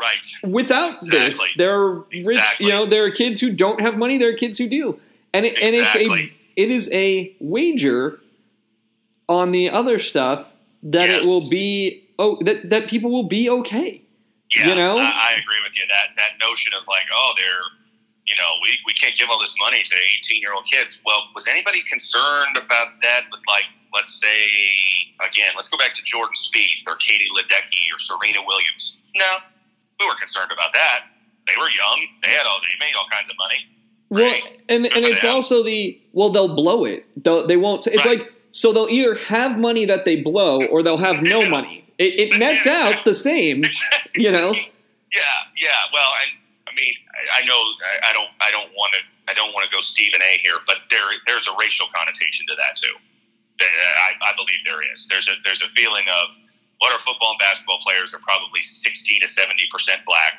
[0.00, 0.26] right.
[0.44, 1.42] without this.
[1.56, 2.66] There are rich, Exactly.
[2.66, 4.16] you know, there are kids who don't have money.
[4.16, 5.00] There are kids who do,
[5.34, 8.20] and it, and it's a it is a wager
[9.28, 10.52] on the other stuff
[10.84, 11.24] that Yes.
[11.24, 14.02] it will be oh that that people will be okay.
[14.54, 14.98] Yeah, You know?
[14.98, 15.84] I, I agree with you.
[15.88, 17.77] That that notion of like, oh, they're,
[18.28, 20.98] you know, we, we can't give all this money to eighteen year old kids.
[21.04, 23.22] Well, was anybody concerned about that?
[23.30, 23.64] With like,
[23.94, 24.44] let's say
[25.26, 29.00] again, let's go back to Jordan Spieth or Katie Ledecky or Serena Williams.
[29.16, 29.24] No,
[30.00, 31.00] we were concerned about that.
[31.48, 32.06] They were young.
[32.22, 32.58] They had all.
[32.60, 33.64] They made all kinds of money.
[34.10, 34.60] Well, Right.
[34.68, 35.34] and and it's them.
[35.34, 37.06] also the well they'll blow it.
[37.22, 37.86] They'll, they won't.
[37.86, 38.18] It's Right.
[38.20, 41.84] like so they'll either have money that they blow or they'll have no money.
[41.98, 43.64] It, it nets out the same,
[44.14, 44.52] you know.
[44.52, 45.20] Yeah,
[45.56, 45.68] yeah.
[45.92, 46.37] Well, and I
[46.78, 49.00] mean, I, I know I, I don't, I don't want to,
[49.30, 50.38] I don't want to go Stephen A.
[50.42, 52.94] here, but there, there's a racial connotation to that too.
[53.60, 55.06] I, I believe there is.
[55.10, 56.38] There's a, there's a feeling of
[56.78, 60.38] what our football and basketball players are probably sixty to seventy percent black,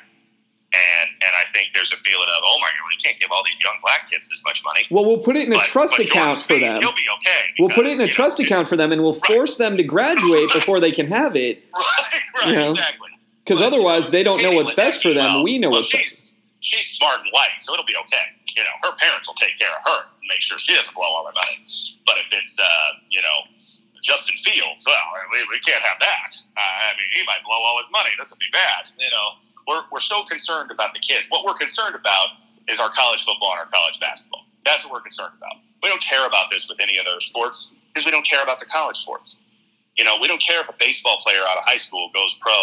[0.72, 3.42] and and I think there's a feeling of, oh my god, we can't give all
[3.44, 4.86] these young black kids this much money.
[4.90, 6.80] Well, we'll put it in a But- trust but account for them.
[6.80, 7.40] He'll be okay.
[7.58, 9.34] We'll put it in a trust know, account for them, and we'll Right.
[9.36, 11.62] force them to graduate before they can have it.
[11.76, 12.70] Right, right, You know?
[12.70, 13.10] exactly.
[13.44, 15.24] Because otherwise, you they don't know what's best for them.
[15.24, 16.29] Well, we know well, what's best.
[16.60, 18.26] She's, smart and white, so it'll be okay.
[18.56, 21.04] You know, her parents will take care of her and make sure she doesn't blow
[21.04, 21.56] all her money.
[22.06, 23.48] But if it's, uh, you know,
[24.02, 26.30] Justin Fields, well, we, we can't have that.
[26.56, 28.10] Uh, I mean, he might blow all his money.
[28.18, 28.88] This would be bad.
[28.98, 29.26] You know,
[29.68, 31.26] we're, we're so concerned about the kids.
[31.28, 32.36] What we're concerned about
[32.68, 34.44] is our college football and our college basketball.
[34.64, 35.56] That's what we're concerned about.
[35.82, 38.66] We don't care about this with any other sports because we don't care about the
[38.66, 39.40] college sports.
[39.96, 42.54] You know, we don't care if a baseball player out of high school goes pro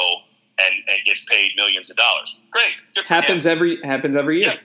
[0.60, 2.44] and, and gets paid millions of dollars.
[2.52, 3.52] Great, happens him.
[3.52, 4.52] every happens every year.
[4.54, 4.60] Yeah.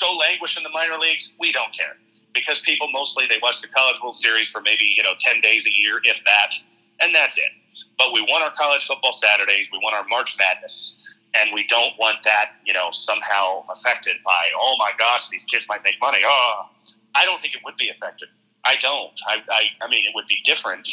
[0.00, 1.34] Go languish in the minor leagues.
[1.40, 1.96] We don't care
[2.34, 5.66] because people mostly they watch the College World Series for maybe you know ten days
[5.66, 6.54] a year, if that,
[7.00, 7.50] and that's it.
[7.98, 9.66] But we want our college football Saturdays.
[9.72, 11.02] We want our March Madness,
[11.34, 15.68] and we don't want that you know somehow affected by oh my gosh these kids
[15.68, 16.18] might make money.
[16.24, 16.68] Oh,
[17.14, 18.28] I don't think it would be affected.
[18.66, 19.12] I don't.
[19.26, 20.88] I, I, I mean, it would be different,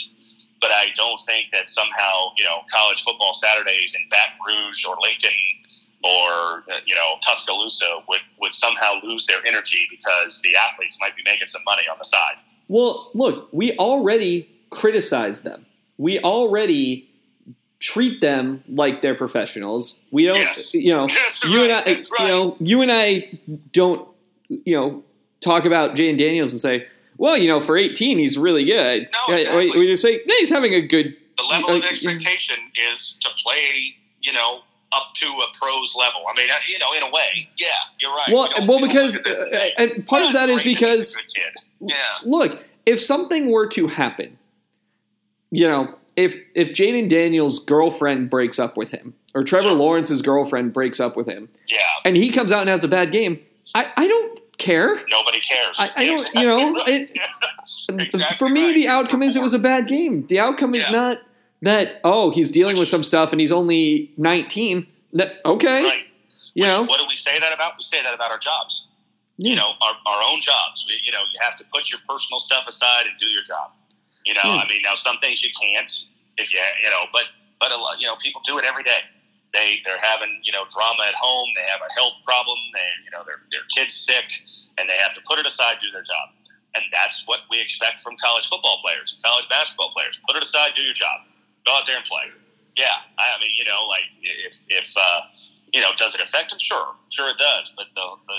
[0.64, 4.95] but I don't think that somehow, you know, college football Saturdays in Baton Rouge or
[5.03, 5.38] Lincoln
[6.06, 11.18] or, uh, you know, Tuscaloosa would, would somehow lose their energy because the athletes might
[11.18, 12.35] be making some money on the side.
[12.69, 15.65] Well, look, we already criticize them.
[15.98, 17.10] We already
[17.81, 19.99] treat them like they're professionals.
[20.11, 20.73] We don't, Yes.
[20.73, 21.07] you know,
[21.45, 23.23] you and I, right, you know, you and I
[23.73, 24.07] don't,
[24.48, 25.03] you know,
[25.41, 26.88] talk about Jayden Daniels and say,
[27.18, 29.10] well, you know, for 18, he's really good.
[29.30, 29.69] No, exactly.
[29.73, 31.15] We we just say, yeah, he's having a good.
[31.38, 32.57] The level of like, expectation
[32.91, 34.60] is to play, you know,
[34.95, 36.22] up to a pros level.
[36.30, 37.68] I mean, uh, you know, in a way, yeah,
[37.99, 38.30] you're right.
[38.31, 40.49] Well, We well, we because look at this and uh, and part "Oh, of that
[40.49, 41.53] is great that he's because kid.
[41.80, 41.95] Yeah.
[42.23, 44.38] look, if something were to happen,
[45.52, 49.72] you know, if if Jayden Daniels' girlfriend breaks up with him, or Trevor.
[49.72, 53.11] Lawrence's girlfriend breaks up with him, Yeah, and he comes out and has a bad
[53.11, 53.40] game,
[53.73, 54.95] I, I don't care.
[55.09, 55.75] nobody cares.
[55.80, 57.11] I- I don't- you know, it-
[57.89, 58.75] Exactly For me, right.
[58.75, 60.25] the outcome is it was a bad game.
[60.27, 60.91] The outcome is Yeah.
[60.91, 61.17] not
[61.61, 64.88] that oh he's dealing with some stuff and he's only nineteen.
[65.13, 66.03] That okay, right.
[66.53, 67.73] you Which- know, what do we say that about?
[67.77, 68.88] We say that about our jobs.
[69.38, 69.51] Yeah.
[69.51, 70.85] You know, our, our own jobs.
[70.88, 73.71] We, you know, you have to put your personal stuff aside and do your job.
[74.25, 74.61] You know, Yeah.
[74.63, 75.91] I mean, now some things you can't
[76.38, 77.23] if you, you know, but
[77.59, 78.99] but a lot, you know, people do it every day.
[79.53, 81.47] They they're having you know drama at home.
[81.55, 82.57] They have a health problem.
[82.73, 84.41] They you know their their kids sick,
[84.77, 86.34] and they have to put it aside, do their job.
[86.75, 90.19] And that's what we expect from college football players, college basketball players.
[90.25, 91.21] Put it aside, do your job.
[91.67, 92.34] Go out there and play.
[92.75, 95.21] Yeah, I, mean, you know, like if if uh,
[95.71, 96.57] you know, does it affect them?
[96.59, 97.73] Sure, sure it does.
[97.77, 98.38] But the, the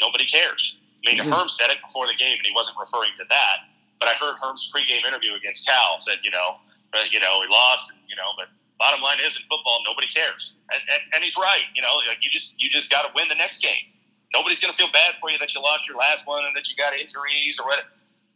[0.00, 0.78] nobody cares.
[1.06, 1.32] I mean, Mhm.
[1.32, 3.56] Herm said it before the game, and he wasn't referring to that.
[4.00, 6.56] But I heard Herm's pregame interview against Cal said, you know,
[6.92, 8.48] uh, you know, he lost, and, you know, but
[8.78, 11.64] bottom line is in football, nobody cares, and, and, and he's right.
[11.74, 13.86] You know, like you just you just got to win the next game.
[14.34, 16.68] Nobody's going to feel bad for you that you lost your last one and that
[16.68, 17.80] you got injuries or what.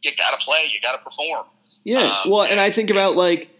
[0.03, 0.67] You got to play.
[0.73, 1.45] You got to perform.
[1.83, 3.51] Yeah, Um, well, and I think about like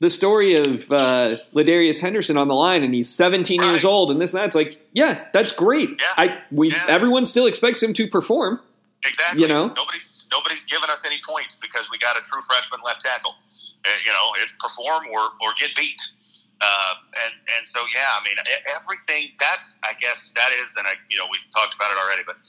[0.00, 4.18] the story of uh, LaDarius Henderson on the line, and he's 17 years old, and
[4.18, 4.46] this and that.
[4.46, 5.90] It's like, yeah, that's great.
[5.90, 6.06] Yeah.
[6.16, 6.78] I we Yeah.
[6.88, 8.60] everyone still expects him to perform.
[9.06, 9.42] Exactly.
[9.42, 9.66] You know?
[9.68, 10.02] nobody's
[10.32, 13.36] nobody's given us any points because we got a true freshman left tackle.
[13.84, 16.00] Uh, you know, it's perform or, or get beat.
[16.64, 16.94] Uh,
[17.28, 18.38] and and so yeah, I mean
[18.80, 19.36] everything.
[19.36, 22.40] That's I guess that is, and I you know we've talked about it already, but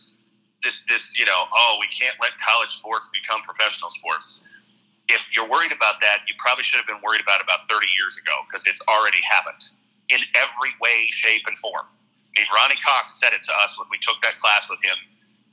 [0.63, 4.63] this this you know oh we can't let college sports become professional sports.
[5.11, 7.83] If you're worried about that, you probably should have been worried about it about 30
[7.99, 9.59] years ago because it's already happened
[10.07, 11.83] in every way, shape, and form.
[11.83, 14.95] I mean, Ronnie Cox said it to us when we took that class with him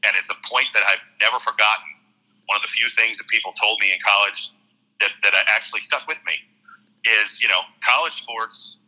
[0.04, 1.88] and it's a point that I've never forgotten.
[2.50, 4.50] One of the few things that people told me in college
[4.98, 6.34] that, that actually stuck with me
[7.22, 8.78] is, you know, college sports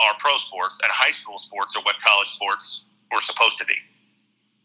[0.00, 3.76] are pro sports and high school sports are what college sports were supposed to be.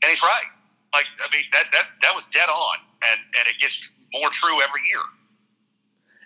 [0.01, 0.47] And he's right.
[0.93, 2.77] Like, I mean, that, that, that was dead on.
[3.11, 5.03] And, and it gets more true every year.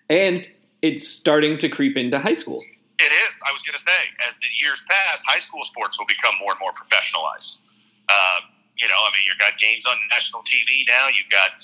[0.09, 0.47] And
[0.83, 2.61] it's starting to creep into high school.
[2.99, 3.33] It is.
[3.47, 6.51] I was going to say, as the years pass, high school sports will become more
[6.51, 7.73] and more professionalized.
[8.07, 8.41] Uh,
[8.79, 11.11] you know, I mean, you've got games on national TV now.
[11.11, 11.59] You've got,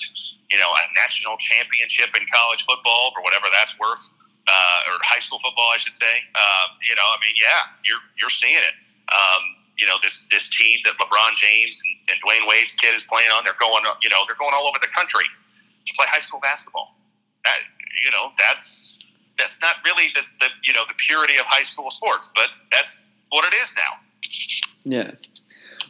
[0.52, 4.12] you know, a national championship in college football for whatever that's worth,
[4.52, 6.22] uh, or high school football, I should say.
[6.36, 8.76] Um, you know, I mean, yeah, you're you're seeing it.
[9.08, 9.42] Um,
[9.80, 13.32] you know, this this team that LeBron James and, and Dwyane Wade's kid is playing
[13.32, 16.44] on, they're going, you know, they're going all over the country to play high school
[16.44, 17.00] basketball.
[17.48, 17.60] That,
[18.04, 21.90] you know, that's that's not really the, the you know the purity of high school
[21.90, 23.92] sports, but that's what it is now.
[24.84, 25.12] Yeah.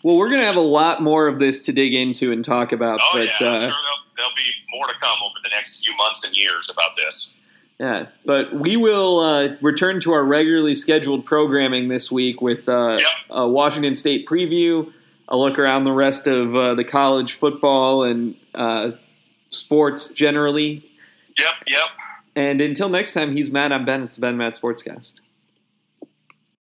[0.05, 2.71] Well, we're going to have a lot more of this to dig into and talk
[2.71, 2.99] about.
[3.01, 5.83] Oh but, yeah, I'm uh, sure there'll, there'll be more to come over the next
[5.83, 7.33] few months and years about this.
[7.79, 12.97] Yeah, but we will uh, return to our regularly scheduled programming this week with uh,
[12.99, 13.07] Yep.
[13.31, 14.93] a Washington State preview,
[15.27, 18.91] a look around the rest of uh, the college football and uh,
[19.47, 20.87] sports generally.
[21.35, 21.87] Yep, yep.
[22.35, 23.71] And until next time, he's Matt.
[23.71, 24.03] I'm Ben.
[24.03, 25.21] It's the Ben Matt Sportscast.